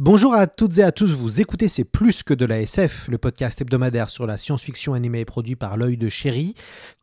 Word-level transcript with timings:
Bonjour 0.00 0.32
à 0.32 0.46
toutes 0.46 0.78
et 0.78 0.84
à 0.84 0.92
tous, 0.92 1.10
vous 1.16 1.40
écoutez 1.40 1.66
C'est 1.66 1.82
plus 1.82 2.22
que 2.22 2.32
de 2.32 2.44
la 2.44 2.60
SF, 2.60 3.08
le 3.08 3.18
podcast 3.18 3.60
hebdomadaire 3.60 4.10
sur 4.10 4.28
la 4.28 4.38
science-fiction 4.38 4.94
animée 4.94 5.18
et 5.18 5.24
produit 5.24 5.56
par 5.56 5.76
l'œil 5.76 5.96
de 5.96 6.08
chéri. 6.08 6.54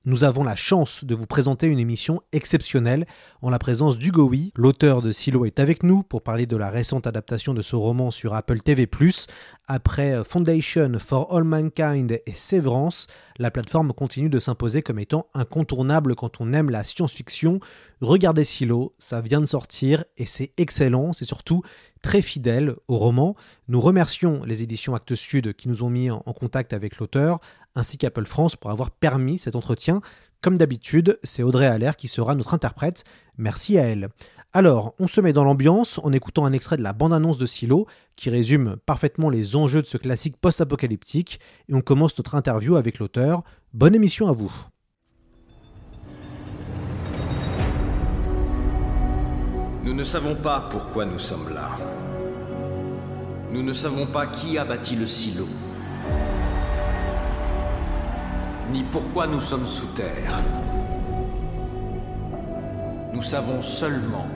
Nous 0.05 0.23
avons 0.23 0.45
la 0.45 0.55
chance 0.55 1.03
de 1.03 1.13
vous 1.13 1.26
présenter 1.26 1.67
une 1.67 1.80
émission 1.80 2.22
exceptionnelle 2.31 3.05
en 3.41 3.50
la 3.50 3.59
présence 3.59 3.98
d'Hugo 3.98 4.30
Oui, 4.30 4.53
l'auteur 4.55 5.02
de 5.02 5.12
Silo 5.12 5.44
est 5.44 5.59
avec 5.59 5.84
nous 5.84 6.03
pour 6.03 6.22
parler 6.22 6.45
de 6.45 6.55
la 6.55 6.70
récente 6.70 7.05
adaptation 7.05 7.53
de 7.53 7.62
ce 7.62 7.76
roman 7.76 8.12
sur 8.12 8.34
Apple 8.34 8.59
TV+. 8.59 8.88
Après 9.67 10.23
Foundation 10.23 10.94
for 11.00 11.36
All 11.36 11.44
Mankind 11.44 12.22
et 12.25 12.34
Severance, 12.34 13.08
la 13.39 13.52
plateforme 13.52 13.92
continue 13.92 14.30
de 14.30 14.39
s'imposer 14.39 14.83
comme 14.83 15.00
étant 15.00 15.27
incontournable 15.33 16.16
quand 16.16 16.39
on 16.39 16.53
aime 16.53 16.70
la 16.70 16.86
science-fiction. 16.86 17.59
Regardez 18.00 18.44
Silo, 18.44 18.94
ça 19.00 19.20
vient 19.20 19.42
de 19.42 19.48
sortir 19.48 20.05
et 20.17 20.27
c'est 20.27 20.53
excellent, 20.58 21.11
c'est 21.11 21.25
surtout 21.25 21.64
très 22.06 22.22
fidèle 22.22 22.75
au 22.88 22.98
roman. 22.98 23.36
Nous 23.67 23.81
remercions 23.81 24.44
les 24.45 24.61
éditions 24.61 24.94
Actes 24.94 25.16
Sud 25.16 25.53
qui 25.53 25.67
nous 25.67 25.81
ont 25.81 25.89
mis 25.89 26.11
en 26.11 26.22
contact 26.22 26.72
avec 26.72 27.00
l'auteur, 27.00 27.39
ainsi 27.73 27.98
qu'Apple 27.98 28.28
France 28.28 28.56
pour 28.56 28.70
avoir 28.70 28.92
permis 28.92 29.39
cet 29.39 29.56
entretien. 29.56 30.02
Comme 30.39 30.59
d'habitude, 30.59 31.17
c'est 31.23 31.42
Audrey 31.42 31.66
Allaire 31.66 31.95
qui 31.95 32.08
sera 32.08 32.36
notre 32.36 32.53
interprète. 32.53 33.06
Merci 33.39 33.80
à 33.80 33.86
elle. 33.86 34.09
Alors, 34.53 34.94
on 35.00 35.08
se 35.08 35.20
met 35.20 35.33
dans 35.33 35.44
l'ambiance 35.44 36.00
en 36.03 36.14
écoutant 36.14 36.45
un 36.45 36.53
extrait 36.53 36.78
de 36.78 36.83
la 36.83 36.94
bande-annonce 36.94 37.39
de 37.39 37.48
Silo 37.48 37.88
qui 38.16 38.30
résume 38.30 38.76
parfaitement 38.86 39.31
les 39.31 39.56
enjeux 39.56 39.81
de 39.81 39.88
ce 39.88 39.98
classique 39.98 40.38
post-apocalyptique 40.38 41.39
et 41.70 41.73
on 41.73 41.81
commence 41.81 42.16
notre 42.20 42.36
interview 42.36 42.76
avec 42.76 43.00
l'auteur. 43.00 43.42
Bonne 43.73 43.95
émission 43.95 44.28
à 44.28 44.31
vous. 44.31 44.53
Nous 49.86 49.94
ne 49.94 50.03
savons 50.03 50.33
pas 50.33 50.67
pourquoi 50.72 51.06
nous 51.06 51.20
sommes 51.20 51.53
là. 51.53 51.78
Nous 53.56 53.64
ne 53.64 53.72
savons 53.72 54.06
pas 54.06 54.28
qui 54.28 54.58
a 54.58 54.66
bâti 54.66 54.98
le 54.98 55.08
silo. 55.08 55.48
Ni 58.70 58.84
pourquoi 58.84 59.28
nous 59.28 59.39
sommes 59.39 59.66
sous 59.66 59.86
terre. 59.95 60.42
Nous 63.14 63.23
savons 63.23 63.61
seulement 63.61 64.28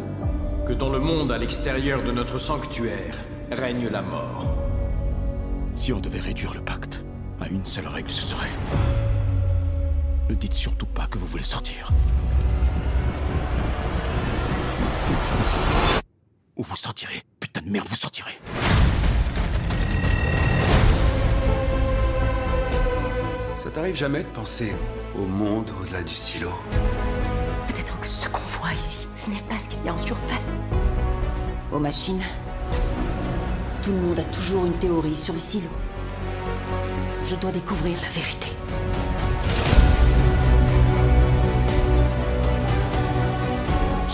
que 0.66 0.72
dans 0.72 0.90
le 0.90 1.00
monde 1.00 1.34
à 1.34 1.38
l'extérieur 1.38 2.02
de 2.02 2.14
notre 2.14 2.38
sanctuaire 2.38 3.18
règne 3.52 3.90
la 3.90 4.02
mort. 4.02 4.56
Si 5.76 5.92
on 5.92 6.00
devait 6.00 6.22
réduire 6.22 6.54
le 6.54 6.62
pacte 6.62 7.04
à 7.42 7.50
une 7.50 7.66
seule 7.66 7.88
règle, 7.88 8.10
ce 8.10 8.24
serait... 8.24 8.48
Ne 10.30 10.36
dites 10.36 10.54
surtout 10.54 10.86
pas 10.86 11.08
que 11.08 11.18
vous 11.18 11.28
voulez 11.28 11.44
sortir. 11.44 11.92
Ou 16.56 16.64
vous 16.64 16.78
sortirez? 16.78 17.22
Putain 17.42 17.60
de 17.60 17.70
merde, 17.70 17.88
vous 17.90 17.98
sortirez. 17.98 18.40
Ça 23.60 23.70
t'arrive 23.70 23.98
jamais 23.98 24.24
de 24.24 24.30
penser 24.30 24.74
au 25.18 25.26
monde 25.26 25.70
au-delà 25.82 26.02
du 26.02 26.14
silo 26.14 26.50
Peut-être 27.68 28.00
que 28.00 28.08
ce 28.08 28.30
qu'on 28.30 28.40
voit 28.48 28.72
ici, 28.72 29.06
ce 29.14 29.30
n'est 29.30 29.42
pas 29.50 29.60
ce 29.60 29.68
qu'il 29.68 29.84
y 29.84 29.90
a 29.90 29.94
en 29.94 29.98
surface. 29.98 30.50
Aux 31.70 31.78
machines, 31.78 32.22
tout 33.84 33.92
le 33.92 33.98
monde 33.98 34.20
a 34.20 34.24
toujours 34.24 34.66
une 34.66 34.78
théorie 34.78 35.14
sur 35.14 35.34
le 35.34 35.42
silo. 35.42 35.68
Je 37.26 37.36
dois 37.36 37.52
découvrir 37.52 37.98
la 38.02 38.08
vérité. 38.08 38.48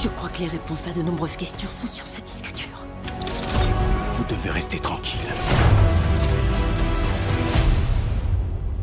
Je 0.02 0.08
crois 0.10 0.30
que 0.30 0.40
les 0.40 0.48
réponses 0.48 0.88
à 0.88 0.92
de 0.92 1.04
nombreuses 1.04 1.38
questions 1.38 1.70
sont 1.70 1.86
sur 1.86 2.08
ce 2.08 2.20
disque 2.20 2.52
dur. 2.56 2.84
Vous 4.14 4.24
devez 4.24 4.50
rester 4.50 4.80
tranquille. 4.80 5.20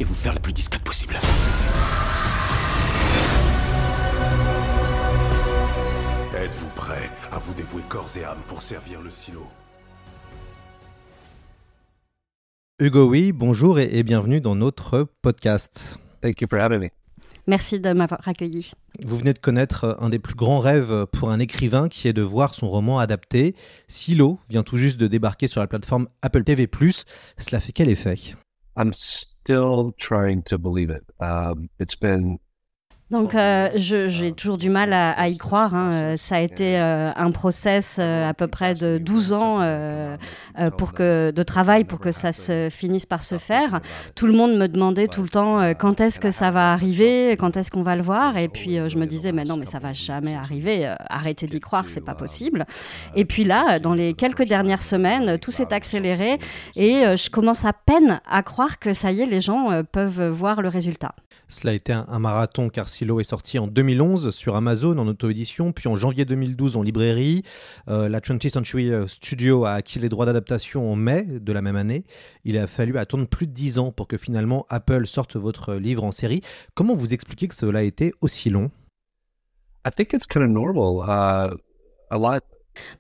Et 0.03 0.05
vous 0.05 0.15
faire 0.15 0.35
la 0.35 0.41
plus 0.41 0.53
discrète 0.53 0.83
possible. 0.83 1.15
Êtes-vous 6.37 6.67
prêt 6.75 7.09
à 7.31 7.39
vous 7.39 7.55
dévouer 7.55 7.83
corps 7.89 8.11
et 8.17 8.25
âme 8.25 8.41
pour 8.49 8.63
servir 8.63 9.01
le 9.01 9.13
silo? 9.13 9.47
Hugo 12.81 13.09
Oui, 13.09 13.31
bonjour 13.31 13.79
et, 13.79 13.97
et 13.97 14.03
bienvenue 14.03 14.41
dans 14.41 14.57
notre 14.57 15.07
podcast. 15.23 15.99
Thank 16.21 16.41
you 16.41 16.49
for 16.51 16.59
having 16.59 16.81
me. 16.81 16.89
Merci 17.47 17.79
de 17.79 17.93
m'avoir 17.93 18.27
accueilli. 18.27 18.73
Vous 19.05 19.17
venez 19.17 19.35
de 19.35 19.39
connaître 19.39 19.97
un 20.01 20.09
des 20.09 20.19
plus 20.19 20.35
grands 20.35 20.59
rêves 20.59 21.07
pour 21.13 21.31
un 21.31 21.39
écrivain 21.39 21.89
qui 21.89 22.09
est 22.09 22.13
de 22.13 22.23
voir 22.23 22.57
son 22.57 22.69
roman 22.69 22.99
adapté. 22.99 23.55
Silo 23.87 24.41
vient 24.51 24.65
tout 24.65 24.79
juste 24.79 24.99
de 24.99 25.07
débarquer 25.07 25.47
sur 25.47 25.61
la 25.61 25.69
plateforme 25.69 26.09
Apple 26.23 26.43
TV+. 26.43 26.69
Cela 27.39 27.61
fait 27.61 27.71
quel 27.71 27.89
effet? 27.89 28.17
I'm 28.77 28.93
still 29.45 29.93
trying 29.99 30.43
to 30.45 30.57
believe 30.59 30.91
it. 30.91 31.05
Um, 31.19 31.69
it's 31.79 31.97
been 31.97 32.39
donc, 33.13 33.35
euh, 33.35 33.69
j'ai 33.75 34.33
toujours 34.33 34.57
du 34.57 34.71
mal 34.71 34.95
à, 34.95 35.11
à 35.11 35.29
y 35.29 35.37
croire. 35.37 35.75
Hein. 35.75 36.17
Ça 36.17 36.37
a 36.37 36.41
été 36.41 36.79
euh, 36.79 37.13
un 37.15 37.31
process 37.31 37.99
euh, 38.01 38.27
à 38.27 38.33
peu 38.33 38.47
près 38.47 38.75
de 38.75 38.97
12 38.97 39.35
ans 39.35 39.59
euh, 39.61 40.17
euh, 40.59 40.71
pour 40.71 40.95
que, 40.95 41.31
de 41.31 41.43
travail 41.43 41.85
pour 41.85 42.01
que 42.01 42.11
ça 42.11 42.33
se 42.33 42.69
finisse 42.71 43.05
par 43.05 43.23
se 43.23 43.37
faire. 43.37 43.83
Tout 44.15 44.27
le 44.27 44.33
monde 44.33 44.57
me 44.57 44.67
demandait 44.67 45.09
tout 45.09 45.23
le 45.23 45.29
temps 45.29 45.61
euh, 45.61 45.75
quand 45.75 46.01
est-ce 46.01 46.21
que 46.21 46.31
ça 46.31 46.51
va 46.51 46.73
arriver, 46.73 47.37
quand 47.39 47.59
est-ce 47.59 47.71
qu'on 47.71 47.83
va 47.83 47.97
le 47.97 48.03
voir? 48.03 48.39
Et 48.39 48.49
puis, 48.49 48.77
je 48.89 48.97
me 48.97 49.05
disais, 49.05 49.31
mais 49.33 49.45
non, 49.45 49.59
mais 49.59 49.67
ça 49.67 49.79
va 49.79 49.93
jamais 49.93 50.35
arriver. 50.35 50.91
arrêtez 51.11 51.47
d'y 51.47 51.61
croire, 51.61 51.91
c'est 51.91 52.01
pas 52.01 52.15
possible. 52.15 52.65
Et 53.15 53.27
puis 53.27 53.45
là, 53.45 53.79
dans 53.79 53.93
les 53.93 54.15
quelques 54.15 54.45
dernières 54.45 54.81
semaines, 54.83 55.37
tout 55.39 55.51
s'est 55.51 55.75
accéléré 55.75 56.39
et 56.77 57.03
je 57.15 57.29
commence 57.29 57.67
à 57.67 57.75
peine 57.75 58.23
à 58.27 58.43
croire 58.43 58.79
que 58.79 58.95
ça 58.95 59.13
y 59.13 59.21
est, 59.21 59.27
les 59.27 59.43
gens 59.43 59.83
peuvent 59.93 60.29
voir 60.29 60.63
le 60.63 60.69
résultat. 60.69 61.15
Cela 61.49 61.73
a 61.73 61.75
été 61.75 61.93
un, 61.93 62.07
un 62.09 62.19
marathon 62.19 62.71
car 62.71 62.89
Silo 63.03 63.19
est 63.19 63.25
sorti 63.25 63.59
en 63.59 63.67
2011 63.67 64.31
sur 64.31 64.55
Amazon 64.55 64.97
en 64.97 65.09
auto-édition, 65.09 65.73
puis 65.73 65.89
en 65.89 65.97
janvier 65.97 66.25
2012 66.25 66.77
en 66.77 66.83
librairie. 66.83 67.43
Euh, 67.89 68.09
la 68.09 68.21
20th 68.21 68.51
Century 68.51 68.93
Studio 69.09 69.65
a 69.65 69.73
acquis 69.73 69.99
les 69.99 70.09
droits 70.09 70.25
d'adaptation 70.25 70.89
en 70.89 70.95
mai 70.95 71.25
de 71.25 71.53
la 71.53 71.63
même 71.63 71.75
année. 71.75 72.05
Il 72.45 72.57
a 72.57 72.69
fallu 72.69 72.97
attendre 72.99 73.27
plus 73.27 73.49
de 73.49 73.53
10 73.53 73.81
ans 73.81 73.91
pour 73.91 74.07
que 74.07 74.17
finalement 74.17 74.67
Apple 74.69 75.09
sorte 75.09 75.35
votre 75.35 75.75
livre 75.75 76.05
en 76.05 76.13
série. 76.13 76.43
Comment 76.75 76.95
vous 76.95 77.13
expliquez 77.13 77.49
que 77.49 77.57
cela 77.57 77.81
a 77.81 77.83
été 77.83 78.13
aussi 78.21 78.51
long? 78.51 78.71
I 79.85 79.91
think 79.91 80.13
it's 80.13 80.29
kind 80.29 80.45
of 80.45 80.51
normal. 80.51 81.03
Uh, 81.03 81.57
a 82.09 82.19
lot 82.19 82.45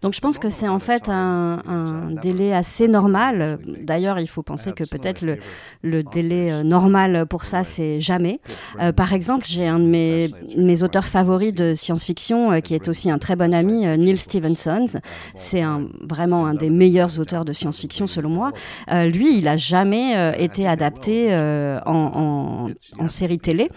Donc 0.03 0.15
je 0.15 0.21
pense 0.21 0.39
que 0.39 0.49
c'est 0.49 0.69
en 0.69 0.79
fait 0.79 1.09
un, 1.09 1.63
un, 1.67 2.11
délai 2.11 2.53
assez 2.53 2.89
normal. 2.89 3.59
D'ailleurs, 3.83 4.19
il 4.19 4.29
faut 4.29 4.43
penser 4.43 4.73
que 4.73 4.85
peut-être 4.85 5.23
le, 5.23 5.39
le, 5.83 6.03
délai 6.03 6.63
normal 6.65 7.27
pour 7.27 7.45
ça, 7.45 7.65
c'est 7.65 8.01
jamais. 8.01 8.41
Euh, 8.81 8.93
par 8.93 9.13
exemple, 9.13 9.45
j'ai 9.49 9.67
un 9.67 9.79
de 9.79 9.85
mes, 9.85 10.31
mes, 10.57 10.83
auteurs 10.83 11.07
favoris 11.07 11.53
de 11.53 11.75
science-fiction, 11.75 12.53
euh, 12.53 12.61
qui 12.61 12.75
est 12.75 12.89
aussi 12.89 13.11
un 13.11 13.19
très 13.19 13.37
bon 13.37 13.55
ami, 13.55 13.87
euh, 13.87 13.97
Neil 13.97 14.17
Stephenson. 14.17 14.87
C'est 15.35 15.63
un, 15.63 15.89
vraiment 16.01 16.47
un 16.47 16.55
des 16.55 16.71
meilleurs 16.71 17.19
auteurs 17.21 17.45
de 17.45 17.53
science-fiction, 17.53 18.07
selon 18.07 18.31
moi. 18.31 18.53
Euh, 18.91 19.07
lui, 19.07 19.39
il 19.39 19.49
a 19.49 19.57
jamais 19.57 20.17
euh, 20.17 20.33
été 20.37 20.67
adapté 20.67 21.29
euh, 21.31 21.81
en, 21.87 22.69
en, 22.99 23.03
en, 23.05 23.09
série 23.09 23.39
télé. 23.39 23.69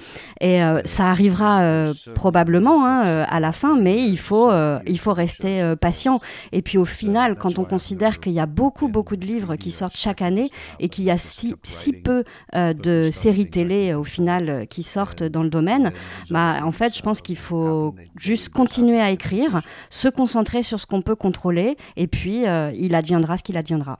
Et 0.41 0.59
ça 0.85 1.07
arrivera 1.07 1.85
probablement 2.13 2.85
hein, 2.85 3.25
à 3.29 3.39
la 3.39 3.51
fin, 3.51 3.75
mais 3.75 3.97
il 4.03 4.17
faut, 4.17 4.51
il 4.85 4.99
faut 4.99 5.13
rester 5.13 5.61
patient. 5.85 6.19
Et 6.51 6.63
puis 6.63 6.79
au 6.79 6.85
final, 6.85 7.35
quand 7.35 7.59
on 7.59 7.63
considère 7.63 8.19
qu'il 8.19 8.33
y 8.33 8.39
a 8.39 8.47
beaucoup, 8.47 8.87
beaucoup 8.87 9.17
de 9.17 9.25
livres 9.33 9.55
qui 9.55 9.69
sortent 9.69 9.97
chaque 9.97 10.23
année 10.23 10.49
et 10.79 10.89
qu'il 10.89 11.03
y 11.03 11.11
a 11.11 11.17
si, 11.17 11.53
si 11.61 11.93
peu 11.93 12.23
euh, 12.55 12.73
de 12.73 13.11
séries 13.11 13.51
télé 13.51 13.93
au 13.93 14.03
final 14.03 14.65
qui 14.67 14.81
sortent 14.81 15.23
dans 15.23 15.43
le 15.43 15.49
domaine, 15.49 15.91
bah, 16.31 16.61
en 16.63 16.71
fait, 16.71 16.97
je 16.97 17.03
pense 17.03 17.21
qu'il 17.21 17.37
faut 17.37 17.93
juste 18.17 18.49
continuer 18.49 18.99
à 18.99 19.11
écrire, 19.11 19.61
se 19.91 20.09
concentrer 20.09 20.63
sur 20.63 20.79
ce 20.79 20.87
qu'on 20.87 21.03
peut 21.03 21.15
contrôler 21.15 21.77
et 21.95 22.07
puis 22.07 22.47
euh, 22.47 22.71
il 22.75 22.95
adviendra 22.95 23.37
ce 23.37 23.43
qu'il 23.43 23.57
adviendra. 23.57 23.97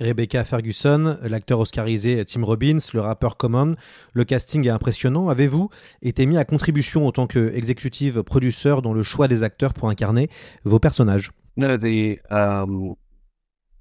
Rebecca 0.00 0.44
Ferguson, 0.44 1.18
l'acteur 1.22 1.60
oscarisé 1.60 2.24
Tim 2.24 2.44
Robbins, 2.44 2.78
le 2.92 3.00
rappeur 3.00 3.36
Common. 3.36 3.76
Le 4.12 4.24
casting 4.24 4.66
est 4.66 4.70
impressionnant. 4.70 5.28
Avez-vous 5.28 5.70
été 6.02 6.26
mis 6.26 6.36
à 6.36 6.44
contribution 6.44 7.06
en 7.06 7.12
tant 7.12 7.26
qu'exécutive 7.26 8.22
producteur 8.22 8.82
dans 8.82 8.92
le 8.92 9.02
choix 9.02 9.28
des 9.28 9.42
acteurs 9.42 9.74
pour 9.74 9.88
incarner 9.88 10.28
vos 10.64 10.78
personnages? 10.78 11.30
No, 11.56 11.76
the 11.76 12.18
um, 12.30 12.96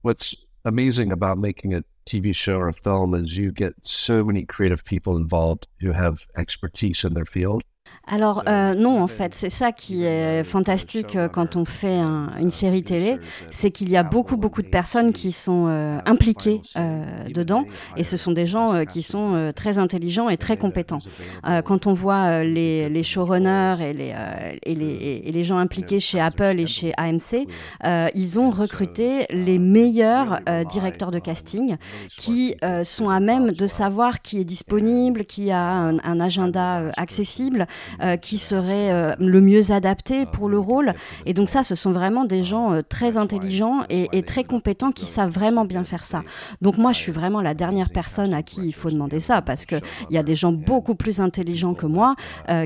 what's 0.04 0.36
amazing 0.65 1.12
about 1.12 1.39
making 1.39 1.74
a 1.74 1.81
TV 2.06 2.33
show 2.33 2.60
or 2.60 2.68
a 2.68 2.74
film 2.74 3.15
is 3.15 3.36
you 3.36 3.51
get 3.51 3.74
so 3.81 4.24
many 4.24 4.45
creative 4.45 4.83
people 4.83 5.18
involved 5.18 5.68
who 5.81 5.92
have 5.92 6.27
expertise 6.38 7.04
in 7.04 7.13
their 7.13 7.25
field. 7.25 7.63
Alors 8.05 8.44
euh, 8.50 8.73
non, 8.75 9.01
en 9.01 9.07
fait, 9.07 9.33
c'est 9.33 9.50
ça 9.50 9.71
qui 9.71 10.03
est 10.03 10.44
fantastique 10.44 11.15
euh, 11.15 11.29
quand 11.29 11.55
on 11.55 11.63
fait 11.63 12.00
un, 12.00 12.31
une 12.38 12.50
série 12.50 12.83
télé, 12.83 13.17
c'est 13.50 13.71
qu'il 13.71 13.89
y 13.89 13.95
a 13.95 14.03
beaucoup 14.03 14.35
beaucoup 14.35 14.61
de 14.61 14.67
personnes 14.67 15.13
qui 15.13 15.31
sont 15.31 15.67
euh, 15.69 16.00
impliquées 16.05 16.61
euh, 16.75 17.05
dedans, 17.33 17.63
et 17.95 18.03
ce 18.03 18.17
sont 18.17 18.33
des 18.33 18.45
gens 18.45 18.75
euh, 18.75 18.83
qui 18.83 19.01
sont 19.01 19.35
euh, 19.35 19.51
très 19.53 19.79
intelligents 19.79 20.27
et 20.27 20.35
très 20.35 20.57
compétents. 20.57 21.00
Euh, 21.47 21.61
quand 21.61 21.88
on 21.88 21.94
voit 21.94 22.25
euh, 22.25 22.44
les, 22.44 22.89
les 22.89 23.03
showrunners 23.03 23.75
et 23.79 23.94
les, 23.94 24.13
euh, 24.13 24.55
et, 24.63 24.75
les, 24.75 25.21
et 25.23 25.31
les 25.31 25.44
gens 25.45 25.57
impliqués 25.57 26.01
chez 26.01 26.19
Apple 26.19 26.59
et 26.59 26.67
chez 26.67 26.91
AMC, 26.97 27.47
euh, 27.85 28.09
ils 28.13 28.38
ont 28.38 28.50
recruté 28.50 29.25
les 29.29 29.59
meilleurs 29.59 30.41
euh, 30.50 30.65
directeurs 30.65 31.11
de 31.11 31.19
casting 31.19 31.77
qui 32.17 32.55
euh, 32.65 32.83
sont 32.83 33.09
à 33.09 33.21
même 33.21 33.51
de 33.51 33.65
savoir 33.65 34.21
qui 34.21 34.41
est 34.41 34.44
disponible, 34.44 35.23
qui 35.23 35.51
a 35.51 35.63
un, 35.63 36.00
un 36.00 36.19
agenda 36.19 36.79
euh, 36.79 36.91
accessible, 36.97 37.65
euh, 38.01 38.17
qui 38.17 38.37
serait 38.37 38.91
euh, 38.91 39.13
le 39.19 39.41
mieux 39.41 39.71
adapté 39.71 40.25
pour 40.25 40.49
le 40.49 40.59
rôle. 40.59 40.93
Et 41.25 41.33
donc 41.33 41.49
ça, 41.49 41.63
ce 41.63 41.75
sont 41.75 41.91
vraiment 41.91 42.25
des 42.25 42.43
gens 42.43 42.73
euh, 42.73 42.81
très 42.81 43.17
intelligents 43.17 43.81
et, 43.89 44.07
et, 44.13 44.23
très 44.23 44.43
compétents 44.43 44.91
qui 44.91 45.05
savent 45.05 45.29
vraiment 45.29 45.65
bien 45.65 45.83
faire 45.83 46.03
ça. 46.03 46.23
Donc 46.61 46.77
moi, 46.77 46.91
je 46.91 46.99
suis 46.99 47.11
vraiment 47.11 47.41
la 47.41 47.53
dernière 47.53 47.89
personne 47.89 48.33
à 48.33 48.41
qui 48.41 48.65
il 48.65 48.73
faut 48.73 48.89
demander 48.89 49.19
ça 49.19 49.41
parce 49.41 49.65
que 49.65 49.75
il 50.09 50.15
y 50.15 50.17
a 50.17 50.23
des 50.23 50.35
gens 50.35 50.51
beaucoup 50.51 50.95
plus 50.95 51.19
intelligents 51.19 51.73
que 51.73 51.85
moi 51.85 52.15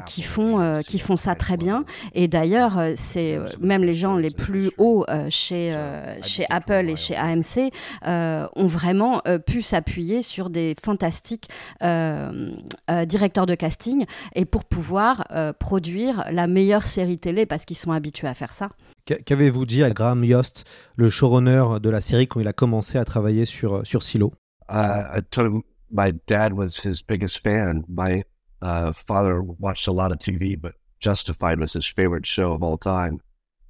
qui 0.06 0.22
font 0.22 0.82
qui 0.86 1.00
font 1.00 1.16
ça 1.16 1.36
très 1.36 1.58
bien. 1.58 1.84
Et 2.14 2.28
d'ailleurs, 2.28 2.80
c'est 2.96 3.40
même 3.60 3.84
les 3.84 3.94
gens 3.94 4.16
les 4.16 4.30
plus 4.30 4.72
hauts 4.78 5.06
chez 5.30 5.74
chez 6.22 6.46
Apple 6.50 6.90
et 6.90 6.96
chez 6.96 7.16
AMC 7.16 7.72
ont 8.06 8.68
vraiment 8.68 9.22
pu 9.46 9.62
s'appuyer 9.62 10.22
sur 10.22 10.50
des 10.50 10.76
fantastiques 10.82 11.50
directeurs 11.82 13.46
de 13.46 13.56
casting 13.56 14.06
et 14.36 14.46
pour 14.46 14.66
pouvoir 14.66 15.17
euh, 15.32 15.54
produire 15.54 16.26
la 16.32 16.48
meilleure 16.48 16.84
série 16.84 17.18
télé 17.18 17.46
parce 17.46 17.66
qu'ils 17.66 17.78
sont 17.78 17.92
habitués 17.92 18.28
à 18.28 18.34
faire 18.34 18.54
ça. 18.54 18.70
Qu'avez-vous 19.06 19.66
dit 19.66 19.84
à 19.84 19.90
Graham 19.90 20.24
Yost, 20.24 20.66
le 20.96 21.10
showrunner 21.10 21.80
de 21.82 21.90
la 21.90 22.02
série, 22.02 22.28
quand 22.28 22.40
il 22.40 22.48
a 22.48 22.54
commencé 22.54 22.98
à 22.98 23.06
travailler 23.06 23.46
sur, 23.46 23.86
sur 23.86 24.04
Silo? 24.04 24.34
Uh, 24.70 25.18
I 25.18 25.22
told 25.32 25.48
him 25.48 25.64
my 25.90 26.12
dad 26.28 26.54
was 26.54 26.82
his 26.84 27.02
biggest 27.02 27.40
fan. 27.40 27.84
My 27.88 28.24
uh, 28.62 28.92
father 28.92 29.42
watched 29.42 29.88
a 29.88 29.94
lot 29.94 30.12
of 30.12 30.20
TV, 30.20 30.60
but 30.60 30.74
Justified 31.00 31.60
was 31.60 31.74
his 31.74 31.86
favorite 31.86 32.26
show 32.26 32.54
of 32.54 32.64
all 32.64 32.78
time. 32.78 33.20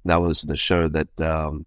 That 0.04 0.20
was 0.20 0.42
the 0.42 0.56
show 0.56 0.88
that 0.88 1.08
um, 1.20 1.66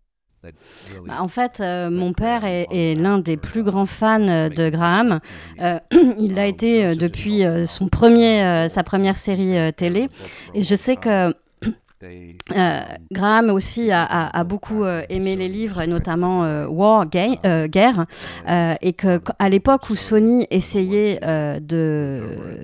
en 1.09 1.27
fait, 1.27 1.59
euh, 1.59 1.89
mon 1.89 2.13
père 2.13 2.45
est, 2.45 2.67
est 2.71 2.95
l'un 2.95 3.19
des 3.19 3.37
plus 3.37 3.63
grands 3.63 3.85
fans 3.85 4.19
de 4.19 4.69
Graham. 4.69 5.19
Euh, 5.59 5.79
il 6.19 6.33
l'a 6.35 6.47
été 6.47 6.85
euh, 6.85 6.95
depuis 6.95 7.43
son 7.65 7.87
premier, 7.87 8.67
sa 8.69 8.83
première 8.83 9.17
série 9.17 9.73
télé. 9.73 10.09
Et 10.53 10.63
je 10.63 10.75
sais 10.75 10.95
que 10.95 11.33
euh, 12.03 12.81
Graham 13.11 13.49
aussi 13.49 13.91
a, 13.91 14.43
beaucoup 14.43 14.83
euh, 14.83 15.03
aimé 15.09 15.35
les 15.35 15.47
livres, 15.47 15.83
notamment 15.85 16.43
euh, 16.43 16.65
War, 16.67 17.07
Gay, 17.07 17.37
Guerre, 17.67 18.05
et 18.81 18.93
que 18.93 19.19
à 19.39 19.49
l'époque 19.49 19.89
où 19.89 19.95
Sony 19.95 20.47
essayait 20.49 21.19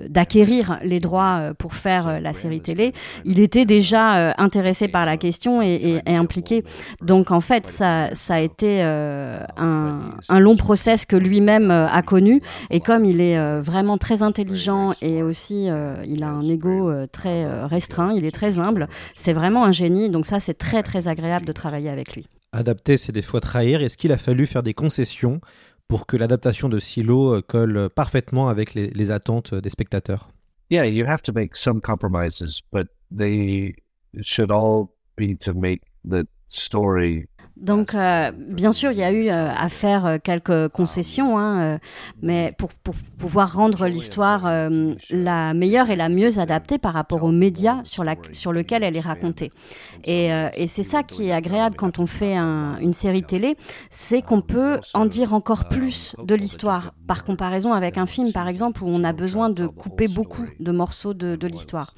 d'acquérir 0.08 0.78
les 0.82 1.00
droits 1.00 1.52
pour 1.58 1.74
faire 1.74 2.20
la 2.20 2.32
série 2.32 2.60
télé, 2.60 2.92
il 3.24 3.40
était 3.40 3.64
déjà 3.64 4.34
intéressé 4.38 4.88
par 4.88 5.06
la 5.06 5.16
question 5.16 5.62
et, 5.62 6.00
impliqué. 6.06 6.64
Donc 7.02 7.30
en 7.30 7.40
fait, 7.40 7.66
ça, 7.66 8.08
a 8.28 8.40
été 8.40 8.82
un, 8.82 10.38
long 10.38 10.56
process 10.56 11.04
que 11.04 11.16
lui-même 11.16 11.70
a 11.70 12.02
connu, 12.02 12.40
et 12.70 12.80
comme 12.80 13.04
il 13.04 13.20
est 13.20 13.60
vraiment 13.60 13.98
très 13.98 14.22
intelligent 14.22 14.94
et 15.02 15.22
aussi 15.22 15.68
il 16.06 16.22
a 16.22 16.28
un 16.28 16.44
ego 16.44 16.92
très 17.12 17.46
restreint, 17.66 18.12
il 18.14 18.24
est 18.24 18.32
très 18.32 18.58
humble 18.58 18.88
vraiment 19.32 19.64
un 19.64 19.72
génie, 19.72 20.10
donc 20.10 20.26
ça 20.26 20.40
c'est 20.40 20.54
très 20.54 20.82
très 20.82 21.08
agréable 21.08 21.46
de 21.46 21.52
travailler 21.52 21.90
avec 21.90 22.14
lui. 22.14 22.26
Adapter, 22.52 22.96
c'est 22.96 23.12
des 23.12 23.22
fois 23.22 23.40
trahir. 23.40 23.82
Est-ce 23.82 23.96
qu'il 23.96 24.12
a 24.12 24.18
fallu 24.18 24.46
faire 24.46 24.62
des 24.62 24.74
concessions 24.74 25.40
pour 25.86 26.06
que 26.06 26.16
l'adaptation 26.16 26.68
de 26.68 26.78
Silo 26.78 27.40
colle 27.42 27.90
parfaitement 27.94 28.48
avec 28.48 28.74
les, 28.74 28.88
les, 28.90 29.10
attentes 29.10 29.54
des 29.54 29.70
spectateurs? 29.70 30.30
Yeah, 30.70 30.86
you 30.86 31.06
have 31.06 31.22
to 31.22 31.32
make 31.32 31.56
some 31.56 31.80
compromises, 31.80 32.60
but 32.72 32.88
they 33.10 33.74
should 34.22 34.50
all 34.50 34.88
be 35.16 35.36
to 35.40 35.54
make 35.54 35.82
the 36.04 36.24
story 36.48 37.28
donc, 37.60 37.94
euh, 37.94 38.30
bien 38.36 38.70
sûr, 38.70 38.92
il 38.92 38.98
y 38.98 39.02
a 39.02 39.10
eu 39.10 39.28
euh, 39.28 39.50
à 39.52 39.68
faire 39.68 40.06
euh, 40.06 40.18
quelques 40.22 40.68
concessions, 40.68 41.38
hein, 41.38 41.78
mais 42.22 42.54
pour, 42.56 42.70
pour, 42.72 42.94
pouvoir 43.18 43.52
rendre 43.52 43.88
l'histoire 43.88 44.46
euh, 44.46 44.94
la 45.10 45.54
meilleure 45.54 45.90
et 45.90 45.96
la 45.96 46.08
mieux 46.08 46.38
adaptée 46.38 46.78
par 46.78 46.92
rapport 46.92 47.24
aux 47.24 47.32
médias 47.32 47.80
sur, 47.82 48.04
la, 48.04 48.14
sur 48.32 48.52
lequel 48.52 48.84
elle 48.84 48.96
est 48.96 49.00
racontée. 49.00 49.50
Et, 50.04 50.28
et 50.54 50.66
c'est 50.68 50.84
ça 50.84 51.02
qui 51.02 51.28
est 51.28 51.32
agréable 51.32 51.74
quand 51.74 51.98
on 51.98 52.06
fait 52.06 52.36
un, 52.36 52.78
une 52.78 52.92
série 52.92 53.24
télé, 53.24 53.56
c'est 53.90 54.22
qu'on 54.22 54.40
peut 54.40 54.78
en 54.94 55.06
dire 55.06 55.34
encore 55.34 55.68
plus 55.68 56.14
de 56.22 56.34
l'histoire, 56.36 56.94
par 57.08 57.24
comparaison 57.24 57.72
avec 57.72 57.98
un 57.98 58.06
film, 58.06 58.32
par 58.32 58.46
exemple, 58.46 58.84
où 58.84 58.86
on 58.88 59.02
a 59.02 59.12
besoin 59.12 59.50
de 59.50 59.66
couper 59.66 60.06
beaucoup 60.06 60.44
de 60.60 60.70
morceaux 60.70 61.14
de, 61.14 61.34
de 61.34 61.46
l'histoire. 61.48 61.94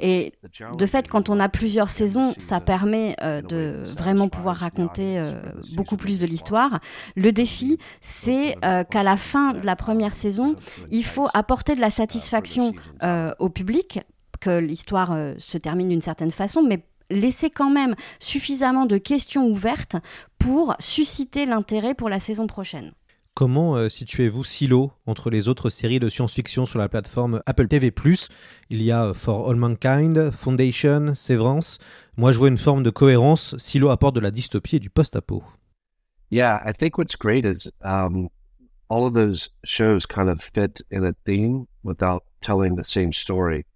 Et 0.00 0.34
de 0.76 0.86
fait, 0.86 1.08
quand 1.08 1.30
on 1.30 1.40
a 1.40 1.48
plusieurs 1.48 1.88
saisons, 1.88 2.34
ça 2.36 2.60
permet 2.60 3.16
de 3.22 3.80
vraiment 3.96 4.28
pouvoir 4.28 4.56
raconter 4.56 4.97
euh, 5.00 5.40
beaucoup 5.74 5.96
plus 5.96 6.18
de 6.18 6.26
l'histoire. 6.26 6.80
Le 7.16 7.32
défi, 7.32 7.78
c'est 8.00 8.56
euh, 8.64 8.84
qu'à 8.84 9.02
la 9.02 9.16
fin 9.16 9.52
de 9.52 9.64
la 9.64 9.76
première 9.76 10.14
saison, 10.14 10.56
il 10.90 11.04
faut 11.04 11.28
apporter 11.34 11.74
de 11.74 11.80
la 11.80 11.90
satisfaction 11.90 12.72
euh, 13.02 13.32
au 13.38 13.48
public, 13.48 14.00
que 14.40 14.58
l'histoire 14.58 15.16
se 15.38 15.58
termine 15.58 15.88
d'une 15.88 16.00
certaine 16.00 16.30
façon, 16.30 16.62
mais 16.62 16.84
laisser 17.10 17.50
quand 17.50 17.70
même 17.70 17.96
suffisamment 18.20 18.86
de 18.86 18.98
questions 18.98 19.46
ouvertes 19.46 19.96
pour 20.38 20.76
susciter 20.78 21.44
l'intérêt 21.44 21.94
pour 21.94 22.08
la 22.08 22.20
saison 22.20 22.46
prochaine. 22.46 22.92
Comment 23.38 23.76
euh, 23.76 23.88
situez-vous 23.88 24.42
Silo 24.42 24.90
entre 25.06 25.30
les 25.30 25.46
autres 25.46 25.70
séries 25.70 26.00
de 26.00 26.08
science-fiction 26.08 26.66
sur 26.66 26.80
la 26.80 26.88
plateforme 26.88 27.40
Apple 27.46 27.68
TV⁇ 27.68 27.90
Il 28.68 28.82
y 28.82 28.90
a 28.90 29.14
For 29.14 29.48
All 29.48 29.54
Mankind, 29.54 30.32
Foundation, 30.32 31.14
Severance. 31.14 31.78
Moi, 32.18 32.32
je 32.32 32.38
vois 32.38 32.48
une 32.48 32.58
forme 32.58 32.82
de 32.82 32.90
cohérence. 32.90 33.56
Silo 33.58 33.90
apporte 33.90 34.16
de 34.16 34.20
la 34.20 34.32
dystopie 34.32 34.74
et 34.74 34.80
du 34.80 34.90
post-apo. 34.90 35.44
Yeah, 36.32 36.60
I 36.66 36.72
think 36.72 36.98
what's 36.98 37.14
great 37.14 37.44
is 37.44 37.70
um, 37.84 38.28
all 38.88 39.06
of 39.06 39.14
those 39.14 39.50
shows 39.64 40.04
kind 40.04 40.28
of 40.28 40.42
fit 40.42 40.82
in 40.90 41.04
a 41.04 41.12
theme 41.24 41.68
without 41.84 42.24
telling 42.40 42.74
the 42.74 42.82
same 42.82 43.12
story. 43.12 43.66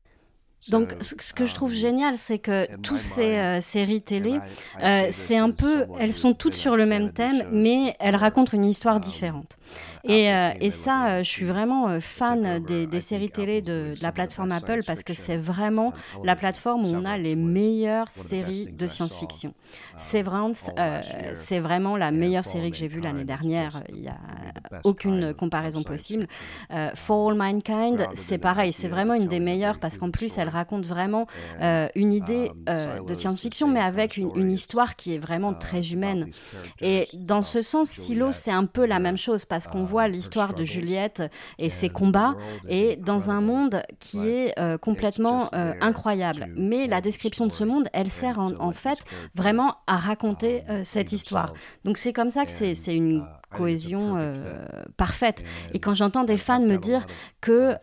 Donc, 0.68 0.94
ce 1.00 1.32
que 1.32 1.44
je 1.44 1.54
trouve 1.54 1.72
génial, 1.72 2.16
c'est 2.16 2.38
que 2.38 2.68
toutes 2.82 3.00
ces 3.00 3.36
euh, 3.36 3.60
séries 3.60 4.00
télé, 4.00 4.38
euh, 4.80 5.08
c'est 5.10 5.36
un 5.36 5.50
peu, 5.50 5.86
elles 5.98 6.12
sont 6.12 6.34
toutes 6.34 6.54
sur 6.54 6.76
le 6.76 6.86
même 6.86 7.12
thème, 7.12 7.44
mais 7.50 7.96
elles 7.98 8.14
racontent 8.14 8.52
une 8.52 8.64
histoire 8.64 9.00
différente. 9.00 9.58
Et, 10.04 10.32
euh, 10.32 10.50
et 10.60 10.70
ça, 10.70 11.22
je 11.22 11.28
suis 11.28 11.44
vraiment 11.44 11.98
fan 12.00 12.62
des, 12.64 12.86
des 12.86 13.00
séries 13.00 13.30
télé 13.30 13.60
de, 13.60 13.94
de, 13.96 14.02
la 14.02 14.12
plateforme 14.12 14.52
Apple 14.52 14.80
parce 14.86 15.02
que 15.02 15.14
c'est 15.14 15.36
vraiment 15.36 15.92
la 16.22 16.36
plateforme 16.36 16.84
où 16.84 16.88
on 16.88 17.04
a 17.04 17.16
les 17.16 17.36
meilleures 17.36 18.10
séries 18.10 18.66
de 18.66 18.86
science-fiction. 18.86 19.54
Severance, 19.96 20.70
c'est 21.34 21.60
vraiment 21.60 21.96
la 21.96 22.10
meilleure 22.10 22.44
série 22.44 22.70
que 22.70 22.76
j'ai 22.76 22.88
vue 22.88 23.00
l'année 23.00 23.24
dernière. 23.24 23.82
Il 23.88 24.02
n'y 24.02 24.08
a 24.08 24.18
aucune 24.84 25.34
comparaison 25.34 25.82
possible. 25.82 26.26
For 26.94 27.30
All 27.30 27.36
Mankind, 27.36 28.06
c'est 28.14 28.38
pareil, 28.38 28.72
c'est 28.72 28.88
vraiment 28.88 29.14
une 29.14 29.26
des 29.26 29.40
meilleures 29.40 29.78
parce 29.78 29.98
qu'en 29.98 30.10
plus, 30.10 30.36
elle 30.38 30.51
raconte 30.52 30.86
vraiment 30.86 31.26
euh, 31.60 31.88
une 31.94 32.12
idée 32.12 32.50
euh, 32.68 33.00
de 33.00 33.14
science-fiction, 33.14 33.68
mais 33.68 33.80
avec 33.80 34.16
une, 34.16 34.30
une, 34.36 34.50
histoire 34.50 34.96
qui 34.96 35.14
est 35.14 35.18
vraiment 35.18 35.54
très 35.54 35.92
humaine. 35.92 36.30
Et 36.80 37.08
dans 37.14 37.42
ce 37.42 37.60
sens, 37.60 37.88
Silo, 37.88 38.32
c'est 38.32 38.50
un 38.50 38.66
peu 38.66 38.86
la 38.86 38.98
même 38.98 39.16
chose, 39.16 39.44
parce 39.44 39.66
qu'on 39.66 39.84
voit 39.84 40.08
l'histoire 40.08 40.54
de 40.54 40.64
Juliette 40.64 41.22
et 41.58 41.70
ses 41.70 41.88
combats, 41.88 42.34
et 42.68 42.96
dans 42.96 43.30
un 43.30 43.40
monde 43.40 43.82
qui 43.98 44.18
est 44.28 44.58
euh, 44.58 44.78
complètement 44.78 45.50
incroyable. 45.52 46.46
Mais 46.56 46.86
la 46.86 47.00
description 47.00 47.46
de 47.46 47.52
ce 47.52 47.64
monde, 47.64 47.88
elle 47.92 48.10
sert 48.10 48.38
en, 48.38 48.52
en 48.58 48.72
fait 48.72 48.98
vraiment 49.34 49.76
à 49.86 49.96
raconter 49.96 50.62
cette 50.84 51.12
histoire. 51.12 51.54
Donc 51.84 51.96
c'est 51.96 52.12
comme 52.12 52.30
ça 52.30 52.44
que 52.44 52.52
c'est 52.52 52.94
une 52.94 53.24
cohésion 53.52 54.18
parfaite. 54.96 55.44
Et 55.74 55.78
quand 55.78 55.94
j'entends 55.94 56.24
des 56.24 56.36
fans 56.36 56.60
me 56.60 56.76
dire 56.76 57.06
que 57.40 57.74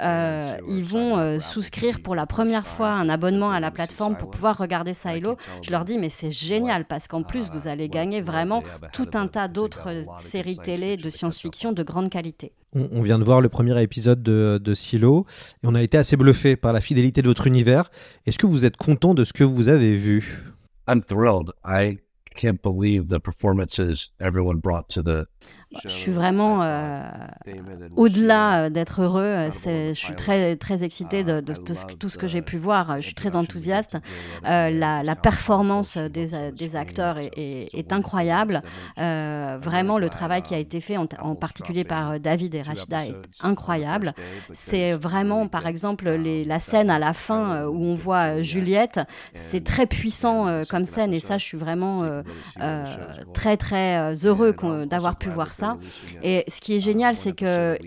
ils 0.67 0.83
vont 0.83 1.39
souscrire 1.39 2.01
pour 2.01 2.15
la 2.15 2.25
première 2.25 2.67
fois 2.67 2.89
un 2.89 3.09
abonnement 3.09 3.51
à 3.51 3.59
la 3.59 3.71
plateforme 3.71 4.17
pour 4.17 4.29
pouvoir 4.29 4.57
regarder 4.57 4.93
Silo, 4.93 5.37
je 5.61 5.71
leur 5.71 5.85
dis 5.85 5.97
mais 5.97 6.09
c'est 6.09 6.31
génial 6.31 6.85
parce 6.85 7.07
qu'en 7.07 7.23
plus 7.23 7.49
vous 7.51 7.67
allez 7.67 7.89
gagner 7.89 8.21
vraiment 8.21 8.63
tout 8.93 9.09
un 9.13 9.27
tas 9.27 9.47
d'autres 9.47 10.01
séries 10.17 10.57
télé 10.57 10.97
de 10.97 11.09
science-fiction 11.09 11.71
de 11.71 11.83
grande 11.83 12.09
qualité. 12.09 12.53
On, 12.73 13.01
vient 13.01 13.17
de 13.17 13.23
voir 13.23 13.41
le 13.41 13.49
premier 13.49 13.81
épisode 13.81 14.21
de, 14.21 14.59
de, 14.63 14.75
Silo 14.75 15.25
et 15.63 15.67
on 15.67 15.73
a 15.73 15.81
été 15.81 15.97
assez 15.97 16.15
bluffé 16.17 16.55
par 16.55 16.71
la 16.71 16.81
fidélité 16.81 17.23
de 17.23 17.27
votre 17.27 17.47
univers. 17.47 17.89
Est-ce 18.27 18.37
que 18.37 18.45
vous 18.45 18.63
êtes 18.63 18.77
content 18.77 19.15
de 19.15 19.23
ce 19.23 19.33
que 19.33 19.43
vous 19.43 19.69
avez 19.69 19.97
vu? 19.97 20.43
I'm 20.87 21.01
thrilled. 21.01 21.51
I 21.65 21.97
can't 22.35 22.61
believe 22.61 23.07
the 23.07 23.19
performances 23.19 24.11
everyone 24.19 24.59
brought 24.59 24.87
to 24.89 25.01
the 25.01 25.25
je 25.83 25.89
suis 25.89 26.11
vraiment 26.11 26.63
euh, 26.63 27.03
au-delà 27.95 28.65
euh, 28.65 28.69
d'être 28.69 29.03
heureux. 29.03 29.21
Euh, 29.21 29.49
je 29.49 29.93
suis 29.93 30.15
très, 30.15 30.55
très 30.55 30.83
excitée 30.83 31.23
de, 31.23 31.41
tout 31.41 32.09
ce 32.09 32.17
que 32.17 32.25
j'ai 32.25 32.41
pu 32.41 32.57
voir. 32.57 32.97
Je 32.97 33.05
suis 33.05 33.13
très 33.13 33.35
enthousiaste. 33.35 33.97
la, 34.43 35.15
performance 35.15 35.97
des, 35.97 36.51
des 36.51 36.75
acteurs 36.75 37.17
est, 37.19 37.93
incroyable. 37.93 38.61
vraiment, 38.97 39.99
le 39.99 40.09
travail 40.09 40.41
qui 40.41 40.55
a 40.55 40.57
été 40.57 40.81
fait, 40.81 40.97
en, 40.97 41.35
particulier 41.35 41.83
par 41.83 42.19
David 42.19 42.55
et 42.55 42.61
Rachida, 42.61 43.05
est 43.05 43.15
incroyable. 43.41 44.13
C'est 44.51 44.93
vraiment, 44.93 45.47
par 45.47 45.67
exemple, 45.67 46.09
les, 46.09 46.43
la 46.45 46.59
scène 46.59 46.89
à 46.89 46.99
la 46.99 47.13
fin 47.13 47.65
où 47.65 47.83
on 47.83 47.95
voit 47.95 48.41
Juliette. 48.41 48.99
C'est 49.33 49.63
très 49.63 49.85
puissant 49.85 50.61
comme 50.69 50.83
scène 50.83 51.13
et 51.13 51.19
ça, 51.19 51.37
je 51.37 51.45
suis 51.45 51.57
vraiment 51.57 52.03
très, 53.33 53.57
très 53.57 54.13
heureux 54.25 54.55
d'avoir 54.87 55.17
pu 55.17 55.29
voir 55.29 55.51
ça. 55.51 55.58
Et 56.23 56.43
ce 56.47 56.61
qui 56.61 56.75
est 56.75 56.79
génial, 56.79 57.15
c'est 57.15 57.33
que 57.33 57.77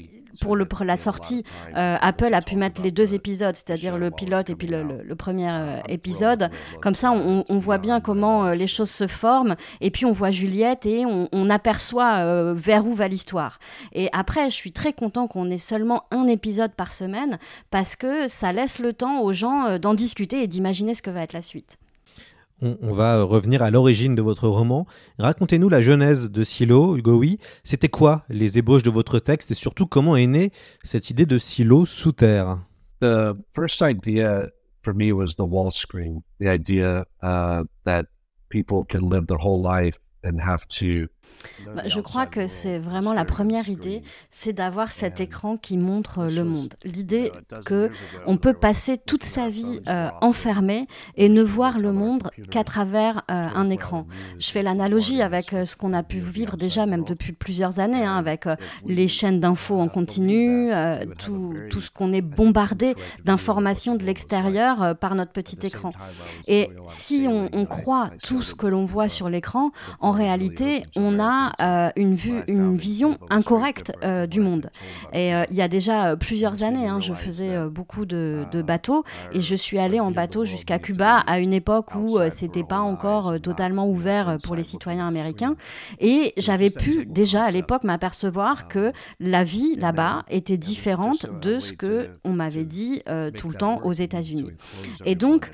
pour, 0.40 0.56
le, 0.56 0.66
la 0.84 0.96
sortie, 0.96 1.44
euh, 1.76 1.96
Apple 2.00 2.34
a 2.34 2.40
pu 2.40 2.56
mettre 2.56 2.82
les 2.82 2.90
deux 2.90 3.14
épisodes, 3.14 3.54
c'est-à-dire 3.54 3.98
le 3.98 4.10
pilote 4.10 4.50
et 4.50 4.54
puis 4.54 4.66
le, 4.68 5.14
premier 5.14 5.48
euh, 5.48 5.80
épisode. 5.88 6.50
Comme 6.80 6.94
ça, 6.94 7.12
on, 7.12 7.58
voit 7.58 7.78
bien 7.78 8.00
comment 8.00 8.46
euh, 8.46 8.54
les 8.54 8.66
choses 8.66 8.90
se 8.90 9.06
forment. 9.06 9.56
Et 9.80 9.90
puis, 9.90 10.04
on 10.04 10.12
voit 10.12 10.30
Juliette 10.30 10.86
et 10.86 11.04
on, 11.06 11.50
aperçoit 11.50 12.54
vers 12.54 12.86
où 12.86 12.94
va 12.94 13.08
l'histoire. 13.08 13.58
Et 13.92 14.08
après, 14.12 14.50
je 14.50 14.54
suis 14.54 14.72
très 14.72 14.92
content 14.92 15.26
qu'on 15.26 15.50
ait 15.50 15.58
seulement 15.58 16.04
un 16.10 16.26
épisode 16.26 16.72
par 16.72 16.92
semaine 16.92 17.38
parce 17.70 17.94
que 17.94 18.26
ça 18.26 18.52
laisse 18.52 18.78
le 18.78 18.94
temps 18.94 19.20
aux 19.20 19.32
gens 19.32 19.78
d'en 19.78 19.92
discuter 19.92 20.42
et 20.42 20.46
d'imaginer 20.46 20.94
ce 20.94 21.02
que 21.02 21.10
va 21.10 21.22
être 21.22 21.34
la 21.34 21.42
suite 21.42 21.78
on, 22.62 22.92
va 22.92 23.23
revenir 23.23 23.62
à 23.62 23.71
l'origine 23.71 24.14
de 24.14 24.23
votre 24.23 24.49
roman. 24.49 24.87
Racontez-nous 25.19 25.69
la 25.69 25.83
genèse 25.83 26.31
de 26.31 26.42
Silo, 26.45 26.97
Hugo 26.97 27.19
Oui. 27.19 27.38
C'était 27.64 27.88
quoi 27.88 28.25
les 28.28 28.59
ébauches 28.59 28.85
de 28.85 28.90
votre 28.90 29.19
texte 29.19 29.50
et 29.50 29.54
surtout 29.54 29.87
comment 29.87 30.16
est 30.16 30.26
née 30.26 30.52
cette 30.85 31.11
idée 31.11 31.26
de 31.26 31.38
silo 31.38 31.85
sous 31.87 32.12
terre? 32.12 32.59
The 33.00 33.35
first 33.54 33.83
idea 33.83 34.49
for 34.83 34.95
me 34.95 35.12
was 35.12 35.35
the 35.37 35.45
wall 35.45 35.71
screen. 35.73 36.23
The 36.40 36.47
idea 36.47 37.04
uh, 37.23 37.64
that 37.85 38.04
people 38.49 38.85
can 38.88 39.09
live 39.11 39.26
their 39.26 39.38
whole 39.38 39.61
life 39.61 39.99
and 40.25 40.38
have 40.40 40.66
to 40.78 41.09
bah, 41.74 41.82
je 41.86 42.00
crois 42.00 42.26
que 42.26 42.48
c'est 42.48 42.78
vraiment 42.78 43.12
la 43.12 43.24
première 43.24 43.68
idée, 43.68 44.02
c'est 44.30 44.52
d'avoir 44.52 44.92
cet 44.92 45.20
écran 45.20 45.56
qui 45.56 45.78
montre 45.78 46.26
le 46.26 46.44
monde. 46.44 46.74
L'idée 46.84 47.32
que 47.64 47.90
on 48.26 48.36
peut 48.36 48.54
passer 48.54 48.98
toute 48.98 49.24
sa 49.24 49.48
vie 49.48 49.80
euh, 49.88 50.08
enfermé 50.20 50.86
et 51.16 51.28
ne 51.28 51.42
voir 51.42 51.78
le 51.78 51.92
monde 51.92 52.30
qu'à 52.50 52.64
travers 52.64 53.22
euh, 53.30 53.42
un 53.54 53.70
écran. 53.70 54.06
Je 54.38 54.50
fais 54.50 54.62
l'analogie 54.62 55.22
avec 55.22 55.52
euh, 55.52 55.64
ce 55.64 55.76
qu'on 55.76 55.92
a 55.92 56.02
pu 56.02 56.18
vivre 56.18 56.56
déjà 56.56 56.86
même 56.86 57.04
depuis 57.04 57.32
plusieurs 57.32 57.78
années, 57.78 58.04
hein, 58.04 58.16
avec 58.16 58.46
les 58.86 59.08
chaînes 59.08 59.40
d'infos 59.40 59.78
en 59.78 59.88
continu, 59.88 60.70
tout, 61.18 61.54
tout, 61.70 61.80
ce 61.80 61.90
qu'on 61.90 62.12
est 62.12 62.20
bombardé 62.20 62.94
d'informations 63.24 63.94
de 63.94 64.04
l'extérieur 64.04 64.96
par 64.98 65.14
notre 65.14 65.32
petit 65.32 65.58
écran. 65.66 65.90
Et 66.46 66.70
si 66.86 67.26
on, 67.28 67.48
on 67.52 67.66
croit 67.66 68.10
tout 68.22 68.42
ce 68.42 68.54
que 68.54 68.66
l'on 68.66 68.84
voit 68.84 69.08
sur 69.08 69.28
l'écran, 69.28 69.70
en 70.00 70.10
réalité, 70.10 70.84
on 70.96 71.18
a 71.18 71.21
euh, 71.60 71.90
une, 71.96 72.14
vue, 72.14 72.42
une 72.48 72.74
vision 72.74 73.18
incorrecte 73.30 73.92
euh, 74.02 74.26
du 74.26 74.40
monde. 74.40 74.70
Et 75.12 75.34
euh, 75.34 75.44
il 75.50 75.56
y 75.56 75.62
a 75.62 75.68
déjà 75.68 76.16
plusieurs 76.16 76.62
années, 76.62 76.88
hein, 76.88 77.00
je 77.00 77.14
faisais 77.14 77.68
beaucoup 77.68 78.06
de, 78.06 78.46
bateaux 78.64 79.04
et 79.32 79.40
je 79.40 79.54
suis 79.56 79.78
allée 79.78 79.98
en 79.98 80.10
bateau 80.10 80.44
jusqu'à 80.44 80.78
Cuba 80.78 81.18
à 81.26 81.38
une 81.40 81.52
époque 81.52 81.94
où 81.94 82.18
c'était 82.30 82.62
pas 82.62 82.78
encore 82.78 83.40
totalement 83.40 83.88
ouvert 83.88 84.36
pour 84.44 84.54
les 84.54 84.62
citoyens 84.62 85.08
américains. 85.08 85.56
Et 85.98 86.32
j'avais 86.36 86.70
pu 86.70 87.06
déjà 87.06 87.44
à 87.44 87.50
l'époque 87.50 87.82
m'apercevoir 87.82 88.68
que 88.68 88.92
la 89.18 89.42
vie 89.42 89.74
là-bas 89.74 90.24
était 90.30 90.58
différente 90.58 91.26
de 91.40 91.58
ce 91.58 91.72
que 91.72 92.10
on 92.24 92.32
m'avait 92.32 92.64
dit 92.64 93.02
tout 93.36 93.48
le 93.48 93.54
temps 93.54 93.80
aux 93.84 93.92
États-Unis. 93.92 94.50
Et 95.04 95.14
donc, 95.14 95.50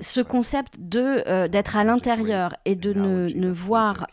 ce 0.00 0.20
concept 0.20 0.74
de 0.78 1.46
d'être 1.48 1.76
à 1.76 1.84
l'intérieur 1.84 2.54
et 2.64 2.76
de 2.76 2.92
ne, 2.92 3.28
ne 3.34 3.50
voir 3.50 4.06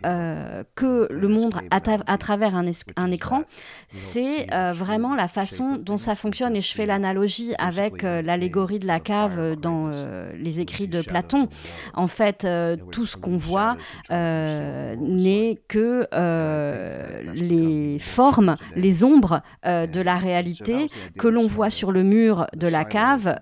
que 0.75 0.98
le 1.09 1.27
monde 1.27 1.55
à, 1.71 2.17
travers 2.17 2.55
un, 2.55 3.11
écran, 3.11 3.43
c'est 3.87 4.53
euh, 4.53 4.71
vraiment 4.71 5.15
la 5.15 5.27
façon 5.27 5.77
dont 5.77 5.97
ça 5.97 6.15
fonctionne. 6.15 6.55
Et 6.55 6.61
je 6.61 6.73
fais 6.73 6.85
l'analogie 6.85 7.53
avec 7.57 8.03
euh, 8.03 8.21
l'allégorie 8.21 8.79
de 8.79 8.87
la 8.87 8.99
cave 8.99 9.39
euh, 9.39 9.55
dans 9.55 9.89
les 10.37 10.59
écrits 10.59 10.87
de 10.87 11.01
Platon. 11.01 11.47
En 11.93 12.07
fait, 12.07 12.47
tout 12.91 13.05
ce 13.05 13.17
qu'on 13.17 13.37
voit 13.37 13.77
n'est 14.09 15.59
que 15.67 16.07
les 17.33 17.97
formes, 17.99 18.55
les 18.75 19.03
ombres 19.03 19.41
de 19.65 20.01
la 20.01 20.17
réalité 20.17 20.87
que 21.17 21.27
l'on 21.27 21.47
voit 21.47 21.69
sur 21.69 21.91
le 21.91 22.03
mur 22.03 22.47
de 22.55 22.67
la 22.67 22.85
cave 22.85 23.37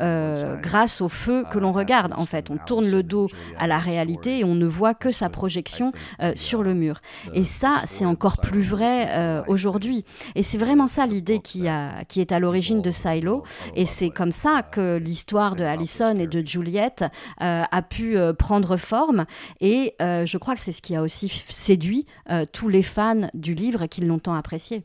grâce 0.61 1.01
au 1.01 1.09
feu 1.09 1.43
que 1.51 1.59
l'on 1.59 1.71
regarde. 1.71 2.13
En 2.17 2.25
fait, 2.25 2.49
on 2.49 2.57
tourne 2.57 2.89
le 2.89 3.03
dos 3.03 3.27
à 3.59 3.67
la 3.67 3.79
réalité 3.79 4.39
et 4.39 4.43
on 4.43 4.55
ne 4.55 4.65
voit 4.65 4.93
que 4.93 5.11
sa 5.11 5.29
projection 5.29 5.91
sur 6.35 6.63
le 6.63 6.73
mur. 6.73 7.01
Et 7.37 7.43
ça, 7.43 7.83
c'est 7.85 8.03
encore 8.03 8.37
plus 8.37 8.63
vrai 8.63 9.09
euh, 9.09 9.43
aujourd'hui. 9.47 10.05
Et 10.33 10.41
c'est 10.41 10.57
vraiment 10.57 10.87
ça 10.87 11.05
l'idée 11.05 11.37
qui, 11.37 11.67
a, 11.67 12.03
qui 12.05 12.19
est 12.19 12.31
à 12.31 12.39
l'origine 12.39 12.81
de 12.81 12.89
Silo. 12.89 13.43
Et 13.75 13.85
c'est 13.85 14.09
comme 14.09 14.31
ça 14.31 14.63
que 14.63 14.97
l'histoire 14.97 15.55
de 15.55 15.63
Allison 15.63 16.17
et 16.17 16.25
de 16.25 16.43
Juliette 16.43 17.05
euh, 17.41 17.61
a 17.69 17.81
pu 17.83 18.17
euh, 18.17 18.33
prendre 18.33 18.75
forme. 18.75 19.27
Et 19.61 19.93
je 19.99 20.37
crois 20.39 20.55
que 20.55 20.61
c'est 20.61 20.71
ce 20.71 20.81
qui 20.81 20.95
a 20.95 21.03
aussi 21.03 21.29
séduit 21.29 22.07
tous 22.53 22.69
les 22.69 22.81
fans 22.81 23.29
du 23.35 23.53
livre 23.53 23.85
qui 23.85 24.01
l'ont 24.01 24.17
tant 24.17 24.33
apprécié. 24.33 24.83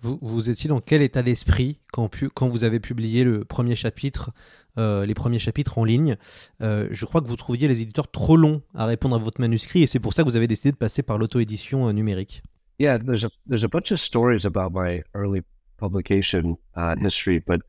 Vous, 0.00 0.18
vous 0.20 0.50
étiez 0.50 0.68
dans 0.68 0.80
quel 0.80 1.02
état 1.02 1.22
d'esprit 1.22 1.78
quand, 1.92 2.10
quand 2.34 2.48
vous 2.48 2.64
avez 2.64 2.80
publié 2.80 3.22
le 3.22 3.44
premier 3.44 3.76
chapitre 3.76 4.30
euh, 4.78 5.04
les 5.04 5.14
premiers 5.14 5.38
chapitres 5.38 5.78
en 5.78 5.84
ligne. 5.84 6.16
Euh, 6.62 6.88
je 6.90 7.04
crois 7.04 7.20
que 7.20 7.26
vous 7.26 7.36
trouviez 7.36 7.68
les 7.68 7.80
éditeurs 7.80 8.10
trop 8.10 8.36
longs 8.36 8.62
à 8.74 8.86
répondre 8.86 9.16
à 9.16 9.18
votre 9.18 9.40
manuscrit 9.40 9.82
et 9.82 9.86
c'est 9.86 10.00
pour 10.00 10.14
ça 10.14 10.22
que 10.22 10.28
vous 10.28 10.36
avez 10.36 10.46
décidé 10.46 10.70
de 10.70 10.76
passer 10.76 11.02
par 11.02 11.18
l'auto-édition 11.18 11.88
euh, 11.88 11.92
numérique. 11.92 12.42
Yeah, 12.78 12.98
there's 12.98 13.24
a, 13.24 13.30
a 13.50 13.68
bunch 13.68 13.90
of 13.90 13.98
stories 13.98 14.46
about 14.46 14.70
my 14.72 15.02
early 15.14 15.42
publication 15.78 16.56
uh, 16.76 16.94
history, 17.00 17.40
but 17.44 17.60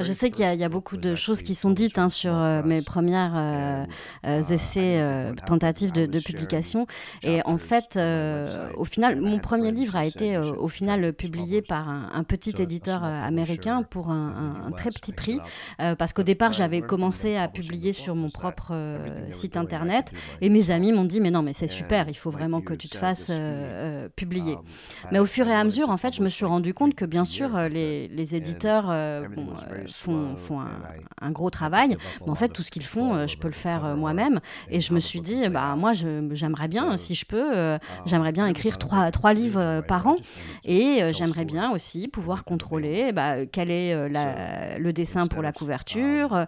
je 0.00 0.12
sais 0.12 0.30
qu'il 0.30 0.44
y, 0.44 0.64
a 0.64 0.68
beaucoup 0.68 0.96
de 0.96 1.14
choses 1.14 1.42
qui 1.42 1.54
sont 1.54 1.70
dites 1.70 1.98
hein, 1.98 2.08
sur 2.08 2.34
euh, 2.34 2.62
mes 2.64 2.82
premières 2.82 3.34
euh, 3.36 3.84
euh, 4.26 4.42
essais, 4.42 5.00
tentatives 5.46 5.92
de, 5.92 6.20
publication. 6.20 6.86
Et 7.22 7.40
en 7.44 7.56
fait, 7.56 7.98
au 8.76 8.84
final, 8.84 9.20
mon 9.20 9.38
premier 9.38 9.70
livre 9.70 9.96
a 9.96 10.04
été 10.04 10.36
au 10.38 10.68
final 10.68 11.12
publié 11.12 11.62
par 11.62 11.88
un, 11.88 12.24
petit 12.24 12.54
éditeur 12.60 13.02
américain 13.04 13.82
pour 13.82 14.10
un, 14.10 14.70
très 14.76 14.90
petit 14.90 15.12
prix. 15.12 15.38
parce 15.78 16.12
qu'au 16.12 16.22
départ, 16.22 16.52
j'avais 16.52 16.80
commencé 16.82 17.36
à 17.36 17.48
publier 17.48 17.92
sur 17.92 18.14
mon 18.14 18.28
propre 18.28 18.74
site 19.30 19.56
internet. 19.56 20.12
Et 20.40 20.50
mes 20.50 20.70
amis 20.70 20.92
m'ont 20.92 21.04
dit, 21.04 21.20
mais 21.20 21.30
non, 21.30 21.42
mais 21.42 21.52
c'est 21.52 21.68
super, 21.68 22.08
il 22.08 22.16
faut 22.16 22.30
vraiment 22.30 22.60
que 22.60 22.74
tu 22.74 22.88
te 22.88 22.98
fasses 22.98 23.32
publier. 24.16 24.56
Mais 25.10 25.18
au 25.18 25.26
fur 25.26 25.48
et 25.48 25.54
à 25.54 25.64
mesure, 25.64 25.90
en 25.90 25.96
fait, 25.96 26.14
je 26.14 26.22
me 26.22 26.28
suis 26.28 26.44
rendu 26.44 26.74
compte 26.74 26.94
que 26.94 27.04
bien 27.04 27.24
sûr, 27.24 27.56
les 27.56 28.34
éditeurs 28.34 28.79
euh, 28.88 29.24
euh, 29.36 29.86
font, 29.88 30.36
font 30.36 30.60
un, 31.20 31.30
gros 31.30 31.50
travail, 31.50 31.96
mais 32.24 32.30
en 32.30 32.34
fait, 32.34 32.48
tout 32.48 32.62
ce 32.62 32.70
qu'ils 32.70 32.84
font, 32.84 33.14
euh, 33.14 33.26
je 33.26 33.36
peux 33.36 33.48
le 33.48 33.54
faire 33.54 33.96
moi-même. 33.96 34.40
Et 34.70 34.80
je 34.80 34.92
me 34.94 35.00
suis 35.00 35.20
dit, 35.20 35.48
bah, 35.48 35.74
moi, 35.76 35.92
j'aimerais 35.92 36.68
bien, 36.68 36.96
si 36.96 37.14
je 37.14 37.24
peux, 37.24 37.78
j'aimerais 38.06 38.32
bien 38.32 38.46
écrire 38.46 38.78
trois, 38.78 39.10
trois 39.10 39.32
livres 39.32 39.82
par 39.86 40.06
an. 40.06 40.16
Et 40.64 41.00
j'aimerais 41.12 41.44
bien 41.44 41.70
aussi 41.70 42.08
pouvoir 42.08 42.44
contrôler 42.44 43.12
bah, 43.12 43.46
quel 43.46 43.70
est 43.70 44.08
le 44.78 44.92
dessin 44.92 45.26
pour 45.26 45.42
la 45.42 45.52
couverture, 45.52 46.46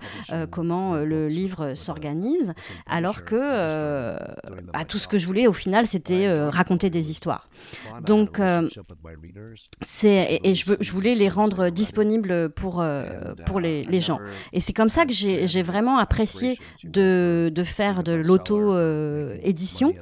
comment 0.51 0.97
le 0.97 1.29
livre 1.29 1.75
s'organise, 1.75 2.55
alors 2.87 3.25
que 3.25 4.17
bah, 4.73 4.85
tout 4.87 4.99
ce 4.99 5.09
que 5.09 5.19
je 5.19 5.27
voulais, 5.27 5.47
au 5.47 5.53
final, 5.53 5.87
c'était 5.87 6.31
raconter 6.49 6.91
des 6.91 7.11
histoires. 7.11 7.49
Donc, 8.03 8.41
c'est 9.83 10.41
et, 10.43 10.55
je, 10.55 10.75
je 10.81 10.93
voulais 10.93 11.15
les 11.15 11.29
rendre 11.29 11.69
disponibles 11.71 12.22
disponible 12.23 12.50
pour, 12.50 12.85
pour 13.47 13.61
les, 13.61 13.85
les, 13.85 14.00
gens. 14.00 14.19
Et 14.52 14.61
c'est 14.61 14.73
comme 14.73 14.88
ça 14.88 15.05
que 15.05 15.12
j'ai 15.12 15.62
vraiment 15.62 15.99
apprécié 15.99 16.59
de, 16.85 17.50
de 17.55 17.62
faire 17.62 18.02
de 18.02 18.12
l'auto-édition, 18.12 19.95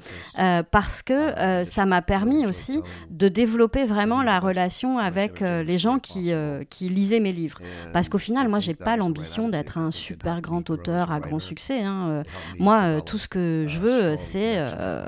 parce 0.70 1.02
que 1.02 1.64
ça 1.64 1.86
m'a 1.86 2.02
permis 2.02 2.46
aussi 2.46 2.80
de 3.10 3.28
développer 3.28 3.84
vraiment 3.84 4.22
la 4.22 4.38
relation 4.38 4.98
avec 4.98 5.40
les 5.40 5.78
gens 5.78 5.98
qui, 5.98 6.32
qui 6.68 6.88
lisaient 6.88 7.20
mes 7.20 7.32
livres. 7.32 7.60
Parce 7.92 8.08
qu'au 8.08 8.18
final, 8.18 8.48
moi, 8.48 8.58
j'ai 8.58 8.74
pas 8.74 8.96
l'ambition 8.96 9.48
d'être 9.48 9.78
un 9.78 9.90
super 9.90 10.40
grand 10.40 10.68
auteur 10.70 11.12
à 11.12 11.20
grand 11.20 11.38
succès. 11.38 11.82
Hein. 11.82 12.22
Moi, 12.58 13.00
tout 13.02 13.18
ce 13.18 13.28
que 13.28 13.64
je 13.66 13.80
veux, 13.80 14.16
c'est 14.16 14.58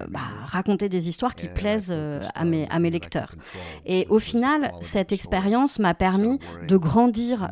bah, 0.09 0.21
raconter 0.45 0.89
des 0.89 1.09
histoires 1.09 1.35
qui 1.35 1.49
plaisent 1.49 1.95
à 2.35 2.45
mes, 2.45 2.67
à 2.71 2.79
mes 2.79 2.91
lecteurs. 2.91 3.35
Et 3.87 4.07
au 4.11 4.19
final, 4.19 4.73
cette 4.81 5.13
expérience 5.13 5.79
m'a 5.79 5.95
permis 5.95 6.39
de 6.69 6.77
grandir 6.77 7.02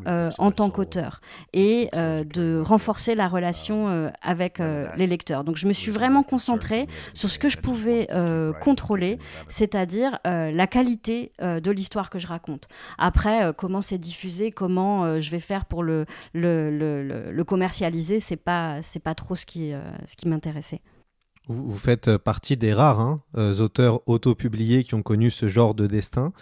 euh, 0.06 0.30
en 0.38 0.50
tant 0.50 0.70
qu'auteur 0.70 1.20
et 1.52 1.88
euh, 1.94 2.24
de 2.24 2.60
renforcer 2.64 3.14
la 3.14 3.28
relation 3.28 3.88
euh, 3.88 4.10
avec 4.22 4.60
les 4.96 5.06
lecteurs. 5.06 5.44
Donc 5.44 5.56
je 5.56 5.66
me 5.66 5.72
suis 5.72 5.90
vraiment 5.90 6.22
concentrée 6.22 6.86
sur 7.14 7.28
ce 7.28 7.38
que 7.38 7.48
je 7.48 7.58
pouvais 7.58 8.08
contrôler, 8.60 9.18
c'est-à-dire 9.48 10.18
la 10.24 10.66
qualité 10.66 11.32
de 11.40 11.70
l'histoire 11.70 12.10
que 12.10 12.18
je 12.18 12.26
raconte. 12.26 12.68
Après, 12.98 13.52
comment 13.56 13.80
c'est 13.80 13.98
diffusé, 13.98 14.50
comment 14.50 15.20
je 15.20 15.30
vais 15.30 15.40
faire 15.40 15.64
pour 15.64 15.82
le, 15.82 16.06
le, 16.34 16.70
le, 16.70 17.30
le 17.32 17.44
commercialiser, 17.44 18.20
c'est 18.20 18.36
pas, 18.36 18.82
c'est 18.82 19.00
pas 19.00 19.14
trop 19.14 19.34
ce 19.34 19.46
qui, 19.46 19.72
ce 20.06 20.16
qui 20.16 20.28
m'intéressait. 20.28 20.80
Vous, 21.52 21.76
faites 21.76 22.16
partie 22.16 22.56
des 22.56 22.72
rares 22.72 23.00
hein, 23.00 23.22
auteurs 23.34 24.08
autopubliés 24.08 24.84
qui 24.84 24.94
ont 24.94 25.02
connu 25.02 25.30
ce 25.30 25.48
genre 25.48 25.74
de 25.74 25.88
destin. 25.88 26.32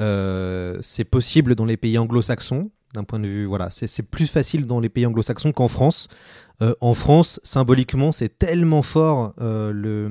Euh, 0.00 0.78
c'est 0.80 1.04
possible 1.04 1.54
dans 1.54 1.64
les 1.64 1.76
pays 1.76 1.98
anglo-saxons, 1.98 2.70
d'un 2.94 3.04
point 3.04 3.18
de 3.20 3.26
vue, 3.26 3.44
voilà, 3.44 3.68
c'est 3.70 4.02
plus 4.02 4.26
facile 4.26 4.66
dans 4.66 4.80
les 4.80 4.88
pays 4.88 5.06
anglo-saxons 5.06 5.52
qu'en 5.52 5.68
France. 5.68 6.08
Euh, 6.62 6.74
en 6.80 6.94
France, 6.94 7.40
symboliquement, 7.42 8.12
c'est 8.12 8.38
tellement 8.38 8.82
fort, 8.82 9.32
euh, 9.40 10.10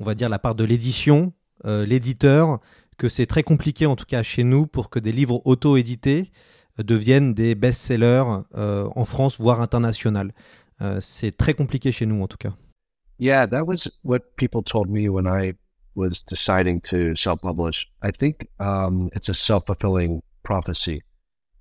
on 0.00 0.04
va 0.04 0.14
dire, 0.14 0.28
la 0.28 0.38
part 0.38 0.54
de 0.54 0.64
l'édition, 0.64 1.32
l'éditeur, 1.64 2.58
que 2.98 3.08
c'est 3.08 3.26
très 3.26 3.44
compliqué, 3.44 3.86
en 3.86 3.94
tout 3.94 4.04
cas 4.04 4.24
chez 4.24 4.42
nous, 4.42 4.66
pour 4.66 4.90
que 4.90 4.98
des 4.98 5.12
livres 5.12 5.40
auto-édités 5.44 6.32
deviennent 6.78 7.34
des 7.34 7.54
best-sellers 7.54 8.24
en 8.54 9.04
France, 9.04 9.38
voire 9.38 9.60
international. 9.60 10.34
c'est 10.98 11.36
très 11.36 11.54
compliqué 11.54 11.92
chez 11.92 12.06
nous, 12.06 12.20
en 12.20 12.26
tout 12.26 12.36
cas. 12.36 12.52
Yeah, 13.22 13.46
that 13.46 13.68
was 13.68 13.88
what 14.02 14.36
people 14.36 14.64
told 14.64 14.90
me 14.90 15.08
when 15.08 15.28
I 15.28 15.54
was 15.94 16.20
deciding 16.20 16.80
to 16.80 17.14
self 17.14 17.40
publish. 17.40 17.88
I 18.02 18.10
think 18.10 18.48
um, 18.58 19.10
it's 19.12 19.28
a 19.28 19.34
self 19.34 19.66
fulfilling 19.66 20.24
prophecy. 20.42 21.04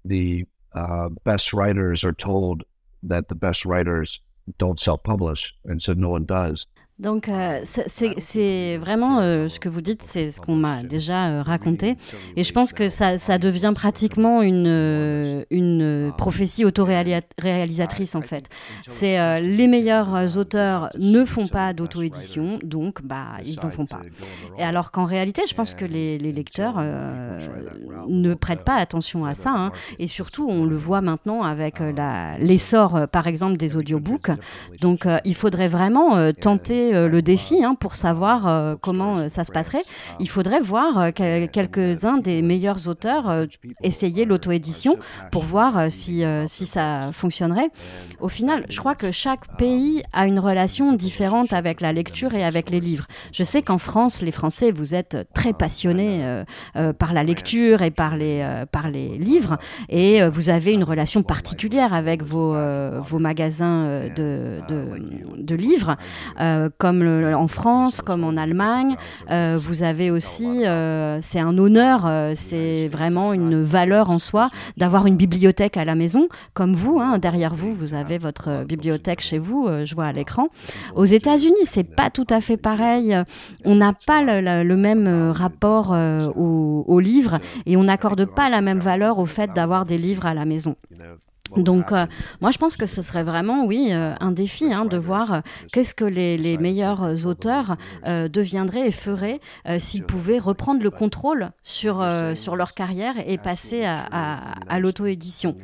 The 0.04 0.46
uh, 0.74 1.10
best 1.24 1.54
writers 1.54 2.04
are 2.04 2.14
told 2.14 2.64
that 3.04 3.28
the 3.28 3.36
best 3.36 3.64
writers 3.64 4.22
don't 4.58 4.80
self 4.80 5.04
publish, 5.04 5.54
and 5.64 5.80
so 5.84 5.94
no 5.94 6.10
one 6.10 6.26
does. 6.26 6.66
Donc 7.02 7.30
euh, 7.30 7.62
c'est 7.66 8.78
vraiment 8.78 9.22
euh, 9.22 9.48
ce 9.48 9.60
que 9.60 9.70
vous 9.70 9.82
dites, 9.82 10.04
c'est 10.04 10.30
ce 10.30 10.40
qu'on 10.40 10.56
m'a 10.56 10.84
déjà 10.84 11.30
euh, 11.30 11.42
raconté. 11.42 11.98
Et 12.36 12.44
je 12.44 12.54
pense 12.54 12.74
que 12.74 12.90
ça, 12.90 13.18
ça 13.18 13.40
devient 13.40 13.72
pratiquement 13.74 14.44
une, 14.44 15.44
une 15.50 16.14
prophétie 16.16 16.64
autoréalisatrice 16.64 18.14
en 18.14 18.22
fait. 18.22 18.50
C'est 18.86 19.42
les 19.42 19.68
meilleurs 19.68 20.38
auteurs 20.38 20.90
ne 21.00 21.26
font 21.26 21.48
pas 21.48 21.74
d'auto-édition, 21.74 22.60
donc 22.64 23.02
bah, 23.04 23.38
ils 23.44 23.58
n'en 23.64 23.72
font 23.72 23.86
pas. 23.86 24.02
Et 24.60 24.64
alors 24.64 24.92
qu'en 24.92 25.06
réalité, 25.06 25.42
je 25.50 25.56
pense 25.56 25.74
que 25.74 25.86
les, 25.86 26.20
les 26.20 26.32
lecteurs 26.32 26.82
ne 28.08 28.34
prêtent 28.36 28.64
pas 28.64 28.76
attention 28.76 29.26
à 29.26 29.34
ça. 29.34 29.52
Hein. 29.52 29.72
Et 29.98 30.08
surtout, 30.08 30.48
on 30.50 30.66
le 30.66 30.76
voit 30.76 31.02
maintenant 31.02 31.42
avec 31.44 31.82
l'essor, 32.40 33.08
par 33.12 33.26
exemple, 33.28 33.58
des 33.58 33.76
audiobooks. 33.76 34.32
Donc 34.80 35.08
il 35.26 35.36
faudrait 35.36 35.68
vraiment 35.68 36.32
tenter 36.34 36.91
euh, 36.94 37.08
le 37.08 37.22
défi 37.22 37.64
hein, 37.64 37.76
pour 37.80 37.96
savoir 37.96 38.48
euh, 38.48 38.76
comment 38.80 39.18
euh, 39.18 39.28
ça 39.30 39.44
se 39.44 39.52
passerait. 39.52 39.84
Il 40.20 40.30
faudrait 40.30 40.60
voir 40.60 41.14
quelques-uns 41.14 42.18
des 42.18 42.42
meilleurs 42.42 42.88
auteurs 42.88 43.48
essayer 43.82 44.26
l'auto-édition 44.26 44.98
pour 45.32 45.44
voir 45.44 45.90
si, 45.90 46.24
si 46.48 46.66
ça 46.66 47.10
fonctionnerait. 47.12 47.70
Au 48.20 48.28
final, 48.28 48.66
je 48.70 48.80
crois 48.80 48.96
que 48.96 49.12
chaque 49.12 49.58
pays 49.58 50.02
a 50.14 50.28
une 50.28 50.40
relation 50.40 50.94
différente 50.94 51.54
avec 51.54 51.82
la 51.82 51.94
lecture 51.94 52.34
et 52.34 52.44
avec 52.44 52.70
les 52.70 52.80
livres. 52.80 53.08
Je 53.32 53.44
sais 53.44 53.62
qu'en 53.62 53.78
France, 53.78 54.22
les 54.22 54.32
Français, 54.32 54.72
vous 54.72 54.94
êtes 54.94 55.28
très 55.34 55.54
passionnés 55.54 56.44
par 56.98 57.14
la 57.14 57.24
lecture 57.24 57.82
et 57.82 57.92
par 57.92 58.16
les, 58.16 58.46
par 58.72 58.90
les 58.90 59.18
livres. 59.18 59.58
et 59.90 60.26
vous 60.28 60.50
avez 60.50 60.74
une 60.74 60.84
relation 60.84 61.24
particulière 61.24 61.94
avec 61.94 62.24
vos, 62.24 62.56
vos 63.00 63.20
magasins 63.20 64.08
de, 64.16 64.60
de, 64.68 65.38
de 65.38 65.56
livres 65.56 65.98
comme 66.78 67.02
en 67.34 67.48
France, 67.48 68.02
comme 68.02 68.24
en 68.24 68.38
Allemagne. 68.38 68.96
Euh, 69.30 69.58
vous 69.60 69.84
avez 69.84 70.12
aussi, 70.12 70.66
euh, 70.66 71.20
c'est 71.22 71.40
un 71.40 71.58
honneur, 71.58 72.06
euh, 72.06 72.34
c'est 72.36 72.88
vraiment 72.88 73.34
une 73.34 73.62
valeur 73.62 74.10
en 74.10 74.20
soi 74.20 74.50
d'avoir 74.78 75.08
une 75.08 75.16
bibliothèque 75.16 75.78
à 75.78 75.86
la 75.86 75.96
maison, 75.96 76.28
comme 76.54 76.74
vous. 76.74 77.00
Hein, 77.00 77.18
derrière 77.18 77.54
vous, 77.54 77.74
vous 77.74 77.94
avez 77.94 78.18
votre 78.18 78.64
bibliothèque 78.66 79.22
chez 79.22 79.40
vous, 79.40 79.68
je 79.86 79.96
vois 79.96 80.06
à 80.06 80.12
l'écran. 80.12 80.48
Aux 80.96 81.06
États-Unis, 81.06 81.66
c'est 81.66 81.84
pas 81.84 82.10
tout 82.10 82.28
à 82.30 82.42
fait 82.42 82.58
pareil. 82.58 83.16
On 83.66 83.76
n'a 83.76 83.94
pas 83.94 84.22
le, 84.22 84.76
même 84.76 85.32
rapport 85.32 85.96
aux, 86.36 86.86
aux 86.88 87.00
livres 87.00 87.40
et 87.66 87.78
on 87.78 87.84
n'accorde 87.84 88.26
pas 88.26 88.50
la 88.50 88.62
même 88.62 88.80
valeur 88.80 89.20
au 89.20 89.26
fait 89.26 89.52
d'avoir 89.54 89.86
des 89.86 89.98
livres 89.98 90.26
à 90.26 90.34
la 90.34 90.46
maison. 90.46 90.76
Donc, 91.58 91.92
euh, 91.92 92.06
moi, 92.40 92.52
je 92.52 92.58
pense 92.58 92.78
que 92.78 92.86
ce 92.86 93.02
serait 93.02 93.24
vraiment, 93.24 93.66
oui, 93.66 93.90
euh, 93.92 94.14
un 94.20 94.32
défi 94.32 94.72
hein, 94.72 94.86
de 94.86 94.98
voir 94.98 95.34
euh, 95.34 95.40
qu'est-ce 95.72 95.94
que 95.94 96.06
les, 96.06 96.38
les, 96.38 96.58
meilleurs 96.58 97.26
auteurs 97.26 97.78
deviendraient 98.06 98.88
et 98.88 98.92
feraient 98.92 99.40
s'ils 99.80 100.04
pouvaient 100.04 100.38
reprendre 100.38 100.84
le 100.84 100.92
contrôle 100.92 101.52
sur, 101.64 102.06
sur 102.36 102.56
leur 102.56 102.74
carrière 102.74 103.16
et 103.26 103.38
passer 103.38 103.84
à, 103.84 104.06
à, 104.12 104.54
à 104.68 104.80
l'auto-édition. 104.80 105.56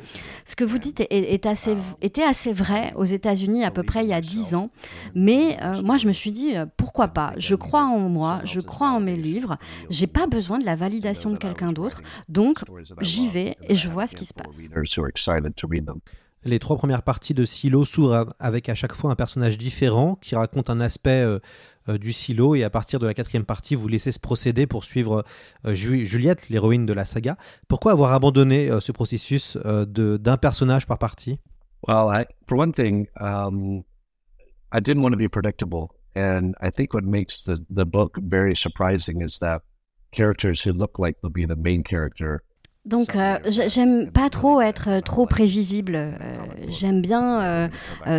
Ce 0.44 0.56
que 0.56 0.64
vous 0.64 0.80
dites 0.80 1.02
est, 1.02 1.12
est, 1.12 1.46
assez, 1.46 1.76
était 2.02 2.24
assez 2.24 2.52
vrai 2.52 2.94
aux 2.96 3.04
États-Unis 3.04 3.64
à 3.64 3.70
peu 3.70 3.84
près 3.84 4.04
il 4.04 4.10
y 4.10 4.14
a 4.14 4.22
dix 4.22 4.56
ans, 4.56 4.72
mais 5.14 5.58
moi, 5.84 5.98
je 5.98 6.08
me 6.08 6.14
suis 6.14 6.32
dit, 6.32 6.56
pourquoi 6.78 7.10
pas? 7.10 7.34
Je 7.38 7.56
crois 7.56 7.84
en 7.84 8.10
moi, 8.10 8.42
je 8.44 8.62
crois 8.62 8.90
en 8.90 9.00
mes 9.00 9.16
livres, 9.16 9.58
j'ai 9.90 10.08
pas 10.08 10.26
besoin 10.26 10.58
de 10.58 10.66
la 10.66 10.76
validation 10.76 11.30
de 11.30 11.38
quelqu'un 11.38 11.74
d'autre, 11.74 12.02
donc 12.28 12.58
j'y 13.02 13.28
vais 13.28 13.56
et 13.68 13.76
je 13.76 13.88
vois 13.88 14.08
ce 14.08 14.16
qui 14.16 14.26
se 14.26 14.34
passe. 14.34 14.68
Les 16.44 16.60
trois 16.60 16.78
premières 16.78 17.04
parties 17.04 17.34
de 17.34 17.46
Silo 17.46 17.84
s'ouvrent 17.84 18.34
avec 18.40 18.70
à 18.70 18.76
chaque 18.76 18.94
fois 18.94 19.12
un 19.12 19.16
personnage 19.16 19.58
différent 19.58 20.16
qui 20.16 20.36
raconte 20.36 20.70
un 20.70 20.80
aspect 20.80 21.22
euh, 21.22 21.40
euh, 21.90 21.98
du 21.98 22.14
silo. 22.14 22.56
Et 22.56 22.64
à 22.64 22.70
partir 22.70 23.00
de 23.00 23.06
la 23.06 23.14
quatrième 23.14 23.44
partie 23.44 23.76
vous 23.76 23.88
laissez 23.88 24.12
ce 24.12 24.20
procédé 24.20 24.68
pour 24.68 24.86
suivre 24.86 25.26
euh, 25.66 25.74
Juliette, 25.74 26.48
l'héroïne 26.50 26.86
de 26.86 26.94
la 26.94 27.06
saga. 27.06 27.38
Pourquoi 27.68 27.92
avoir 27.92 28.14
abandonné 28.14 28.70
ce 28.80 28.92
processus 28.92 29.58
d'un 29.58 30.38
personnage 30.38 30.86
par 30.86 31.00
partie? 31.00 31.40
Well, 31.88 32.08
I, 32.10 32.26
for 32.48 32.58
one 32.58 32.72
thing, 32.72 33.08
um, 33.20 33.84
I 34.72 34.80
didn't 34.80 35.04
want 35.04 35.12
to 35.12 35.18
be 35.18 35.30
predictable, 35.30 35.90
and 36.16 36.54
I 36.60 36.72
think 36.72 36.94
what 36.94 37.04
makes 37.04 37.44
the 37.44 37.60
the 37.70 37.86
book 37.86 38.18
very 38.20 38.56
surprising 38.56 39.22
is 39.22 39.38
that 39.40 39.62
characters 40.12 40.66
who 40.66 40.74
look 40.74 40.98
like 40.98 41.18
they'll 41.22 41.30
be 41.30 41.46
the 41.46 41.56
main 41.56 41.84
character 41.84 42.42
donc, 42.88 43.18
euh, 43.18 43.38
j'aime 43.46 44.10
pas 44.12 44.30
trop 44.30 44.62
être 44.62 44.90
euh, 44.90 45.02
trop 45.02 45.26
prévisible. 45.26 45.96
Euh, 45.96 46.12
j'aime 46.68 47.02
bien 47.02 47.70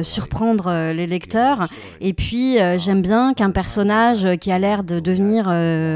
surprendre 0.03 0.93
les 0.93 1.07
lecteurs. 1.07 1.69
Et 2.01 2.13
puis, 2.13 2.59
j'aime 2.77 3.03
bien 3.03 3.35
qu'un 3.35 3.51
personnage 3.51 4.37
qui 4.41 4.53
a 4.53 4.59
l'air 4.59 4.85
de 4.85 5.01
devenir 5.01 5.45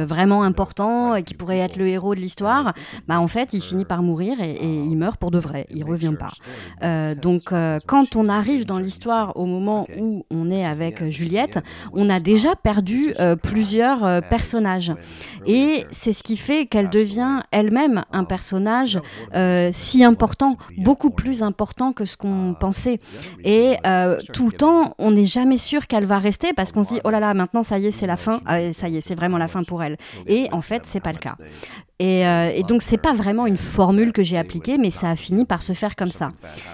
vraiment 0.06 0.42
important 0.42 1.14
et 1.14 1.22
qui 1.22 1.34
pourrait 1.34 1.58
être 1.58 1.76
le 1.76 1.88
héros 1.88 2.14
de 2.14 2.20
l'histoire, 2.20 2.72
bah, 3.08 3.20
en 3.20 3.26
fait, 3.26 3.50
il 3.52 3.62
finit 3.62 3.84
par 3.84 4.02
mourir 4.02 4.40
et, 4.40 4.58
il 4.62 4.96
meurt 4.96 5.18
pour 5.18 5.30
de 5.30 5.38
vrai. 5.38 5.66
Il 5.70 5.84
revient 5.84 6.14
pas. 6.18 7.14
donc, 7.14 7.52
quand 7.86 8.16
on 8.16 8.28
arrive 8.28 8.66
dans 8.66 8.78
l'histoire 8.78 9.36
au 9.36 9.46
moment 9.46 9.86
où 9.98 10.24
on 10.30 10.50
est 10.50 10.64
avec 10.64 11.08
Juliette, 11.10 11.60
on 11.92 12.08
a 12.10 12.20
déjà 12.20 12.54
perdu 12.56 13.14
plusieurs 13.42 14.22
personnages. 14.28 14.92
Et 15.46 15.84
c'est 15.90 16.12
ce 16.12 16.22
qui 16.22 16.36
fait 16.36 16.66
qu'elle 16.66 16.90
devient 16.90 17.40
elle-même 17.50 18.04
un 18.12 18.24
personnage 18.24 19.00
euh, 19.34 19.70
si 19.72 20.04
important, 20.04 20.56
beaucoup 20.78 21.10
plus 21.10 21.42
important 21.42 21.92
que 21.92 22.04
ce 22.04 22.16
qu'on 22.16 22.41
pensait. 22.54 22.98
Et 23.44 23.76
euh, 23.86 24.18
tout 24.32 24.46
le 24.50 24.52
temps, 24.52 24.94
on 24.98 25.12
n'est 25.12 25.26
jamais 25.26 25.58
sûr 25.58 25.86
qu'elle 25.86 26.04
va 26.04 26.18
rester 26.18 26.52
parce 26.52 26.72
qu'on 26.72 26.82
se 26.82 26.94
dit 26.94 27.00
oh 27.04 27.10
là 27.10 27.20
là, 27.20 27.34
maintenant 27.34 27.62
ça 27.62 27.78
y 27.78 27.86
est, 27.86 27.90
c'est 27.90 28.06
la 28.06 28.16
fin, 28.16 28.40
ah, 28.46 28.72
ça 28.72 28.88
y 28.88 28.96
est, 28.96 29.00
c'est 29.00 29.14
vraiment 29.14 29.38
la 29.38 29.48
fin 29.48 29.64
pour 29.64 29.82
elle. 29.82 29.96
Et 30.26 30.48
en 30.52 30.62
fait, 30.62 30.82
c'est 30.84 31.00
pas 31.00 31.12
le 31.12 31.18
cas. 31.18 31.36
Et, 32.02 32.26
euh, 32.26 32.50
et 32.52 32.64
donc, 32.64 32.82
c'est 32.82 32.98
pas 32.98 33.12
vraiment 33.12 33.46
une 33.46 33.56
formule 33.56 34.10
que 34.10 34.24
j'ai 34.24 34.36
appliquée, 34.36 34.76
mais 34.76 34.90
ça 34.90 35.10
a 35.10 35.14
fini 35.14 35.44
par 35.44 35.62
se 35.62 35.72
faire 35.72 35.94
comme 35.94 36.10
ça. 36.10 36.32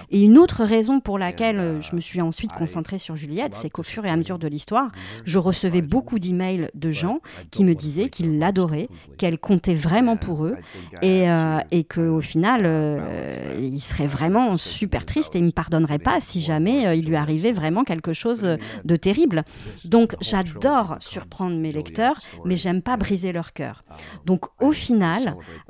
Et 0.09 0.23
une 0.23 0.39
autre 0.39 0.63
raison 0.63 0.99
pour 1.01 1.19
laquelle 1.19 1.59
euh, 1.59 1.81
je 1.81 1.95
me 1.95 2.01
suis 2.01 2.19
ensuite 2.19 2.51
concentrée 2.51 2.97
sur 2.97 3.15
Juliette, 3.15 3.53
c'est 3.53 3.69
qu'au 3.69 3.83
fur 3.83 4.03
et 4.07 4.09
à 4.09 4.15
mesure 4.15 4.39
de 4.39 4.47
l'histoire, 4.47 4.89
je 5.25 5.37
recevais 5.37 5.83
beaucoup 5.83 6.17
d'emails 6.17 6.71
de 6.73 6.89
gens 6.89 7.19
qui 7.51 7.63
me 7.63 7.75
disaient 7.75 8.09
qu'ils 8.09 8.39
l'adoraient, 8.39 8.89
qu'elle 9.19 9.37
comptait 9.37 9.75
vraiment 9.75 10.17
pour 10.17 10.45
eux, 10.45 10.55
et, 11.03 11.29
euh, 11.29 11.59
et 11.69 11.83
qu'au 11.83 12.21
final, 12.21 12.63
euh, 12.65 13.55
il 13.59 13.81
serait 13.81 14.07
vraiment 14.07 14.55
super 14.55 15.05
triste 15.05 15.35
et 15.35 15.39
il 15.39 15.45
me 15.45 15.51
pardonnerait 15.51 15.99
pas 15.99 16.19
si 16.19 16.41
jamais 16.41 16.87
euh, 16.87 16.95
il 16.95 17.05
lui 17.05 17.15
arrivait 17.15 17.51
vraiment 17.51 17.83
quelque 17.83 18.13
chose 18.13 18.57
de 18.83 18.95
terrible. 18.95 19.43
Donc, 19.85 20.15
j'adore 20.21 20.97
surprendre 20.99 21.55
mes 21.55 21.71
lecteurs, 21.71 22.19
mais 22.45 22.55
j'aime 22.55 22.81
pas 22.81 22.97
briser 22.97 23.31
leur 23.31 23.53
cœur. 23.53 23.83
Donc, 24.25 24.45
au 24.59 24.71
final, 24.71 25.18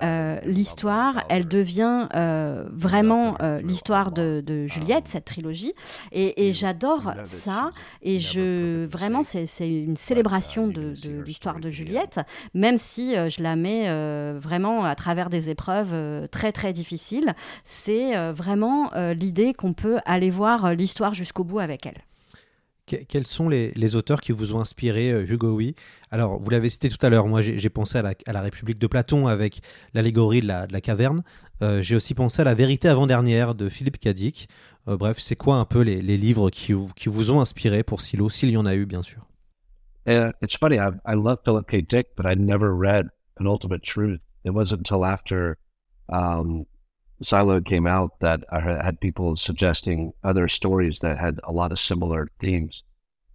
euh, 0.01 0.39
l'histoire, 0.43 1.23
elle 1.29 1.47
devient 1.47 2.07
euh, 2.15 2.65
vraiment 2.71 3.37
euh, 3.41 3.61
l'histoire 3.61 4.11
de, 4.11 4.43
de, 4.45 4.67
Juliette, 4.67 5.07
cette 5.07 5.25
trilogie. 5.25 5.73
Et, 6.11 6.47
et 6.47 6.53
j'adore 6.53 7.13
ça. 7.23 7.69
Et 8.01 8.19
je 8.19 8.85
vraiment, 8.85 9.23
c'est 9.23 9.69
une 9.69 9.97
célébration 9.97 10.67
de, 10.67 10.93
de 11.03 11.21
l'histoire 11.21 11.59
de 11.59 11.69
Juliette, 11.69 12.19
même 12.53 12.77
si 12.77 13.13
je 13.13 13.43
la 13.43 13.55
mets 13.55 13.89
vraiment 14.39 14.85
à 14.85 14.95
travers 14.95 15.29
des 15.29 15.49
épreuves 15.49 16.27
très 16.29 16.51
très 16.51 16.73
difficiles. 16.73 17.33
C'est 17.63 18.31
vraiment 18.31 18.91
l'idée 19.13 19.53
qu'on 19.53 19.73
peut 19.73 19.99
aller 20.05 20.29
voir 20.29 20.73
l'histoire 20.73 21.13
jusqu'au 21.13 21.43
bout 21.43 21.59
avec 21.59 21.85
elle. 21.85 22.01
Quels 23.07 23.27
sont 23.27 23.49
les, 23.49 23.95
auteurs 23.95 24.21
qui 24.21 24.31
vous 24.31 24.53
ont 24.53 24.59
inspiré, 24.59 25.11
Hugo 25.23 25.55
Oui 25.55 25.75
Alors, 26.11 26.39
vous 26.39 26.49
l'avez 26.49 26.69
cité 26.69 26.89
tout 26.89 27.03
à 27.05 27.09
l'heure, 27.09 27.27
moi 27.27 27.41
j'ai 27.41 27.69
pensé 27.69 27.97
à 27.97 28.31
la, 28.31 28.41
République 28.41 28.79
de 28.79 28.87
Platon 28.87 29.27
avec 29.27 29.61
l'allégorie 29.93 30.41
de, 30.41 30.47
la, 30.47 30.81
caverne. 30.81 31.23
Euh, 31.61 31.81
j'ai 31.81 31.95
aussi 31.95 32.13
pensé 32.13 32.41
à 32.41 32.45
La 32.45 32.55
vérité 32.55 32.87
avant-dernière 32.87 33.53
de 33.53 33.69
Philippe 33.69 33.99
Cadic. 33.99 34.47
Euh, 34.87 34.97
bref, 34.97 35.19
c'est 35.19 35.35
quoi 35.35 35.57
un 35.57 35.65
peu 35.65 35.81
les, 35.81 36.01
livres 36.01 36.49
qui, 36.49 36.73
vous 36.73 37.31
ont 37.31 37.41
inspiré 37.41 37.83
pour 37.83 38.01
Silo, 38.01 38.29
s'il 38.29 38.49
y 38.49 38.57
en 38.57 38.65
a 38.65 38.75
eu, 38.75 38.85
bien 38.85 39.01
sûr? 39.01 39.25
Uh, 40.07 40.31
It's 40.41 40.57
funny, 40.57 40.77
I 40.77 41.13
love 41.13 41.39
Philip 41.43 41.67
K. 41.67 41.81
Dick, 41.81 42.15
but 42.15 42.25
I 42.25 42.35
never 42.35 42.73
read 42.73 43.09
An 43.39 43.45
Ultimate 43.45 43.83
Truth. 43.83 44.21
It 44.45 44.51
wasn't 44.51 44.79
until 44.79 45.05
after 45.05 45.57
um, 46.07 46.65
Silo 47.21 47.61
came 47.61 47.85
out 47.85 48.19
that 48.19 48.43
I 48.51 48.59
had 48.59 49.01
people 49.01 49.35
suggesting 49.35 50.13
other 50.23 50.47
stories 50.47 50.99
that 50.99 51.17
had 51.17 51.39
a 51.43 51.51
lot 51.51 51.71
of 51.71 51.79
similar 51.79 52.29
themes. 52.39 52.83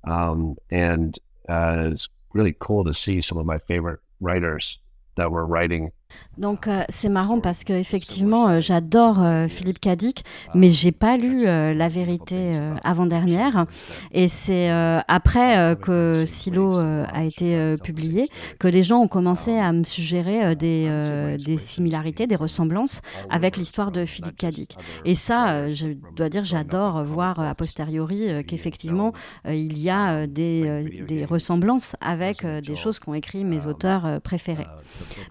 Um, 0.05 0.57
and 0.70 1.18
uh, 1.49 1.88
it's 1.92 2.09
really 2.33 2.57
cool 2.59 2.85
to 2.85 2.94
see 2.94 3.20
some 3.20 3.38
of 3.38 3.47
my 3.47 3.59
favorite 3.59 4.01
writers 4.20 4.79
that 5.16 5.31
were 5.31 5.47
writing 5.47 5.92
Donc 6.38 6.66
euh, 6.66 6.83
c'est 6.88 7.09
marrant 7.09 7.40
parce 7.40 7.64
que 7.64 7.72
effectivement 7.72 8.48
euh, 8.48 8.61
j'adore 8.61 9.22
euh, 9.22 9.46
Philippe 9.46 9.81
Cadic, 9.81 10.24
mais 10.55 10.70
j'ai 10.70 10.92
pas 10.92 11.16
lu 11.16 11.44
La 11.44 11.88
Vérité 11.88 12.53
avant 12.83 13.07
dernière 13.07 13.66
et 14.12 14.29
c'est 14.29 14.70
après 15.09 15.77
que 15.81 16.24
Silo 16.27 16.77
a 16.77 17.24
été 17.24 17.77
publié 17.83 18.29
que 18.59 18.68
les 18.68 18.83
gens 18.83 19.00
ont 19.00 19.09
commencé 19.09 19.59
à 19.59 19.72
me 19.72 19.85
suggérer 19.85 20.57
des, 20.57 21.37
des 21.44 21.57
similarités, 21.57 22.27
des 22.27 22.37
ressemblances 22.37 23.00
avec 23.31 23.57
l'histoire 23.57 23.92
de 23.92 24.05
Philippe 24.05 24.37
Cadic. 24.37 24.77
Et 25.05 25.14
ça, 25.14 25.70
je 25.72 25.88
dois 26.16 26.29
dire, 26.29 26.44
j'adore 26.44 27.05
voir 27.05 27.40
a 27.40 27.55
posteriori 27.55 28.44
qu'effectivement 28.46 29.12
il 29.46 29.81
y 29.81 29.90
a 29.90 30.27
des, 30.27 31.05
des 31.07 31.24
ressemblances 31.24 31.96
avec 32.00 32.46
des 32.46 32.77
choses 32.77 32.98
qu'ont 32.98 33.14
écrit 33.14 33.44
mes 33.44 33.66
auteurs 33.66 34.20
préférés. 34.22 34.68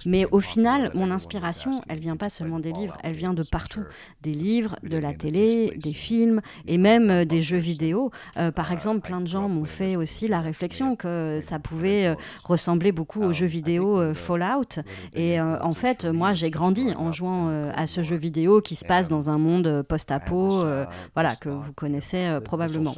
Mais 0.05 0.25
au 0.31 0.39
final 0.39 0.72
mon 0.93 1.11
inspiration, 1.11 1.81
elle 1.87 1.99
vient 1.99 2.17
pas 2.17 2.29
seulement 2.29 2.59
des 2.59 2.71
livres, 2.71 2.97
elle 3.03 3.13
vient 3.13 3.33
de 3.33 3.43
partout. 3.43 3.83
Des 4.21 4.33
livres, 4.33 4.77
de 4.83 4.97
la 4.97 5.13
télé, 5.13 5.73
des 5.77 5.93
films 5.93 6.41
et 6.67 6.77
même 6.77 7.09
euh, 7.09 7.25
des 7.25 7.41
jeux 7.41 7.57
vidéo. 7.57 8.11
Euh, 8.37 8.51
par 8.51 8.71
exemple, 8.71 9.01
plein 9.01 9.21
de 9.21 9.27
gens 9.27 9.49
m'ont 9.49 9.65
fait 9.65 9.95
aussi 9.95 10.27
la 10.27 10.41
réflexion 10.41 10.95
que 10.95 11.39
ça 11.41 11.59
pouvait 11.59 12.07
euh, 12.07 12.15
ressembler 12.43 12.91
beaucoup 12.91 13.21
aux 13.21 13.33
jeux 13.33 13.47
vidéo 13.47 14.13
Fallout. 14.13 14.81
Et 15.15 15.39
en 15.39 15.71
fait, 15.71 16.05
moi, 16.05 16.33
j'ai 16.33 16.49
grandi 16.49 16.93
en 16.97 17.11
jouant 17.11 17.71
à 17.75 17.87
ce 17.87 18.01
jeu 18.03 18.15
vidéo 18.15 18.61
qui 18.61 18.75
se 18.75 18.85
passe 18.85 19.09
dans 19.09 19.29
un 19.29 19.37
monde 19.37 19.83
post-apo, 19.87 20.65
voilà, 21.13 21.35
que 21.35 21.49
vous 21.49 21.73
connaissez 21.73 22.39
probablement. 22.43 22.95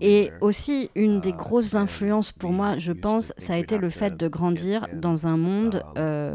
Et 0.00 0.30
aussi, 0.40 0.90
une 0.94 1.20
des 1.20 1.32
grosses 1.32 1.74
influences 1.74 2.32
pour 2.32 2.52
moi, 2.52 2.78
je 2.78 2.92
pense, 2.92 3.32
ça 3.36 3.54
a 3.54 3.56
été 3.56 3.78
le 3.78 3.90
fait 3.90 4.16
de 4.16 4.28
grandir 4.28 4.86
dans 4.92 5.26
un 5.26 5.36
monde 5.36 5.82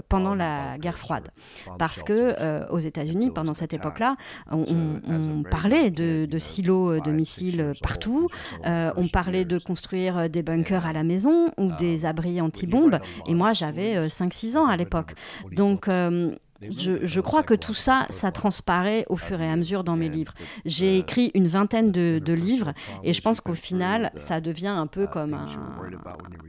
pendant 0.10 0.36
la 0.36 0.59
guerre 0.80 0.98
froide. 0.98 1.30
Parce 1.78 2.04
que 2.04 2.36
euh, 2.40 2.68
aux 2.70 2.80
États-Unis, 2.80 3.32
pendant 3.32 3.54
cette 3.54 3.74
époque-là, 3.74 4.16
on, 4.52 5.44
parlait 5.50 5.90
de, 5.92 6.38
silos 6.38 7.00
de 7.00 7.12
missiles 7.12 7.74
partout, 7.82 8.28
euh, 8.66 8.92
on 8.96 9.08
parlait 9.08 9.46
de 9.46 9.58
construire 9.58 10.30
des 10.30 10.44
bunkers 10.44 10.86
à 10.86 10.94
la 10.94 11.04
maison 11.04 11.52
ou 11.58 11.72
des 11.74 12.06
abris 12.06 12.42
anti-bombes. 12.42 13.00
Et 13.28 13.34
moi, 13.34 13.54
j'avais 13.54 14.08
5-6 14.08 14.56
euh, 14.56 14.60
ans 14.60 14.68
à 14.68 14.78
l'époque. 14.78 15.14
Donc, 15.52 15.88
euh, 15.88 16.36
je, 16.62 17.06
je, 17.06 17.22
crois 17.22 17.44
que 17.44 17.54
tout 17.54 17.74
ça, 17.74 18.06
ça 18.10 18.32
transparaît 18.32 19.06
au 19.10 19.18
fur 19.18 19.42
et 19.42 19.50
à 19.50 19.56
mesure 19.56 19.84
dans 19.84 19.96
mes 19.96 20.10
livres. 20.10 20.34
J'ai 20.66 20.98
écrit 20.98 21.32
une 21.34 21.48
vingtaine 21.48 21.92
de, 21.92 22.22
de 22.24 22.34
livres 22.34 22.74
et 23.04 23.14
je 23.14 23.22
pense 23.22 23.42
qu'au 23.42 23.54
final, 23.54 24.12
ça 24.16 24.42
devient 24.42 24.68
un 24.68 24.88
peu 24.88 25.08
comme 25.08 25.34
un, 25.34 25.48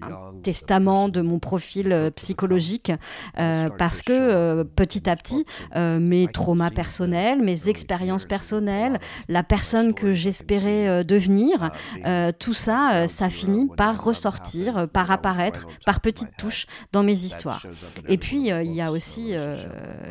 un 0.03 0.33
testament 0.43 1.09
de 1.09 1.21
mon 1.21 1.39
profil 1.39 1.93
euh, 1.93 2.11
psychologique 2.11 2.93
euh, 3.39 3.69
parce 3.79 4.03
que 4.03 4.13
euh, 4.13 4.65
petit 4.65 5.09
à 5.09 5.17
petit, 5.17 5.45
euh, 5.77 5.99
mes 5.99 6.27
traumas 6.29 6.71
personnels, 6.71 7.43
mes 7.43 7.69
expériences 7.69 8.25
personnelles, 8.25 8.99
la 9.29 9.43
personne 9.43 9.95
que 9.95 10.13
j'espérais 10.13 10.89
euh, 10.89 11.05
devenir, 11.05 11.71
euh, 12.07 12.33
tout 12.39 12.55
ça, 12.55 13.07
ça 13.07 13.31
finit 13.31 13.69
par 13.77 14.03
ressortir, 14.03 14.89
par 14.89 15.11
apparaître, 15.11 15.67
par 15.87 16.01
petites 16.01 16.37
touches 16.39 16.67
dans 16.93 17.03
mes 17.03 17.25
histoires. 17.25 17.65
Et 18.09 18.19
puis, 18.19 18.49
il 18.49 18.73
y 18.73 18.81
a 18.81 18.91
aussi 18.91 19.35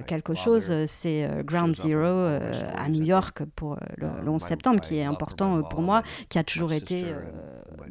quelque 0.05 0.33
chose, 0.33 0.73
c'est 0.85 1.29
Ground 1.43 1.75
Zero 1.75 2.39
à 2.75 2.89
New 2.89 3.03
York 3.03 3.43
pour 3.55 3.77
le, 3.97 4.07
le, 4.23 4.29
11 4.29 4.41
septembre, 4.41 4.79
qui 4.79 4.97
est 4.97 5.03
important 5.03 5.61
pour 5.63 5.81
moi, 5.81 6.03
qui 6.29 6.39
a 6.39 6.43
toujours 6.43 6.73
été 6.73 7.05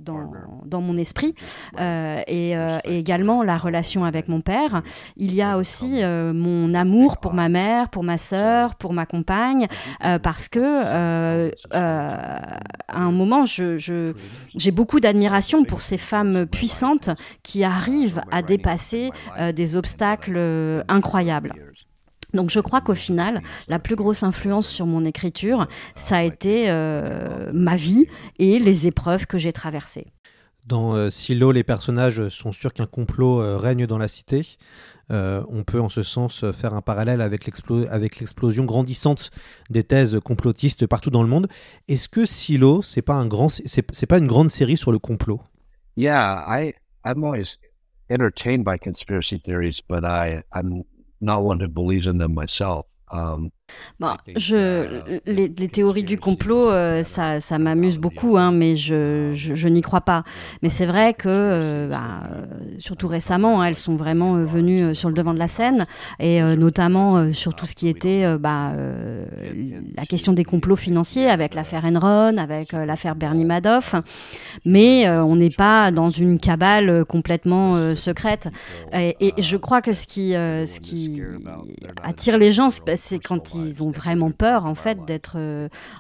dans, 0.00 0.30
dans, 0.64 0.80
mon 0.80 0.96
esprit, 0.96 1.34
euh, 1.78 2.20
et, 2.26 2.56
euh, 2.56 2.78
et, 2.84 2.98
également 2.98 3.42
la 3.42 3.56
relation 3.56 4.04
avec 4.04 4.28
mon 4.28 4.40
père. 4.40 4.82
Il 5.16 5.34
y 5.34 5.42
a 5.42 5.56
aussi 5.56 6.02
euh, 6.02 6.32
mon 6.32 6.74
amour 6.74 7.18
pour 7.18 7.34
ma 7.34 7.48
mère, 7.48 7.88
pour 7.88 8.04
ma 8.04 8.18
sœur, 8.18 8.74
pour 8.76 8.92
ma 8.92 9.06
compagne, 9.06 9.66
parce 10.22 10.48
que 10.48 11.50
à 11.70 12.58
un 12.88 13.10
moment, 13.12 13.44
j'ai 13.44 13.78
je, 13.78 14.14
j'ai 14.54 14.70
beaucoup 14.70 15.00
d'admiration 15.00 15.64
pour 15.64 15.82
ces 15.82 15.98
femmes 15.98 16.46
puissantes 16.46 17.10
qui 17.42 17.64
arrivent 17.64 18.22
à 18.30 18.42
dépasser 18.42 19.10
des 19.54 19.76
obstacles 19.76 20.84
incroyables. 20.88 21.54
Donc 22.34 22.50
je 22.50 22.60
crois 22.60 22.80
qu'au 22.80 22.94
final, 22.94 23.42
la 23.68 23.78
plus 23.78 23.96
grosse 23.96 24.22
influence 24.22 24.68
sur 24.68 24.86
mon 24.86 25.04
écriture, 25.04 25.66
ça 25.94 26.18
a 26.18 26.22
été 26.22 26.68
euh, 26.68 27.50
ma 27.52 27.76
vie 27.76 28.06
et 28.38 28.58
les 28.58 28.86
épreuves 28.86 29.26
que 29.26 29.38
j'ai 29.38 29.52
traversées. 29.52 30.06
Dans 30.68 30.94
euh, 30.94 31.08
Silo, 31.08 31.50
les 31.50 31.64
personnages 31.64 32.28
sont 32.28 32.52
sûrs 32.52 32.74
qu'un 32.74 32.86
complot 32.86 33.40
euh, 33.40 33.56
règne 33.56 33.86
dans 33.86 33.96
la 33.96 34.06
cité. 34.06 34.58
Euh, 35.10 35.42
on 35.48 35.64
peut 35.64 35.80
en 35.80 35.88
ce 35.88 36.02
sens 36.02 36.44
faire 36.52 36.74
un 36.74 36.82
parallèle 36.82 37.22
avec 37.22 37.46
l'explosion 37.46 38.64
grandissante 38.66 39.30
des 39.70 39.82
thèses 39.82 40.20
complotistes 40.22 40.86
partout 40.86 41.08
dans 41.08 41.22
le 41.22 41.28
monde. 41.30 41.48
Est-ce 41.88 42.10
que 42.10 42.26
Silo, 42.26 42.82
c'est 42.82 43.00
pas 43.00 43.14
un 43.14 43.26
grand, 43.26 43.48
c'est 43.48 44.06
pas 44.06 44.18
une 44.18 44.26
grande 44.26 44.50
série 44.50 44.76
sur 44.76 44.92
le 44.92 44.98
complot? 44.98 45.40
Yeah, 45.96 46.44
I 46.46 46.74
I'm 47.02 47.24
always 47.24 47.56
entertained 48.10 48.62
by 48.62 48.78
conspiracy 48.78 49.40
theories, 49.40 49.80
but 49.88 50.04
I 50.04 50.42
I'm 50.54 50.84
not 51.20 51.42
one 51.42 51.60
who 51.60 51.68
believes 51.68 52.06
in 52.06 52.18
them 52.18 52.34
myself. 52.34 52.86
Um, 53.10 53.52
Bon, 54.00 54.14
je, 54.36 55.02
les, 55.26 55.48
les, 55.48 55.68
théories 55.68 56.04
du 56.04 56.18
complot, 56.18 56.70
euh, 56.70 57.02
ça, 57.02 57.40
ça 57.40 57.58
m'amuse 57.58 57.98
beaucoup, 57.98 58.36
hein, 58.36 58.52
mais 58.52 58.76
je, 58.76 59.32
je, 59.34 59.54
je 59.54 59.68
n'y 59.68 59.80
crois 59.80 60.02
pas. 60.02 60.22
Mais 60.62 60.68
c'est 60.68 60.86
vrai 60.86 61.14
que, 61.14 61.28
euh, 61.28 61.88
bah, 61.88 62.22
surtout 62.78 63.08
récemment, 63.08 63.60
hein, 63.60 63.66
elles 63.66 63.74
sont 63.74 63.96
vraiment 63.96 64.36
euh, 64.36 64.44
venues 64.44 64.82
euh, 64.82 64.94
sur 64.94 65.08
le 65.08 65.14
devant 65.14 65.34
de 65.34 65.38
la 65.38 65.48
scène, 65.48 65.86
et 66.20 66.40
euh, 66.40 66.54
notamment 66.54 67.16
euh, 67.16 67.32
sur 67.32 67.54
tout 67.54 67.66
ce 67.66 67.74
qui 67.74 67.88
était 67.88 68.24
bah, 68.38 68.72
la 69.96 70.06
question 70.06 70.32
des 70.32 70.44
complots 70.44 70.76
financiers, 70.76 71.28
avec 71.28 71.54
l'affaire 71.54 71.84
Enron, 71.84 72.36
avec 72.38 72.72
l'affaire 72.72 73.16
Bernie 73.16 73.44
Madoff. 73.44 73.94
Mais 74.64 75.08
on 75.10 75.36
n'est 75.36 75.50
pas 75.50 75.90
dans 75.90 76.08
une 76.08 76.38
cabale 76.38 77.04
complètement 77.04 77.94
secrète. 77.94 78.48
Et, 78.92 79.16
et, 79.20 79.34
je 79.38 79.56
crois 79.56 79.82
que 79.82 79.92
ce 79.92 80.06
qui, 80.06 80.32
ce 80.32 80.80
qui 80.80 81.22
attire 82.02 82.38
les 82.38 82.52
gens, 82.52 82.68
c'est 82.70 83.18
quand 83.18 83.54
ils 83.54 83.57
qu'ils 83.64 83.82
ont 83.82 83.90
vraiment 83.90 84.30
peur 84.30 84.66
en 84.66 84.74
fait 84.74 85.04
d'être 85.06 85.36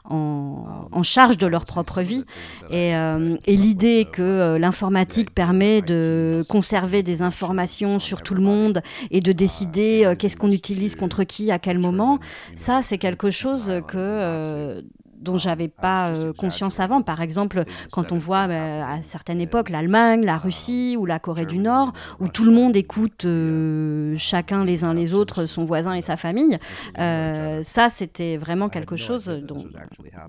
en, 0.04 0.88
en, 0.90 1.02
charge 1.02 1.38
de 1.38 1.46
leur 1.46 1.64
propre 1.64 2.02
vie. 2.02 2.24
Et, 2.70 2.90
et 2.90 3.56
l'idée 3.56 4.06
que 4.10 4.56
l'informatique 4.58 5.34
permet 5.34 5.82
de 5.82 6.42
conserver 6.48 7.02
des 7.02 7.22
informations 7.22 7.98
sur 7.98 8.22
tout 8.22 8.34
le 8.34 8.42
monde 8.42 8.82
et 9.10 9.20
de 9.20 9.32
décider 9.32 10.14
qu'est-ce 10.18 10.36
qu'on 10.36 10.52
utilise 10.52 10.96
contre 10.96 11.24
qui 11.24 11.50
à 11.50 11.58
quel 11.58 11.78
moment, 11.78 12.18
ça 12.54 12.82
c'est 12.82 12.98
quelque 12.98 13.30
chose 13.30 13.72
que 13.88 14.82
dont 15.20 15.38
j'avais 15.38 15.68
pas 15.68 16.08
euh, 16.08 16.32
conscience 16.32 16.80
avant. 16.80 17.02
Par 17.02 17.20
exemple, 17.20 17.64
quand 17.92 18.12
on 18.12 18.18
voit 18.18 18.46
bah, 18.46 18.88
à 18.88 19.02
certaines 19.02 19.40
époques 19.40 19.70
l'Allemagne, 19.70 20.24
la 20.24 20.38
Russie 20.38 20.96
ou 20.98 21.06
la 21.06 21.18
Corée 21.18 21.46
du 21.46 21.58
Nord, 21.58 21.92
où 22.20 22.28
tout 22.28 22.44
le 22.44 22.52
monde 22.52 22.76
écoute 22.76 23.24
euh, 23.24 24.14
chacun 24.16 24.64
les 24.64 24.84
uns 24.84 24.94
les 24.94 25.14
autres, 25.14 25.46
son 25.46 25.64
voisin 25.64 25.94
et 25.94 26.00
sa 26.00 26.16
famille, 26.16 26.58
euh, 26.98 27.62
ça 27.62 27.88
c'était 27.88 28.36
vraiment 28.36 28.68
quelque 28.68 28.96
chose 28.96 29.26
dont 29.26 29.66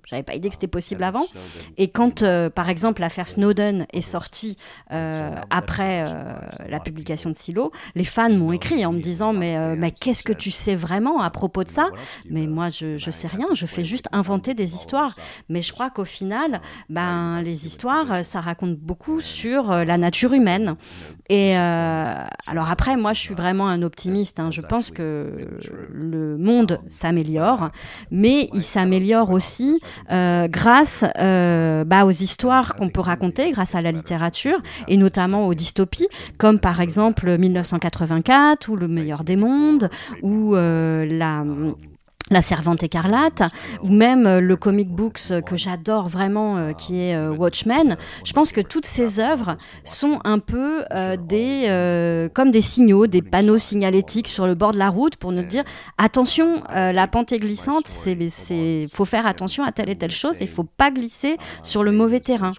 j'avais 0.06 0.23
pas 0.23 0.36
idée 0.36 0.49
que 0.49 0.56
c'était 0.56 0.67
possible 0.67 1.04
avant. 1.04 1.25
Et 1.78 1.89
quand, 1.89 2.23
par 2.49 2.69
exemple, 2.69 3.02
l'affaire 3.02 3.28
Snowden 3.28 3.86
est 3.93 4.02
sortie 4.02 4.58
après 4.89 6.06
la 6.67 6.80
publication 6.80 7.30
de 7.30 7.36
Silo, 7.36 7.71
les 7.95 8.04
fans 8.04 8.30
m'ont 8.30 8.52
écrit 8.52 8.86
en 8.86 8.93
me 8.93 8.99
disant 8.99 9.34
mais, 9.34 9.75
mais 9.75 9.91
qu'est-ce 9.91 10.23
que 10.23 10.34
tu 10.34 10.52
sais 10.52 10.75
vraiment 10.75 11.21
à 11.21 11.30
propos 11.30 11.63
de 11.63 11.69
ça? 11.69 11.89
Mais 12.30 12.47
moi 12.47 12.69
je, 12.69 12.97
je 12.97 13.12
sais 13.12 13.28
rien, 13.28 13.47
je 13.54 13.65
fais 13.65 13.84
juste 13.84 14.08
inventer 14.12 14.54
des 14.54 14.75
histoires. 14.75 14.79
Mais 15.50 15.62
je 15.62 15.74
crois 15.74 15.89
qu'au 15.89 16.06
final, 16.06 16.62
ben, 16.89 17.42
les 17.42 17.65
histoires, 17.65 18.24
ça 18.24 18.42
raconte 18.42 18.78
beaucoup 18.78 19.22
sur 19.22 19.72
euh, 19.72 19.84
la 19.84 19.98
nature 19.98 20.34
humaine. 20.34 20.76
Et 21.30 21.58
euh, 21.58 22.24
alors 22.48 22.70
après, 22.70 22.98
moi, 22.98 23.13
je 23.13 23.20
suis 23.20 23.36
vraiment 23.36 23.68
un 23.68 23.82
optimiste. 23.82 24.39
Hein. 24.39 24.50
Je 24.52 24.62
pense 24.62 24.92
que 24.92 25.48
le 25.92 26.38
monde 26.38 26.80
s'améliore, 26.88 27.70
mais 28.12 28.50
il 28.54 28.63
s'améliore 28.63 29.32
aussi 29.32 29.80
euh, 30.12 30.48
grâce 30.48 31.06
bah, 31.15 32.06
aux 32.06 32.12
histoires 32.12 32.76
qu'on 32.76 32.89
peut 32.89 33.02
raconter, 33.02 33.52
grâce 33.52 33.76
à 33.76 33.82
la 33.82 33.92
littérature, 33.92 34.60
et 34.88 34.98
notamment 34.98 35.48
aux 35.48 35.54
dystopies, 35.54 36.08
comme 36.38 36.60
par 36.60 36.82
exemple 36.82 37.38
1984 37.38 38.70
ou 38.70 38.76
Le 38.76 38.88
meilleur 38.88 39.24
des 39.24 39.36
mondes, 39.36 39.89
ou 40.22 40.56
la 40.56 41.44
la 42.30 42.42
Servante 42.42 42.84
écarlate, 42.84 43.44
ou 43.84 43.89
même 43.89 44.28
euh, 44.28 44.42
le 44.42 44.56
comic 44.56 44.89
books 44.89 45.42
que 45.46 45.58
j'adore 45.58 46.08
vraiment, 46.08 46.58
euh, 46.58 46.74
qui 46.74 47.00
est 47.00 47.15
euh, 47.15 47.32
Watchmen. 47.32 47.98
Je 48.24 48.34
pense 48.34 48.52
que 48.52 48.62
toutes 48.62 48.86
ces 48.86 49.20
œuvres 49.20 49.58
sont 49.84 50.20
un 50.24 50.39
peu 50.39 50.84
des, 51.28 52.30
comme 52.34 52.52
des 52.52 52.62
signaux, 52.62 53.08
des 53.08 53.22
panneaux 53.22 53.58
signalétiques 53.58 54.28
sur 54.28 54.48
le 54.48 54.56
bord 54.56 54.72
de 54.72 54.78
la 54.78 54.89
route 54.89 55.15
pour 55.15 55.32
nous 55.32 55.44
dire 55.44 55.63
attention, 55.98 56.63
la 56.70 57.08
pente 57.08 57.32
est 57.32 57.39
glissante, 57.39 57.88
c'est, 57.88 58.88
faut 58.92 59.06
faire 59.06 59.26
attention 59.26 59.63
à 59.63 59.72
telle 59.72 59.89
et 59.89 59.96
telle 59.96 60.12
chose, 60.12 60.38
il 60.42 60.48
faut 60.48 60.63
pas 60.63 60.92
glisser 60.92 61.38
sur 61.63 61.84
le 61.84 61.92
mauvais 61.92 62.20
terrain. 62.20 62.52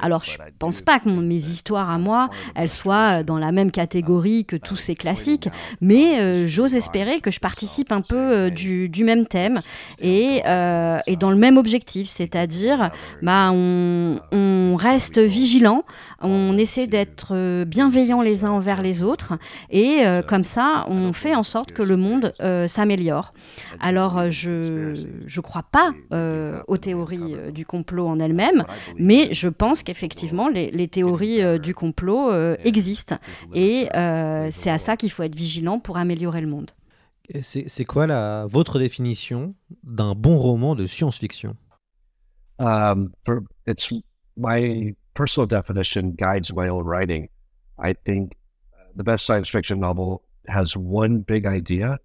Alors 0.00 0.24
je 0.24 0.38
pense 0.58 0.80
pas 0.80 0.98
que 0.98 1.08
mes 1.08 1.36
histoires 1.36 1.90
à 1.90 1.98
moi, 1.98 2.28
elles 2.54 2.70
soient 2.70 3.22
dans 3.22 3.38
la 3.38 3.52
même 3.52 3.70
catégorie 3.70 4.44
que 4.44 4.56
tous 4.56 4.76
ces 4.76 4.94
classiques, 4.94 5.48
mais 5.80 6.46
j'ose 6.46 6.76
espérer 6.76 7.20
que 7.20 7.30
je 7.30 7.40
participe 7.40 7.92
un 7.92 8.02
peu 8.02 8.50
du, 8.50 8.88
du 8.88 9.04
même 9.04 9.15
thème 9.24 9.60
et, 10.00 10.42
euh, 10.46 10.98
et 11.06 11.16
dans 11.16 11.30
le 11.30 11.36
même 11.36 11.56
objectif, 11.56 12.08
c'est-à-dire 12.08 12.90
bah, 13.22 13.50
on, 13.52 14.20
on, 14.32 14.76
reste 14.76 15.18
vigilant, 15.18 15.84
on 16.20 16.56
essaie 16.56 16.86
d'être 16.86 17.64
bienveillant 17.64 18.20
les 18.20 18.44
uns 18.44 18.50
envers 18.50 18.82
les 18.82 19.02
autres 19.02 19.34
et 19.70 20.00
euh, 20.04 20.22
comme 20.22 20.44
ça, 20.44 20.84
on 20.88 21.12
fait 21.12 21.34
en 21.34 21.42
sorte 21.42 21.72
que 21.72 21.82
le 21.82 21.96
monde 21.96 22.34
euh, 22.40 22.66
s'améliore. 22.66 23.32
Alors, 23.80 24.30
je 24.30 24.92
ne 24.92 25.40
crois 25.40 25.64
pas 25.64 25.92
aux 26.68 26.76
théories 26.76 27.36
du 27.52 27.64
complot 27.64 28.06
en 28.06 28.18
elles-mêmes, 28.18 28.64
mais 28.98 29.28
je 29.32 29.48
pense 29.48 29.82
qu'effectivement, 29.82 30.48
les, 30.48 30.70
les, 30.70 30.88
théories 30.88 31.58
du 31.58 31.74
complot 31.74 32.30
existent 32.64 33.16
et 33.54 33.88
c'est 34.50 34.70
à 34.70 34.78
ça 34.78 34.96
qu'il 34.96 35.10
faut 35.10 35.22
être 35.22 35.34
vigilant 35.34 35.78
pour 35.78 35.96
améliorer 35.96 36.40
le 36.40 36.48
monde. 36.48 36.70
C'est 37.42 37.84
quoi 37.84 38.06
la, 38.06 38.46
votre 38.46 38.78
définition 38.78 39.54
d'un 39.82 40.14
bon 40.14 40.38
roman 40.38 40.74
de 40.74 40.86
science-fiction 40.86 41.56
um, 42.58 43.12
It's 43.66 43.92
my 44.36 44.94
personal 45.14 45.46
definition 45.46 46.12
guides 46.16 46.52
my 46.52 46.68
own 46.68 46.84
writing. 46.84 47.28
I 47.78 47.94
think 47.94 48.32
the 48.94 49.04
best 49.04 49.26
science 49.26 49.48
fiction 49.48 49.80
novel 49.80 50.22
has 50.48 50.76
one 50.76 51.20
big 51.20 51.46
idea 51.46 51.98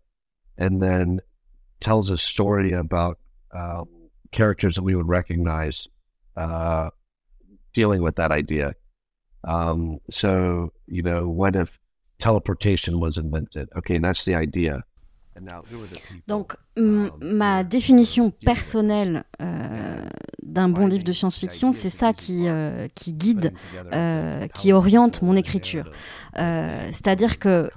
and 0.58 0.82
then 0.82 1.22
tells 1.80 2.10
a 2.10 2.18
story 2.18 2.74
about 2.74 3.20
um, 3.54 3.88
characters 4.32 4.76
that 4.76 4.84
we 4.84 4.96
would 4.96 5.08
recognize 5.08 5.88
uh, 6.36 6.90
dealing 7.74 8.02
with 8.02 8.16
that 8.16 8.32
idea. 8.32 8.74
Um, 9.44 10.00
so, 10.10 10.72
you 10.88 11.02
know, 11.02 11.28
what 11.28 11.56
if 11.56 11.80
teleportation 12.20 13.00
was 13.00 13.18
invented? 13.18 13.70
Okay, 13.78 13.98
that's 13.98 14.26
the 14.26 14.36
idea. 14.36 14.84
Donc, 16.28 16.56
ma 16.78 17.64
définition 17.64 18.32
personnelle 18.32 19.24
euh, 19.42 20.06
d'un 20.44 20.70
bon 20.70 20.88
livre 20.88 21.04
de 21.04 21.12
science-fiction, 21.12 21.72
c'est 21.72 21.90
ça 21.90 22.14
qui, 22.14 22.48
euh, 22.48 22.88
qui 22.96 23.14
guide, 23.14 23.54
euh, 23.94 24.48
qui 24.48 24.74
oriente 24.74 25.22
mon 25.22 25.36
écriture. 25.36 25.92
C'est-à-dire 26.36 27.40
que 27.40 27.70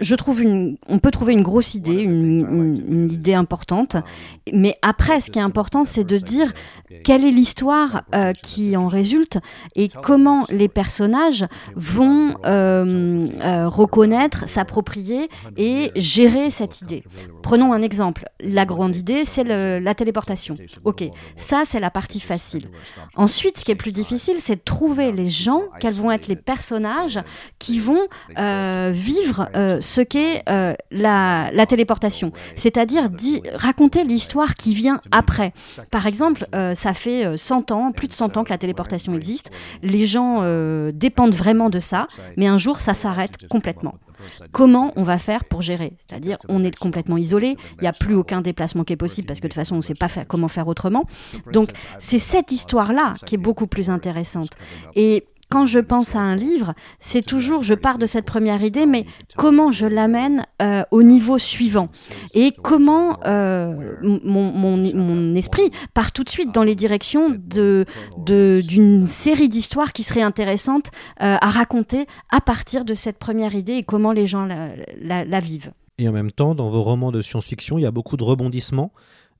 je 0.00 0.14
trouve 0.14 0.42
une, 0.42 0.76
on 0.88 0.98
peut 0.98 1.10
trouver 1.10 1.32
une 1.32 1.42
grosse 1.42 1.74
idée, 1.74 2.02
une, 2.02 3.08
idée 3.10 3.34
importante, 3.34 3.96
mais 4.52 4.76
après, 4.82 5.20
ce 5.20 5.30
qui 5.30 5.38
est 5.38 5.42
important, 5.42 5.84
c'est 5.84 6.04
de 6.04 6.18
dire 6.18 6.52
quelle 7.04 7.24
est 7.24 7.30
l'histoire 7.30 8.02
qui 8.42 8.76
en 8.76 8.88
résulte 8.88 9.38
et 9.76 9.88
comment 9.88 10.44
les 10.50 10.68
personnages 10.68 11.46
vont 11.74 12.34
reconnaître, 13.68 14.48
s'approprier 14.48 15.28
et 15.56 15.90
gérer 15.96 16.50
cette 16.50 16.80
idée. 16.82 17.04
Prenons 17.42 17.72
un 17.72 17.82
exemple 17.82 18.24
la 18.40 18.64
grande 18.66 18.96
idée, 18.96 19.24
c'est 19.24 19.44
la 19.44 19.94
téléportation. 19.94 20.54
Ok, 20.84 21.04
ça 21.36 21.62
c'est 21.64 21.80
la 21.80 21.90
partie 21.90 22.20
facile. 22.20 22.68
Ensuite, 23.16 23.58
ce 23.58 23.64
qui 23.64 23.70
est 23.70 23.76
plus 23.76 23.92
difficile, 23.92 24.36
c'est 24.38 24.56
de 24.56 24.62
trouver 24.64 25.12
les 25.12 25.28
gens, 25.28 25.62
quels 25.80 25.94
vont 25.94 26.10
être 26.10 26.28
les 26.28 26.36
personnages 26.36 27.20
qui 27.62 27.78
vont 27.78 28.08
euh, 28.38 28.90
vivre 28.92 29.48
euh, 29.54 29.80
ce 29.80 30.00
qu'est 30.00 30.42
euh, 30.48 30.74
la, 30.90 31.48
téléportation. 31.68 32.32
C'est-à-dire 32.56 33.04
raconter 33.54 34.02
l'histoire 34.02 34.56
qui 34.56 34.74
vient 34.74 35.00
après. 35.12 35.52
Par 35.92 36.08
exemple, 36.08 36.46
ça 36.74 36.92
fait 36.92 37.36
100 37.36 37.70
ans, 37.70 37.92
plus 37.92 38.08
de 38.08 38.12
100 38.12 38.36
ans 38.36 38.44
que 38.44 38.50
la 38.50 38.58
téléportation 38.58 39.14
existe. 39.14 39.52
Les 39.82 40.06
gens 40.06 40.42
dépendent 40.92 41.34
vraiment 41.34 41.70
de 41.70 41.78
ça, 41.78 42.08
mais 42.36 42.48
un 42.48 42.58
jour 42.58 42.80
ça 42.80 42.94
s'arrête 42.94 43.46
complètement. 43.48 43.94
Comment 44.50 44.92
on 44.96 45.02
va 45.02 45.18
faire 45.18 45.44
pour 45.44 45.62
gérer? 45.62 45.94
C'est-à-dire, 45.98 46.36
on 46.48 46.64
est 46.64 46.76
complètement 46.76 47.16
isolé, 47.16 47.56
il 47.78 47.82
n'y 47.82 47.88
a 47.88 47.92
plus 47.92 48.14
aucun 48.14 48.40
déplacement 48.40 48.84
qui 48.84 48.92
est 48.92 48.96
possible 48.96 49.26
parce 49.26 49.40
que 49.40 49.46
de 49.46 49.52
toute 49.52 49.60
façon, 49.60 49.74
on 49.74 49.78
ne 49.78 49.82
sait 49.82 49.94
pas 49.94 50.08
comment 50.26 50.48
faire 50.48 50.68
autrement. 50.68 51.06
Donc, 51.52 51.70
c'est 51.98 52.18
cette 52.18 52.52
histoire-là 52.52 53.14
qui 53.26 53.36
est 53.36 53.38
beaucoup 53.38 53.66
plus 53.66 53.90
intéressante. 53.90 54.50
Et 54.94 55.24
quand 55.52 55.66
je 55.66 55.80
pense 55.80 56.16
à 56.16 56.20
un 56.20 56.34
livre, 56.34 56.72
c'est 56.98 57.20
toujours, 57.20 57.62
je 57.62 57.74
pars 57.74 57.98
de 57.98 58.06
cette 58.06 58.24
première 58.24 58.62
idée, 58.62 58.86
mais 58.86 59.04
comment 59.36 59.70
je 59.70 59.84
l'amène 59.84 60.46
euh, 60.62 60.82
au 60.90 61.02
niveau 61.02 61.36
suivant? 61.36 61.90
Et 62.32 62.52
comment 62.62 63.18
euh, 63.26 63.74
mon, 64.02 65.34
esprit 65.34 65.70
part 65.92 66.12
tout 66.12 66.24
de 66.24 66.30
suite 66.30 66.54
dans 66.54 66.62
les 66.62 66.74
directions 66.74 67.28
d'une 67.28 69.06
série 69.06 69.50
d'histoires 69.50 69.92
qui 69.92 70.04
seraient 70.04 70.22
intéressantes 70.22 70.86
euh, 71.20 71.36
à 71.38 71.50
raconter 71.50 72.06
à 72.30 72.40
partir 72.40 72.86
de 72.86 72.94
cette 72.94 73.18
première 73.18 73.54
idée 73.54 73.74
et 73.74 73.82
comment 73.82 74.12
les 74.12 74.26
gens 74.26 74.48
la, 75.02 75.40
vivent. 75.40 75.72
Et 75.98 76.08
en 76.08 76.12
même 76.12 76.32
temps, 76.32 76.54
dans 76.54 76.70
vos 76.70 76.82
romans 76.82 77.12
de 77.12 77.20
science-fiction, 77.20 77.76
il 77.76 77.82
y 77.82 77.86
a 77.86 77.90
beaucoup 77.90 78.16
de 78.16 78.24
rebondissements. 78.24 78.94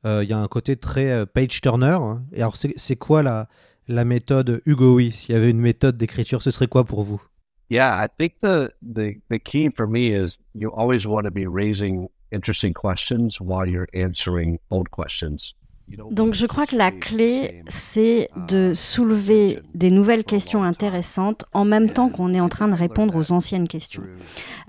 il 0.04 0.28
y 0.28 0.34
a 0.34 0.38
un 0.38 0.48
côté 0.48 0.76
très 0.76 1.24
page-turner. 1.24 1.96
Et 2.34 2.42
alors, 2.42 2.56
c'est 2.56 2.96
quoi 2.96 3.22
la 3.22 3.48
la 3.88 4.04
méthode 4.04 4.62
Hugo 4.66 4.98
S'il 5.10 5.34
y 5.34 5.38
avait 5.38 5.50
une 5.50 5.60
méthode 5.60 5.96
d'écriture, 5.96 6.42
ce 6.42 6.50
serait 6.50 6.68
quoi 6.68 6.84
pour 6.84 7.02
vous? 7.02 7.22
Yeah, 7.68 7.96
I 7.96 8.08
think 8.18 8.34
the, 8.42 8.70
the, 8.82 9.14
the 9.30 9.38
key 9.38 9.70
for 9.70 9.86
me 9.86 10.12
is 10.12 10.38
you 10.54 10.70
always 10.70 11.06
want 11.06 11.24
to 11.24 11.30
be 11.30 11.46
raising 11.46 12.08
interesting 12.30 12.74
questions 12.74 13.40
while 13.40 13.66
you're 13.66 13.88
answering 13.94 14.58
old 14.70 14.90
questions. 14.90 15.54
Donc 15.88 16.34
je 16.34 16.46
crois 16.46 16.66
que 16.66 16.76
la 16.76 16.90
clé, 16.90 17.62
c'est 17.68 18.28
de 18.48 18.72
soulever 18.74 19.60
des 19.74 19.90
nouvelles 19.90 20.24
questions 20.24 20.62
intéressantes 20.62 21.44
en 21.52 21.64
même 21.64 21.90
temps 21.90 22.08
qu'on 22.08 22.32
est 22.32 22.40
en 22.40 22.48
train 22.48 22.68
de 22.68 22.74
répondre 22.74 23.14
aux 23.16 23.32
anciennes 23.32 23.68
questions. 23.68 24.02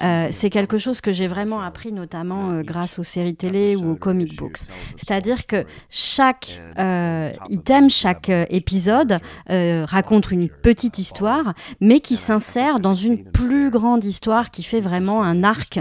Euh, 0.02 0.28
c'est 0.32 0.50
quelque 0.50 0.78
chose 0.78 1.02
que 1.02 1.12
j'ai 1.12 1.28
vraiment 1.28 1.62
appris 1.62 1.92
notamment 1.92 2.52
euh, 2.52 2.62
grâce 2.62 3.00
aux 3.00 3.04
séries 3.04 3.36
télé 3.36 3.76
ou 3.76 3.92
aux 3.92 3.96
comic 3.96 4.36
books. 4.36 4.60
C'est-à-dire 4.98 5.46
que 5.46 5.66
chaque 5.90 6.62
euh, 6.78 7.32
item, 7.50 7.90
chaque 7.90 8.30
épisode 8.50 9.20
raconte 9.48 10.32
une 10.32 10.50
petite 10.50 10.98
histoire, 11.00 11.54
mais 11.80 12.00
qui 12.00 12.16
s'insère 12.16 12.80
dans 12.80 12.94
une 12.94 13.24
plus 13.24 13.70
grande 13.70 14.04
histoire 14.04 14.52
qui 14.52 14.64
fait 14.64 14.82
vraiment 14.82 15.24
un 15.24 15.44
arc 15.44 15.80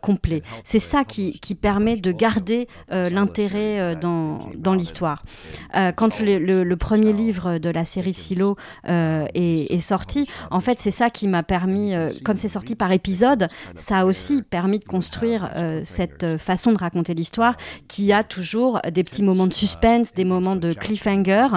complet. 0.00 0.42
C'est 0.64 0.78
ça 0.78 1.04
qui, 1.04 1.38
permet 1.60 1.96
de 1.96 2.12
garder 2.12 2.68
l'intérêt 2.88 3.96
dans, 3.96 4.48
dans 4.56 4.69
l'histoire. 4.74 5.24
quand 5.96 6.20
le, 6.20 6.74
premier 6.74 7.12
livre 7.12 7.58
de 7.58 7.68
la 7.68 7.84
série 7.84 8.12
Silo 8.12 8.56
est, 8.86 9.30
est, 9.34 9.80
sorti, 9.80 10.26
en 10.50 10.60
fait, 10.60 10.78
c'est 10.78 10.90
ça 10.90 11.10
qui 11.10 11.28
m'a 11.28 11.42
permis, 11.42 11.92
comme 12.24 12.36
c'est 12.36 12.48
sorti 12.48 12.76
par 12.76 12.92
épisode, 12.92 13.48
ça 13.74 13.98
a 13.98 14.04
aussi 14.04 14.42
permis 14.42 14.78
de 14.78 14.84
construire 14.84 15.50
euh, 15.56 15.80
cette 15.84 16.36
façon 16.36 16.72
de 16.72 16.78
raconter 16.78 17.14
l'histoire 17.14 17.56
qui 17.88 18.12
a 18.12 18.24
toujours 18.24 18.80
des 18.92 19.04
petits 19.04 19.22
moments 19.22 19.46
de 19.46 19.52
suspense, 19.52 20.14
des 20.14 20.24
moments 20.24 20.56
de 20.56 20.72
cliffhanger 20.72 21.48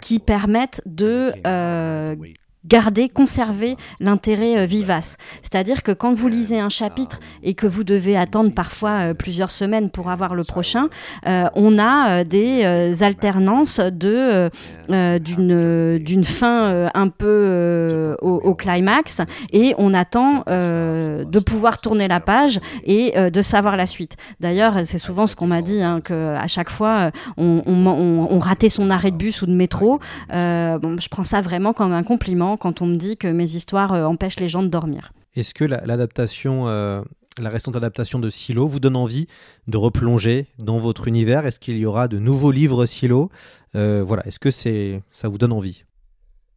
qui 0.00 0.18
permettent 0.18 0.82
de 0.86 1.32
euh, 1.46 2.16
garder, 2.66 3.08
conserver 3.08 3.76
l'intérêt 4.00 4.58
euh, 4.58 4.64
vivace. 4.64 5.16
C'est-à-dire 5.42 5.82
que 5.82 5.92
quand 5.92 6.12
vous 6.12 6.28
lisez 6.28 6.58
un 6.58 6.68
chapitre 6.68 7.20
et 7.42 7.54
que 7.54 7.66
vous 7.66 7.84
devez 7.84 8.16
attendre 8.16 8.52
parfois 8.52 8.90
euh, 8.90 9.14
plusieurs 9.14 9.50
semaines 9.50 9.90
pour 9.90 10.10
avoir 10.10 10.34
le 10.34 10.44
prochain, 10.44 10.88
euh, 11.26 11.46
on 11.54 11.78
a 11.78 12.24
des 12.24 13.02
alternances 13.02 13.80
de 13.80 14.50
d'une 14.88 15.98
d'une 15.98 16.24
fin 16.24 16.90
un 16.94 17.08
peu 17.08 18.16
au, 18.20 18.54
climax 18.54 19.20
et 19.52 19.74
on 19.78 19.94
attend 19.94 20.44
de 20.46 21.38
pouvoir 21.38 21.78
tourner 21.78 22.08
la 22.08 22.20
page 22.20 22.60
et 22.84 23.12
de 23.30 23.42
savoir 23.42 23.76
la 23.76 23.86
suite. 23.86 24.16
D'ailleurs, 24.40 24.84
c'est 24.84 24.98
souvent 24.98 25.26
ce 25.26 25.36
qu'on 25.36 25.46
m'a 25.46 25.62
dit 25.62 25.82
hein, 25.82 26.00
que 26.02 26.34
à 26.34 26.46
chaque 26.46 26.70
fois 26.70 27.10
on, 27.36 27.62
on, 27.66 28.38
ratait 28.38 28.68
son 28.68 28.90
arrêt 28.90 29.10
de 29.10 29.16
bus 29.16 29.42
ou 29.42 29.46
de 29.46 29.54
métro. 29.54 30.00
bon, 30.28 30.96
je 31.00 31.08
prends 31.08 31.24
ça 31.24 31.40
vraiment 31.40 31.72
comme 31.72 31.92
un 31.92 32.02
compliment 32.02 32.49
quand 32.56 32.82
on 32.82 32.86
me 32.86 32.96
dit 32.96 33.16
que 33.16 33.28
mes 33.28 33.54
histoires 33.56 33.92
euh, 33.92 34.04
empêchent 34.04 34.40
les 34.40 34.48
gens 34.48 34.62
de 34.62 34.68
dormir. 34.68 35.12
Est-ce 35.34 35.54
que 35.54 35.64
l'adaptation, 35.64 36.66
euh, 36.66 37.02
la, 37.38 37.50
récente 37.50 37.76
adaptation 37.76 38.18
de 38.18 38.30
Silo 38.30 38.66
vous 38.66 38.80
donne 38.80 38.96
envie 38.96 39.26
de 39.68 39.76
replonger 39.76 40.46
dans 40.58 40.78
votre 40.78 41.06
univers? 41.08 41.46
Est-ce 41.46 41.60
qu'il 41.60 41.78
y 41.78 41.86
aura 41.86 42.08
de 42.08 42.18
nouveaux 42.18 42.50
livres 42.50 42.86
Silo? 42.86 43.30
Euh, 43.74 44.02
Voilà, 44.04 44.26
est-ce 44.26 44.38
que 44.38 44.50
c'est 44.50 45.02
ça 45.10 45.28
vous 45.28 45.38
donne 45.38 45.52
envie? 45.52 45.84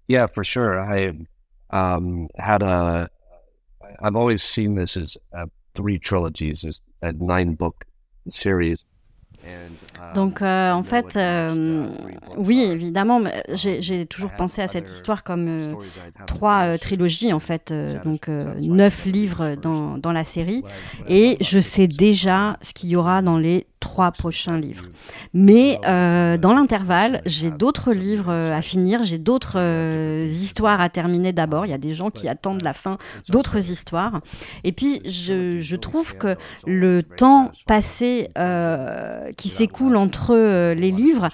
Yeah, 0.09 0.27
for 0.27 0.43
sure. 0.43 0.79
I 0.79 1.13
um, 1.71 2.27
had 2.37 2.61
a. 2.63 3.09
I've 4.01 4.15
always 4.15 4.39
seen 4.39 4.75
this 4.75 4.97
as 4.97 5.17
uh, 5.33 5.45
three 5.75 5.99
trilogies, 5.99 6.65
a 7.01 7.13
nine 7.13 7.55
book 7.55 7.85
series. 8.27 8.83
Donc 10.15 10.41
euh, 10.41 10.71
en 10.71 10.83
fait, 10.83 11.15
euh, 11.15 11.87
oui, 12.37 12.61
évidemment, 12.69 13.21
j'ai 13.53 14.05
toujours 14.05 14.31
pensé 14.31 14.61
à 14.61 14.67
cette 14.67 14.89
histoire 14.89 15.23
comme 15.23 15.47
euh, 15.47 15.73
trois 16.27 16.77
trilogies 16.77 17.33
en 17.33 17.39
fait, 17.39 17.73
donc 18.03 18.27
neuf 18.27 19.05
livres 19.05 19.55
dans, 19.55 19.97
dans, 19.97 20.11
la 20.11 20.23
série, 20.23 20.63
et 21.07 21.37
je 21.41 21.59
sais 21.59 21.87
déjà 21.87 22.57
ce 22.61 22.73
qu'il 22.73 22.89
y 22.89 22.95
aura 22.95 23.21
dans 23.21 23.37
les 23.37 23.65
trois 23.83 24.11
prochains 24.11 24.57
livres. 24.57 24.85
Mais 25.33 25.79
dans 25.83 26.53
l'intervalle, 26.53 27.21
j'ai 27.25 27.51
d'autres 27.51 27.91
livres 27.91 28.31
à 28.31 28.61
finir, 28.61 29.03
j'ai 29.03 29.17
d'autres 29.17 29.59
histoires 30.25 30.81
à 30.81 30.89
terminer 30.89 31.33
d'abord. 31.33 31.65
Il 31.65 31.69
y 31.69 31.73
a 31.73 31.77
des 31.77 31.93
gens 31.93 32.09
qui 32.09 32.27
attendent 32.27 32.63
la 32.63 32.73
fin 32.73 32.97
d'autres 33.29 33.71
histoires, 33.71 34.21
et 34.63 34.71
puis 34.71 35.01
je, 35.05 35.59
je, 35.59 35.75
trouve 35.75 36.15
que 36.15 36.35
le 36.65 37.03
temps 37.03 37.51
passé 37.67 38.29
qui 39.37 39.49
s'écoule 39.49 39.97
entre 39.97 40.33
euh, 40.33 40.73
les 40.73 40.91
livres 40.91 41.29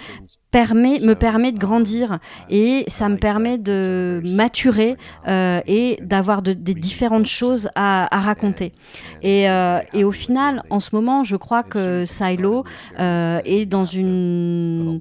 permet, 0.52 1.00
me 1.00 1.14
permet 1.14 1.52
de 1.52 1.60
grandir 1.60 2.20
et 2.50 2.84
ça 2.88 3.10
me 3.10 3.18
permet 3.18 3.58
de 3.58 4.22
maturer 4.26 4.98
euh, 5.28 5.62
et 5.68 5.98
d'avoir 6.02 6.42
de, 6.42 6.54
des 6.54 6.74
différentes 6.74 7.28
choses 7.28 7.70
à, 7.76 8.16
à 8.16 8.20
raconter. 8.22 8.74
Et, 9.22 9.50
euh, 9.50 9.80
et, 9.94 10.04
au 10.04 10.12
final, 10.12 10.64
en 10.70 10.80
ce 10.80 10.96
moment, 10.96 11.24
je 11.24 11.36
crois 11.36 11.64
que 11.64 12.04
Silo 12.06 12.64
euh, 13.00 13.40
est 13.46 13.66
dans 13.66 13.86
une 13.86 15.00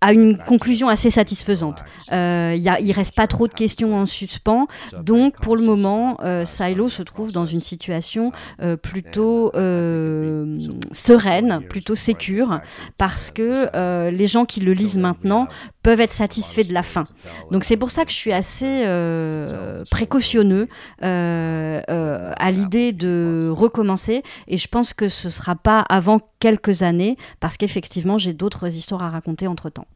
a 0.00 0.12
une 0.12 0.38
conclusion 0.38 0.88
assez 0.88 1.10
satisfaisante. 1.10 1.84
Euh, 2.12 2.54
y 2.56 2.68
a, 2.68 2.80
il 2.80 2.92
reste 2.92 3.14
pas 3.14 3.26
trop 3.26 3.46
de 3.48 3.52
questions 3.54 3.96
en 3.96 4.06
suspens, 4.06 4.66
donc 5.02 5.38
pour 5.40 5.56
le 5.56 5.62
moment, 5.62 6.18
euh, 6.22 6.44
Silo 6.44 6.88
se 6.88 7.02
trouve 7.02 7.32
dans 7.32 7.46
une 7.46 7.60
situation 7.60 8.32
euh, 8.62 8.76
plutôt 8.76 9.50
euh, 9.54 10.58
sereine, 10.92 11.60
plutôt 11.68 11.94
sécure, 11.94 12.60
parce 12.98 13.30
que 13.30 13.68
euh, 13.74 14.10
les 14.10 14.26
gens 14.26 14.44
qui 14.44 14.60
le 14.60 14.72
lisent 14.72 14.98
maintenant 14.98 15.48
peuvent 15.82 16.00
être 16.00 16.10
satisfaits 16.10 16.64
de 16.68 16.74
la 16.74 16.82
fin. 16.82 17.04
Donc 17.50 17.64
c'est 17.64 17.76
pour 17.76 17.90
ça 17.90 18.04
que 18.04 18.10
je 18.10 18.16
suis 18.16 18.32
assez 18.32 18.82
euh, 18.84 19.82
précautionneux 19.90 20.68
à 21.00 22.50
l'idée 22.50 22.92
de 22.92 23.50
recommencer 23.52 24.22
et 24.48 24.56
je 24.56 24.68
pense 24.68 24.92
que 24.94 25.08
ce 25.08 25.30
sera 25.30 25.56
pas 25.56 25.80
avant 25.80 26.20
quelques 26.38 26.82
années 26.82 27.16
parce 27.40 27.56
qu'effectivement 27.56 28.18
j'ai 28.18 28.32
d'autres 28.32 28.74
histoires 28.74 29.02
à 29.02 29.10
raconter 29.10 29.46
entre 29.46 29.70
temps. 29.70 29.86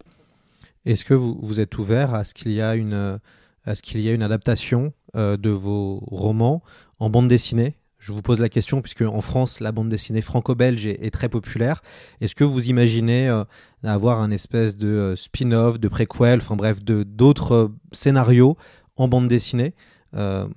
Est-ce 0.84 1.04
que 1.04 1.14
vous, 1.14 1.38
vous, 1.42 1.60
êtes 1.60 1.78
ouvert 1.78 2.14
à 2.14 2.24
ce 2.24 2.34
qu'il 2.34 2.52
y 2.52 2.60
a 2.60 2.74
une 2.74 3.20
à 3.66 3.74
ce 3.74 3.82
qu'il 3.82 4.00
y 4.00 4.08
ait 4.08 4.14
une 4.14 4.22
adaptation 4.22 4.92
de 5.14 5.50
vos 5.50 6.00
romans 6.06 6.62
en 6.98 7.08
bande 7.08 7.28
dessinée? 7.28 7.76
Je 8.04 8.12
vous 8.12 8.20
pose 8.20 8.38
la 8.38 8.50
question, 8.50 8.82
puisque 8.82 9.00
en 9.00 9.22
France, 9.22 9.60
la 9.60 9.72
bande 9.72 9.88
dessinée 9.88 10.20
franco-belge 10.20 10.86
est, 10.86 11.10
très 11.10 11.30
populaire. 11.30 11.80
Est-ce 12.20 12.34
que 12.34 12.44
vous 12.44 12.68
imaginez 12.68 13.30
euh, 13.30 13.44
avoir 13.82 14.20
un 14.20 14.30
espèce 14.30 14.76
de 14.76 14.88
euh, 14.88 15.16
spin-off, 15.16 15.80
de 15.80 15.88
préquel, 15.88 16.40
enfin 16.40 16.54
bref, 16.54 16.84
de 16.84 17.02
d'autres 17.02 17.54
euh, 17.54 17.68
scénarios 17.92 18.58
en 18.96 19.08
bande 19.08 19.26
dessinée? 19.26 19.72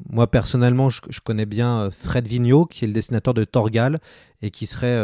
Moi 0.10 0.30
personnellement, 0.30 0.90
je, 0.90 1.02
connais 1.24 1.48
bien 1.48 1.90
Fred 1.90 2.28
Vigneault, 2.28 2.66
qui 2.66 2.84
est 2.86 2.88
le 2.88 2.94
dessinateur 2.94 3.34
de 3.34 3.44
Torgal 3.44 4.00
et 4.42 4.52
qui 4.52 4.66
serait 4.66 5.00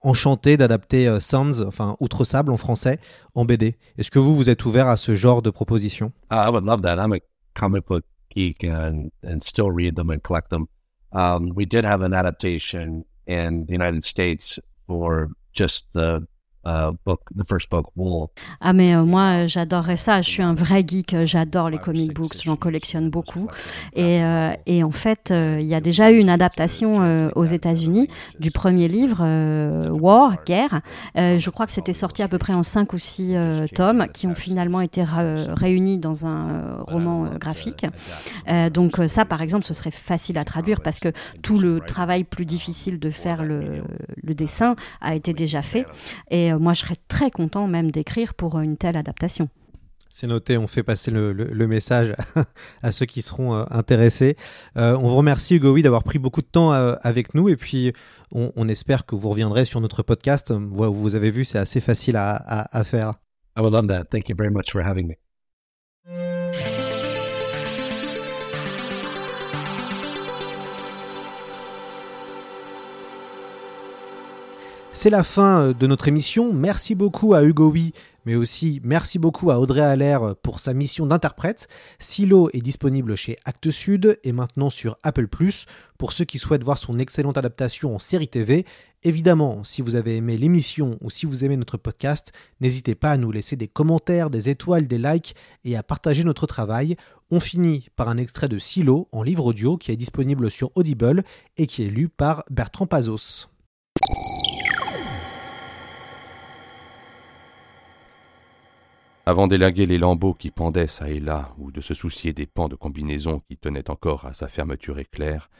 enchanté 0.00 0.56
d'adapter 0.56 1.18
Sans, 1.20 1.62
enfin 1.62 1.96
Outre 2.00 2.24
Sable 2.24 2.52
en 2.52 2.56
français, 2.56 3.00
en 3.34 3.44
BD. 3.44 3.76
Est-ce 3.98 4.10
que 4.10 4.18
vous 4.18 4.36
vous 4.36 4.48
êtes 4.48 4.64
ouvert 4.64 4.86
à 4.86 4.96
ce 4.96 5.14
genre 5.14 5.42
de 5.42 5.50
proposition? 5.50 6.12
Ah, 6.30 6.46
I 6.48 6.52
would 6.52 6.64
love 6.64 6.82
that. 6.82 6.96
I'm 6.96 7.12
a 7.12 7.18
comic 7.54 7.86
book 7.86 8.04
geek 8.34 8.64
and, 8.64 9.10
and 9.24 9.40
still 9.42 9.70
read 9.70 9.96
them 9.96 10.10
and 10.10 10.20
collect 10.22 10.50
them. 10.50 10.66
Um, 11.12 11.52
we 11.54 11.66
did 11.66 11.84
have 11.84 12.02
an 12.02 12.12
adaptation 12.12 13.04
in 13.26 13.66
the 13.66 13.72
United 13.72 14.04
States 14.04 14.58
for 14.86 15.30
just 15.52 15.92
the 15.92 16.26
Uh, 16.66 16.92
book, 17.06 17.20
the 17.34 17.42
first 17.48 17.70
book, 17.70 17.86
Wool. 17.96 18.26
Ah 18.60 18.74
mais 18.74 18.94
euh, 18.94 19.02
moi 19.02 19.46
j'adorerais 19.46 19.96
ça, 19.96 20.20
je 20.20 20.28
suis 20.28 20.42
un 20.42 20.52
vrai 20.52 20.84
geek, 20.86 21.16
j'adore 21.24 21.70
les 21.70 21.78
comic 21.78 22.12
books, 22.12 22.36
j'en 22.44 22.56
collectionne 22.56 23.08
beaucoup. 23.08 23.48
et, 23.94 24.22
euh, 24.22 24.52
et 24.66 24.84
en 24.84 24.90
fait 24.90 25.30
euh, 25.30 25.56
il 25.58 25.66
y 25.66 25.74
a 25.74 25.80
déjà 25.80 26.10
eu 26.10 26.18
une 26.18 26.28
adaptation 26.28 27.00
euh, 27.02 27.30
aux 27.34 27.46
États-Unis 27.46 28.08
du 28.40 28.50
premier 28.50 28.88
livre 28.88 29.20
euh, 29.22 29.88
War, 29.88 30.36
guerre. 30.44 30.82
je 31.16 31.48
crois 31.48 31.64
que 31.64 31.72
c'était 31.72 31.94
sorti 31.94 32.22
à 32.22 32.28
peu 32.28 32.36
près 32.36 32.52
en 32.52 32.62
5 32.62 32.92
ou 32.92 32.98
6 32.98 33.34
tomes 33.74 34.06
qui 34.12 34.26
ont 34.26 34.34
finalement 34.34 34.82
été 34.82 35.02
réunis 35.02 35.96
dans 35.96 36.26
un 36.26 36.82
roman 36.86 37.24
graphique. 37.40 37.86
donc 38.74 39.00
ça 39.06 39.24
par 39.24 39.40
exemple 39.40 39.64
ce 39.64 39.72
serait 39.72 39.90
facile 39.90 40.36
à 40.36 40.44
traduire 40.44 40.82
parce 40.82 41.00
que 41.00 41.08
tout 41.42 41.58
le 41.58 41.80
travail 41.80 42.24
plus 42.24 42.44
difficile 42.44 42.98
de 42.98 43.08
faire 43.08 43.44
le, 43.44 43.82
le 44.22 44.34
dessin 44.34 44.76
a 45.00 45.14
été 45.14 45.32
déjà 45.32 45.62
fait. 45.62 45.86
et 46.30 46.49
euh, 46.52 46.58
moi, 46.58 46.74
je 46.74 46.80
serais 46.80 46.96
très 47.08 47.30
content 47.30 47.66
même 47.66 47.90
d'écrire 47.90 48.34
pour 48.34 48.58
une 48.60 48.76
telle 48.76 48.96
adaptation. 48.96 49.48
C'est 50.12 50.26
noté, 50.26 50.58
on 50.58 50.66
fait 50.66 50.82
passer 50.82 51.12
le, 51.12 51.66
message 51.68 52.14
à 52.82 52.90
ceux 52.90 53.06
qui 53.06 53.22
seront 53.22 53.54
euh, 53.54 53.64
intéressés. 53.70 54.36
Euh, 54.76 54.96
on 54.96 55.08
vous 55.08 55.16
remercie 55.16 55.54
Hugo 55.54 55.72
Oui 55.72 55.82
d'avoir 55.82 56.02
pris 56.02 56.18
beaucoup 56.18 56.42
de 56.42 56.48
temps 56.48 56.72
avec 56.72 57.34
nous 57.34 57.48
et 57.48 57.56
puis 57.56 57.92
on, 58.32 58.68
espère 58.68 59.06
que 59.06 59.14
vous 59.14 59.28
reviendrez 59.28 59.64
sur 59.64 59.80
notre 59.80 60.02
podcast. 60.02 60.52
Vous, 60.52 60.92
vous 60.92 61.14
avez 61.14 61.30
vu, 61.30 61.44
c'est 61.44 61.58
assez 61.58 61.80
facile 61.80 62.16
à, 62.16 62.34
à, 62.36 62.84
faire. 62.84 63.14
I 63.56 63.60
would 63.60 63.72
love 63.72 63.86
that. 63.86 64.06
Thank 64.06 64.28
you 64.28 64.36
very 64.36 64.50
much 64.50 64.72
for 64.72 64.84
having 64.84 65.06
me. 65.06 65.29
C'est 75.02 75.08
la 75.08 75.22
fin 75.22 75.62
euh, 75.62 75.72
de 75.72 75.86
notre 75.86 76.08
émission. 76.08 76.52
Merci 76.52 76.94
beaucoup 76.94 77.32
à 77.32 77.42
Hugo 77.42 77.70
Oui, 77.70 77.94
mais 78.26 78.34
aussi 78.34 78.82
merci 78.84 79.18
beaucoup 79.18 79.50
à 79.50 79.58
Audrey 79.58 79.80
Allaire 79.80 80.34
pour 80.42 80.60
sa 80.60 80.74
mission 80.74 81.06
d'interprète. 81.06 81.68
Silo 81.98 82.50
est 82.52 82.60
disponible 82.60 83.16
chez 83.16 83.38
Actes 83.46 83.70
Sud 83.70 84.18
et 84.24 84.32
maintenant 84.32 84.68
sur 84.68 84.98
Apple⁇ 85.02 85.26
pour 85.96 86.12
ceux 86.12 86.26
qui 86.26 86.38
souhaitent 86.38 86.64
voir 86.64 86.76
son 86.76 86.98
excellente 86.98 87.38
adaptation 87.38 87.94
en 87.94 87.98
série 87.98 88.28
TV. 88.28 88.66
Évidemment, 89.02 89.64
si 89.64 89.80
vous 89.80 89.94
avez 89.94 90.16
aimé 90.16 90.36
l'émission 90.36 90.98
ou 91.00 91.08
si 91.08 91.24
vous 91.24 91.46
aimez 91.46 91.56
notre 91.56 91.78
podcast, 91.78 92.32
n'hésitez 92.60 92.94
pas 92.94 93.12
à 93.12 93.16
nous 93.16 93.32
laisser 93.32 93.56
des 93.56 93.68
commentaires, 93.68 94.28
des 94.28 94.50
étoiles, 94.50 94.86
des 94.86 94.98
likes 94.98 95.34
et 95.64 95.78
à 95.78 95.82
partager 95.82 96.24
notre 96.24 96.46
travail. 96.46 96.96
On 97.30 97.40
finit 97.40 97.88
par 97.96 98.10
un 98.10 98.18
extrait 98.18 98.48
de 98.48 98.58
Silo 98.58 99.08
en 99.12 99.22
livre 99.22 99.46
audio 99.46 99.78
qui 99.78 99.92
est 99.92 99.96
disponible 99.96 100.50
sur 100.50 100.70
Audible 100.74 101.22
et 101.56 101.66
qui 101.66 101.86
est 101.86 101.90
lu 101.90 102.10
par 102.10 102.44
Bertrand 102.50 102.86
Pazos. 102.86 103.46
Avant 109.30 109.46
d'élaguer 109.46 109.86
les 109.86 109.98
lambeaux 109.98 110.34
qui 110.34 110.50
pendaient 110.50 110.88
çà 110.88 111.08
et 111.08 111.20
là, 111.20 111.54
ou 111.56 111.70
de 111.70 111.80
se 111.80 111.94
soucier 111.94 112.32
des 112.32 112.48
pans 112.48 112.68
de 112.68 112.74
combinaison 112.74 113.38
qui 113.38 113.56
tenaient 113.56 113.88
encore 113.88 114.26
à 114.26 114.32
sa 114.32 114.48
fermeture 114.48 114.98
éclair, 114.98 115.50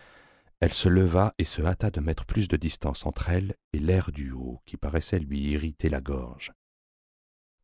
elle 0.58 0.72
se 0.72 0.88
leva 0.88 1.34
et 1.38 1.44
se 1.44 1.62
hâta 1.62 1.92
de 1.92 2.00
mettre 2.00 2.24
plus 2.24 2.48
de 2.48 2.56
distance 2.56 3.06
entre 3.06 3.28
elle 3.28 3.54
et 3.72 3.78
l'air 3.78 4.10
du 4.10 4.32
haut 4.32 4.60
qui 4.66 4.76
paraissait 4.76 5.20
lui 5.20 5.52
irriter 5.52 5.88
la 5.88 6.00
gorge. 6.00 6.50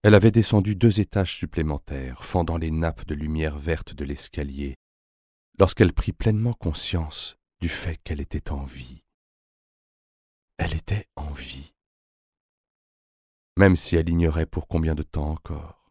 Elle 0.05 0.14
avait 0.14 0.31
descendu 0.31 0.77
deux 0.77 1.01
étages 1.01 1.35
supplémentaires, 1.35 2.23
fendant 2.23 2.57
les 2.57 2.71
nappes 2.71 3.05
de 3.09 3.16
lumière 3.16 3.59
verte 3.59 3.92
de 3.92 4.05
l'escalier, 4.05 4.76
lorsqu'elle 5.59 5.93
prit 5.93 6.12
pleinement 6.12 6.53
conscience 6.53 7.37
du 7.61 7.68
fait 7.68 8.01
qu'elle 8.05 8.20
était 8.20 8.53
en 8.53 8.62
vie. 8.62 9.03
Elle 10.59 10.76
était 10.76 11.09
en 11.16 11.33
vie, 11.33 11.74
même 13.57 13.74
si 13.74 13.97
elle 13.97 14.09
ignorait 14.09 14.47
pour 14.47 14.68
combien 14.68 14.95
de 14.95 15.03
temps 15.03 15.33
encore. 15.33 15.86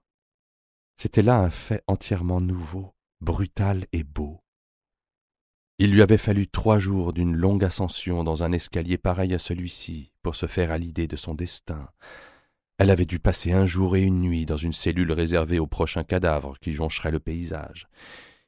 C'était 0.97 1.21
là 1.21 1.39
un 1.39 1.49
fait 1.49 1.83
entièrement 1.87 2.41
nouveau, 2.41 2.95
brutal 3.21 3.85
et 3.91 4.03
beau. 4.03 4.41
Il 5.77 5.91
lui 5.91 6.01
avait 6.01 6.17
fallu 6.17 6.47
trois 6.47 6.79
jours 6.79 7.11
d'une 7.11 7.35
longue 7.35 7.65
ascension 7.65 8.23
dans 8.23 8.43
un 8.43 8.53
escalier 8.53 8.97
pareil 8.97 9.33
à 9.33 9.39
celui-ci 9.39 10.13
pour 10.21 10.35
se 10.35 10.45
faire 10.47 10.71
à 10.71 10.77
l'idée 10.77 11.07
de 11.07 11.17
son 11.17 11.35
destin. 11.35 11.89
Elle 12.77 12.89
avait 12.89 13.05
dû 13.05 13.19
passer 13.19 13.51
un 13.51 13.65
jour 13.65 13.97
et 13.97 14.03
une 14.03 14.21
nuit 14.21 14.45
dans 14.45 14.55
une 14.55 14.73
cellule 14.73 15.11
réservée 15.11 15.59
aux 15.59 15.67
prochains 15.67 16.05
cadavres 16.05 16.57
qui 16.59 16.73
joncheraient 16.73 17.11
le 17.11 17.19
paysage. 17.19 17.87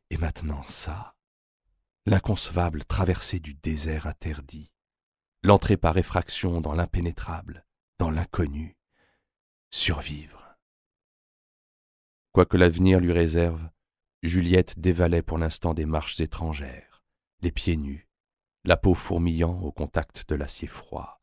Et 0.09 0.17
maintenant 0.17 0.63
ça, 0.67 1.15
l'inconcevable 2.05 2.85
traversée 2.85 3.41
du 3.41 3.53
désert 3.55 4.07
interdit, 4.07 4.71
l'entrée 5.43 5.77
par 5.77 5.97
effraction 5.97 6.61
dans 6.61 6.73
l'impénétrable, 6.73 7.65
dans 7.99 8.09
l'inconnu, 8.09 8.77
survivre. 9.69 10.46
Quoi 12.37 12.45
que 12.45 12.55
l'avenir 12.57 12.99
lui 12.99 13.13
réserve, 13.13 13.67
Juliette 14.21 14.77
dévalait 14.77 15.23
pour 15.23 15.39
l'instant 15.39 15.73
des 15.73 15.87
marches 15.87 16.19
étrangères, 16.19 17.01
les 17.41 17.51
pieds 17.51 17.77
nus, 17.77 18.07
la 18.63 18.77
peau 18.77 18.93
fourmillant 18.93 19.59
au 19.61 19.71
contact 19.71 20.29
de 20.29 20.35
l'acier 20.35 20.67
froid, 20.67 21.19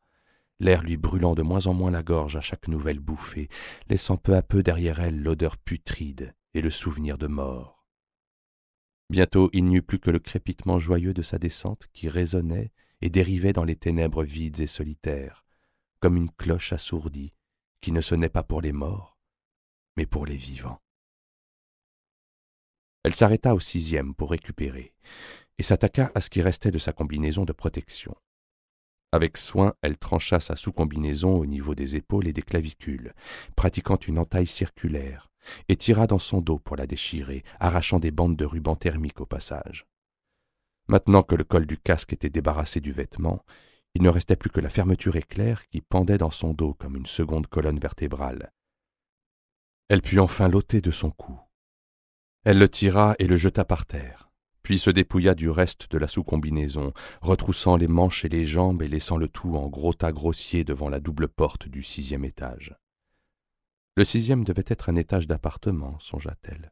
l'air 0.59 0.83
lui 0.83 0.97
brûlant 0.97 1.33
de 1.33 1.41
moins 1.41 1.67
en 1.67 1.73
moins 1.73 1.89
la 1.89 2.03
gorge 2.03 2.35
à 2.35 2.41
chaque 2.41 2.67
nouvelle 2.67 2.99
bouffée, 2.99 3.47
laissant 3.87 4.17
peu 4.17 4.35
à 4.35 4.41
peu 4.41 4.61
derrière 4.61 4.99
elle 4.99 5.23
l'odeur 5.23 5.55
putride 5.55 6.35
et 6.53 6.59
le 6.59 6.69
souvenir 6.69 7.17
de 7.17 7.27
mort. 7.27 7.87
Bientôt 9.09 9.49
il 9.53 9.63
n'y 9.63 9.77
eut 9.77 9.81
plus 9.81 9.99
que 9.99 10.11
le 10.11 10.19
crépitement 10.19 10.79
joyeux 10.79 11.13
de 11.13 11.21
sa 11.21 11.37
descente 11.37 11.87
qui 11.93 12.09
résonnait 12.09 12.73
et 12.99 13.09
dérivait 13.09 13.53
dans 13.53 13.63
les 13.63 13.77
ténèbres 13.77 14.25
vides 14.25 14.59
et 14.59 14.67
solitaires, 14.67 15.45
comme 16.01 16.17
une 16.17 16.31
cloche 16.31 16.73
assourdie 16.73 17.31
qui 17.79 17.93
ne 17.93 18.01
sonnait 18.01 18.27
pas 18.27 18.43
pour 18.43 18.59
les 18.59 18.73
morts, 18.73 19.17
mais 19.95 20.05
pour 20.05 20.25
les 20.25 20.35
vivants. 20.35 20.81
Elle 23.05 23.13
s'arrêta 23.13 23.53
au 23.53 23.59
sixième 23.59 24.15
pour 24.15 24.31
récupérer, 24.31 24.95
et 25.59 25.63
s'attaqua 25.63 26.11
à 26.15 26.21
ce 26.21 26.31
qui 26.31 26.41
restait 26.41 26.71
de 26.71 26.79
sa 26.79 26.91
combinaison 26.91 27.45
de 27.45 27.53
protection. 27.53 28.15
Avec 29.11 29.37
soin, 29.37 29.75
elle 29.83 29.99
trancha 29.99 30.39
sa 30.39 30.55
sous-combinaison 30.55 31.37
au 31.37 31.45
niveau 31.45 31.75
des 31.75 31.95
épaules 31.95 32.25
et 32.27 32.33
des 32.33 32.41
clavicules, 32.41 33.13
pratiquant 33.55 33.97
une 33.97 34.17
entaille 34.17 34.47
circulaire, 34.47 35.29
et 35.69 35.75
tira 35.75 36.07
dans 36.07 36.17
son 36.17 36.41
dos 36.41 36.57
pour 36.57 36.77
la 36.77 36.87
déchirer, 36.87 37.43
arrachant 37.59 37.99
des 37.99 38.09
bandes 38.09 38.37
de 38.37 38.45
ruban 38.45 38.75
thermique 38.75 39.21
au 39.21 39.27
passage. 39.27 39.85
Maintenant 40.87 41.21
que 41.21 41.35
le 41.35 41.43
col 41.43 41.67
du 41.67 41.77
casque 41.77 42.11
était 42.11 42.31
débarrassé 42.31 42.79
du 42.79 42.91
vêtement, 42.91 43.45
il 43.93 44.01
ne 44.01 44.09
restait 44.09 44.35
plus 44.35 44.49
que 44.49 44.61
la 44.61 44.69
fermeture 44.69 45.15
éclair 45.15 45.67
qui 45.67 45.81
pendait 45.81 46.17
dans 46.17 46.31
son 46.31 46.55
dos 46.55 46.73
comme 46.73 46.95
une 46.95 47.05
seconde 47.05 47.45
colonne 47.45 47.79
vertébrale. 47.79 48.51
Elle 49.89 50.01
put 50.01 50.17
enfin 50.17 50.47
l'ôter 50.47 50.81
de 50.81 50.89
son 50.89 51.11
cou, 51.11 51.39
elle 52.45 52.59
le 52.59 52.69
tira 52.69 53.15
et 53.17 53.25
le 53.25 53.37
jeta 53.37 53.65
par 53.65 53.87
terre, 53.87 54.29
puis 54.61 54.77
se 54.77 54.91
dépouilla 54.91 55.33
du 55.33 55.49
reste 55.49 55.89
de 55.89 55.97
la 55.97 56.07
sous-combinaison, 56.07 56.93
retroussant 57.21 57.75
les 57.75 57.87
manches 57.87 58.23
et 58.23 58.29
les 58.29 58.45
jambes 58.45 58.83
et 58.83 58.87
laissant 58.87 59.17
le 59.17 59.27
tout 59.27 59.55
en 59.55 59.67
gros 59.67 59.93
tas 59.93 60.11
grossier 60.11 60.63
devant 60.63 60.87
la 60.87 60.99
double 60.99 61.27
porte 61.27 61.67
du 61.67 61.81
sixième 61.81 62.23
étage. 62.23 62.75
Le 63.97 64.05
sixième 64.05 64.43
devait 64.43 64.63
être 64.67 64.89
un 64.89 64.95
étage 64.95 65.25
d'appartement, 65.25 65.97
songea-t-elle. 65.99 66.71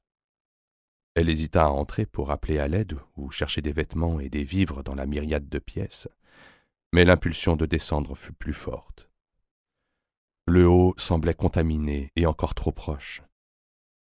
Elle 1.16 1.30
hésita 1.30 1.66
à 1.66 1.70
entrer 1.70 2.06
pour 2.06 2.30
appeler 2.30 2.60
à 2.60 2.68
l'aide 2.68 2.98
ou 3.18 3.32
chercher 3.32 3.62
des 3.62 3.74
vêtements 3.74 4.20
et 4.20 4.30
des 4.30 4.44
vivres 4.44 4.84
dans 4.84 4.96
la 4.96 5.08
myriade 5.08 5.50
de 5.50 5.60
pièces, 5.60 6.08
mais 6.92 7.04
l'impulsion 7.04 7.56
de 7.56 7.66
descendre 7.66 8.14
fut 8.14 8.34
plus 8.34 8.54
forte. 8.54 9.10
Le 10.46 10.68
haut 10.68 10.94
semblait 10.98 11.34
contaminé 11.34 12.12
et 12.16 12.28
encore 12.28 12.54
trop 12.54 12.72
proche. 12.72 13.24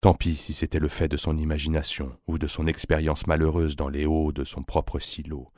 Tant 0.04 0.12
pis 0.12 0.36
si 0.36 0.52
c'était 0.52 0.80
le 0.80 0.90
fait 0.90 1.08
de 1.08 1.16
son 1.16 1.38
imagination 1.38 2.20
ou 2.26 2.36
de 2.36 2.46
son 2.46 2.66
expérience 2.66 3.26
malheureuse 3.26 3.74
dans 3.74 3.88
les 3.88 4.04
hauts 4.04 4.32
de 4.32 4.44
son 4.44 4.62
propre 4.62 4.98
silo. 4.98 5.50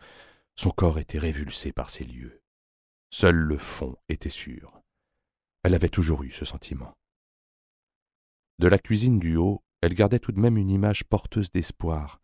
Son 0.54 0.70
corps 0.70 1.00
était 1.00 1.18
révulsé 1.18 1.72
par 1.72 1.90
ces 1.90 2.04
lieux. 2.04 2.40
Seul 3.10 3.34
le 3.34 3.58
fond 3.58 3.96
était 4.08 4.30
sûr. 4.30 4.80
Elle 5.64 5.74
avait 5.74 5.88
toujours 5.88 6.22
eu 6.22 6.30
ce 6.30 6.44
sentiment. 6.44 6.96
De 8.60 8.68
la 8.68 8.78
cuisine 8.78 9.18
du 9.18 9.34
haut, 9.34 9.64
elle 9.80 9.94
gardait 9.94 10.20
tout 10.20 10.30
de 10.30 10.38
même 10.38 10.58
une 10.58 10.70
image 10.70 11.02
porteuse 11.02 11.50
d'espoir, 11.50 12.20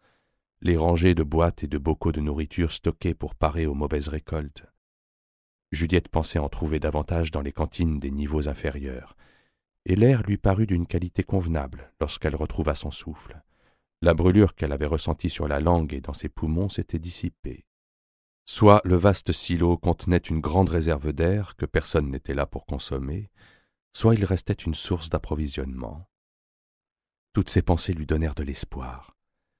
les 0.60 0.76
rangées 0.76 1.16
de 1.16 1.24
boîtes 1.24 1.64
et 1.64 1.66
de 1.66 1.76
bocaux 1.76 2.12
de 2.12 2.20
nourriture 2.20 2.70
stockés 2.70 3.14
pour 3.14 3.34
parer 3.34 3.66
aux 3.66 3.74
mauvaises 3.74 4.06
récoltes. 4.06 4.64
Juliette 5.72 6.08
pensait 6.08 6.38
en 6.38 6.48
trouver 6.48 6.78
davantage 6.78 7.32
dans 7.32 7.42
les 7.42 7.50
cantines 7.50 7.98
des 7.98 8.12
niveaux 8.12 8.46
inférieurs, 8.46 9.16
et 9.84 9.96
l'air 9.96 10.22
lui 10.22 10.36
parut 10.36 10.66
d'une 10.66 10.86
qualité 10.86 11.22
convenable 11.22 11.92
lorsqu'elle 12.00 12.36
retrouva 12.36 12.74
son 12.74 12.90
souffle. 12.90 13.42
La 14.00 14.14
brûlure 14.14 14.54
qu'elle 14.54 14.72
avait 14.72 14.86
ressentie 14.86 15.30
sur 15.30 15.48
la 15.48 15.60
langue 15.60 15.94
et 15.94 16.00
dans 16.00 16.12
ses 16.12 16.28
poumons 16.28 16.68
s'était 16.68 16.98
dissipée. 16.98 17.64
Soit 18.44 18.80
le 18.84 18.96
vaste 18.96 19.32
silo 19.32 19.76
contenait 19.76 20.16
une 20.16 20.40
grande 20.40 20.68
réserve 20.68 21.12
d'air 21.12 21.54
que 21.56 21.66
personne 21.66 22.10
n'était 22.10 22.34
là 22.34 22.46
pour 22.46 22.66
consommer, 22.66 23.30
soit 23.92 24.14
il 24.14 24.24
restait 24.24 24.52
une 24.52 24.74
source 24.74 25.08
d'approvisionnement. 25.08 26.08
Toutes 27.32 27.48
ces 27.48 27.62
pensées 27.62 27.94
lui 27.94 28.06
donnèrent 28.06 28.34
de 28.34 28.42
l'espoir, 28.42 29.16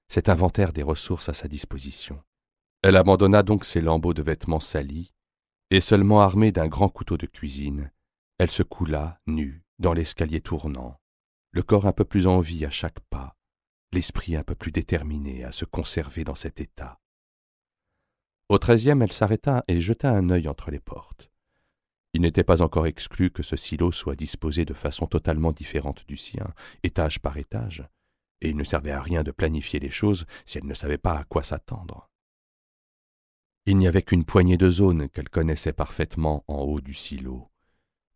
cet 0.08 0.28
inventaire 0.28 0.72
des 0.72 0.82
ressources 0.82 1.28
à 1.28 1.34
sa 1.34 1.48
disposition. 1.48 2.22
Elle 2.82 2.96
abandonna 2.96 3.42
donc 3.42 3.64
ses 3.64 3.80
lambeaux 3.80 4.14
de 4.14 4.22
vêtements 4.22 4.60
salis, 4.60 5.14
et 5.70 5.80
seulement 5.80 6.20
armée 6.20 6.52
d'un 6.52 6.68
grand 6.68 6.88
couteau 6.88 7.16
de 7.16 7.26
cuisine, 7.26 7.92
elle 8.38 8.50
se 8.50 8.62
coula, 8.64 9.20
nue, 9.26 9.61
dans 9.78 9.92
l'escalier 9.92 10.40
tournant, 10.40 11.00
le 11.50 11.62
corps 11.62 11.86
un 11.86 11.92
peu 11.92 12.04
plus 12.04 12.26
en 12.26 12.40
vie 12.40 12.64
à 12.64 12.70
chaque 12.70 13.00
pas, 13.10 13.36
l'esprit 13.92 14.36
un 14.36 14.42
peu 14.42 14.54
plus 14.54 14.72
déterminé 14.72 15.44
à 15.44 15.52
se 15.52 15.64
conserver 15.64 16.24
dans 16.24 16.34
cet 16.34 16.60
état. 16.60 17.00
Au 18.48 18.58
treizième, 18.58 19.02
elle 19.02 19.12
s'arrêta 19.12 19.62
et 19.68 19.80
jeta 19.80 20.10
un 20.10 20.30
œil 20.30 20.48
entre 20.48 20.70
les 20.70 20.80
portes. 20.80 21.30
Il 22.14 22.20
n'était 22.20 22.44
pas 22.44 22.60
encore 22.60 22.86
exclu 22.86 23.30
que 23.30 23.42
ce 23.42 23.56
silo 23.56 23.92
soit 23.92 24.16
disposé 24.16 24.64
de 24.64 24.74
façon 24.74 25.06
totalement 25.06 25.52
différente 25.52 26.04
du 26.06 26.16
sien, 26.16 26.52
étage 26.82 27.20
par 27.20 27.38
étage, 27.38 27.84
et 28.40 28.50
il 28.50 28.56
ne 28.56 28.64
servait 28.64 28.90
à 28.90 29.00
rien 29.00 29.22
de 29.22 29.30
planifier 29.30 29.80
les 29.80 29.90
choses 29.90 30.26
si 30.44 30.58
elle 30.58 30.66
ne 30.66 30.74
savait 30.74 30.98
pas 30.98 31.18
à 31.18 31.24
quoi 31.24 31.42
s'attendre. 31.42 32.10
Il 33.64 33.78
n'y 33.78 33.86
avait 33.86 34.02
qu'une 34.02 34.24
poignée 34.24 34.56
de 34.56 34.68
zones 34.68 35.08
qu'elle 35.08 35.28
connaissait 35.28 35.72
parfaitement 35.72 36.44
en 36.48 36.62
haut 36.62 36.80
du 36.80 36.94
silo, 36.94 37.51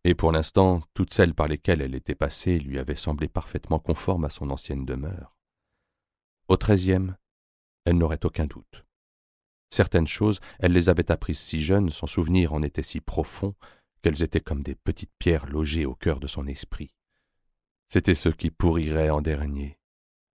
et 0.07 0.15
pour 0.15 0.31
l'instant 0.31 0.81
toutes 0.93 1.13
celles 1.13 1.33
par 1.33 1.49
lesquelles 1.49 1.81
elle 1.81 1.93
était 1.93 2.15
passée 2.15 2.59
lui 2.59 2.79
avaient 2.79 2.95
semblé 2.95 3.27
parfaitement 3.27 3.77
conformes 3.77 4.23
à 4.23 4.29
son 4.29 4.51
ancienne 4.51 4.85
demeure. 4.85 5.35
Au 6.47 6.55
treizième, 6.55 7.17
elle 7.83 7.97
n'aurait 7.97 8.25
aucun 8.25 8.45
doute. 8.45 8.85
Certaines 9.69 10.07
choses, 10.07 10.39
elle 10.59 10.71
les 10.71 10.87
avait 10.87 11.11
apprises 11.11 11.39
si 11.39 11.59
jeune, 11.59 11.89
son 11.89 12.07
souvenir 12.07 12.53
en 12.53 12.63
était 12.63 12.83
si 12.83 13.01
profond, 13.01 13.53
qu'elles 14.01 14.23
étaient 14.23 14.39
comme 14.39 14.63
des 14.63 14.75
petites 14.75 15.11
pierres 15.19 15.45
logées 15.45 15.85
au 15.85 15.93
cœur 15.93 16.21
de 16.21 16.27
son 16.27 16.47
esprit. 16.47 16.95
C'était 17.89 18.15
ce 18.15 18.29
qui 18.29 18.49
pourrirait 18.49 19.09
en 19.09 19.19
dernier, 19.19 19.77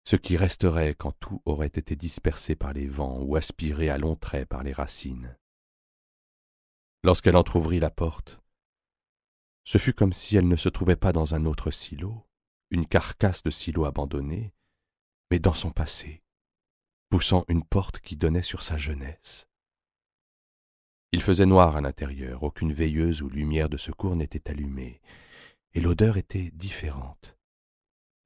ce 0.05 0.16
qui 0.16 0.39
resterait 0.39 0.95
quand 0.95 1.12
tout 1.21 1.43
aurait 1.45 1.66
été 1.66 1.95
dispersé 1.95 2.57
par 2.57 2.73
les 2.73 2.87
vents 2.87 3.21
ou 3.21 3.37
aspiré 3.37 3.91
à 3.91 3.99
longs 3.99 4.16
traits 4.16 4.49
par 4.49 4.62
les 4.62 4.73
racines. 4.73 5.37
Lorsqu'elle 7.05 7.37
entr'ouvrit 7.37 7.81
la 7.81 7.91
porte, 7.91 8.41
ce 9.69 9.77
fut 9.77 9.93
comme 9.93 10.14
si 10.14 10.35
elle 10.35 10.49
ne 10.49 10.57
se 10.57 10.71
trouvait 10.71 10.97
pas 10.97 11.12
dans 11.12 11.35
un 11.35 11.45
autre 11.45 11.71
silo, 11.71 12.27
une 12.71 12.87
carcasse 12.87 13.43
de 13.43 13.51
silo 13.51 13.85
abandonnée, 13.85 14.55
mais 15.31 15.41
dans 15.41 15.53
son 15.53 15.73
passé, 15.73 16.23
poussant 17.11 17.45
une 17.49 17.62
porte 17.62 18.01
qui 18.01 18.16
donnait 18.16 18.43
sur 18.43 18.62
sa 18.62 18.79
jeunesse. 18.79 19.47
Il 21.12 21.21
faisait 21.21 21.45
noir 21.45 21.77
à 21.77 21.83
l'intérieur, 21.83 22.45
aucune 22.45 22.73
veilleuse 22.73 23.21
ou 23.21 23.29
lumière 23.29 23.69
de 23.69 23.77
secours 23.77 24.16
n'était 24.16 24.51
allumée, 24.51 25.03
et 25.75 25.83
l'odeur 25.83 26.16
était 26.16 26.51
différente. 26.53 27.37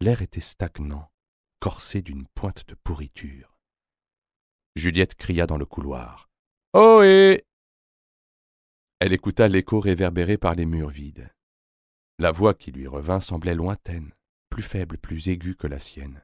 L'air 0.00 0.22
était 0.22 0.38
stagnant, 0.38 1.10
corsé 1.58 2.02
d'une 2.02 2.28
pointe 2.36 2.68
de 2.68 2.76
pourriture. 2.76 3.58
Juliette 4.76 5.16
cria 5.16 5.48
dans 5.48 5.58
le 5.58 5.66
couloir. 5.66 6.30
Ohé 6.72 7.44
elle 9.04 9.12
écouta 9.12 9.48
l'écho 9.48 9.80
réverbéré 9.80 10.36
par 10.38 10.54
les 10.54 10.64
murs 10.64 10.90
vides. 10.90 11.28
La 12.20 12.30
voix 12.30 12.54
qui 12.54 12.70
lui 12.70 12.86
revint 12.86 13.18
semblait 13.18 13.56
lointaine, 13.56 14.12
plus 14.48 14.62
faible, 14.62 14.96
plus 14.96 15.26
aiguë 15.26 15.56
que 15.56 15.66
la 15.66 15.80
sienne. 15.80 16.22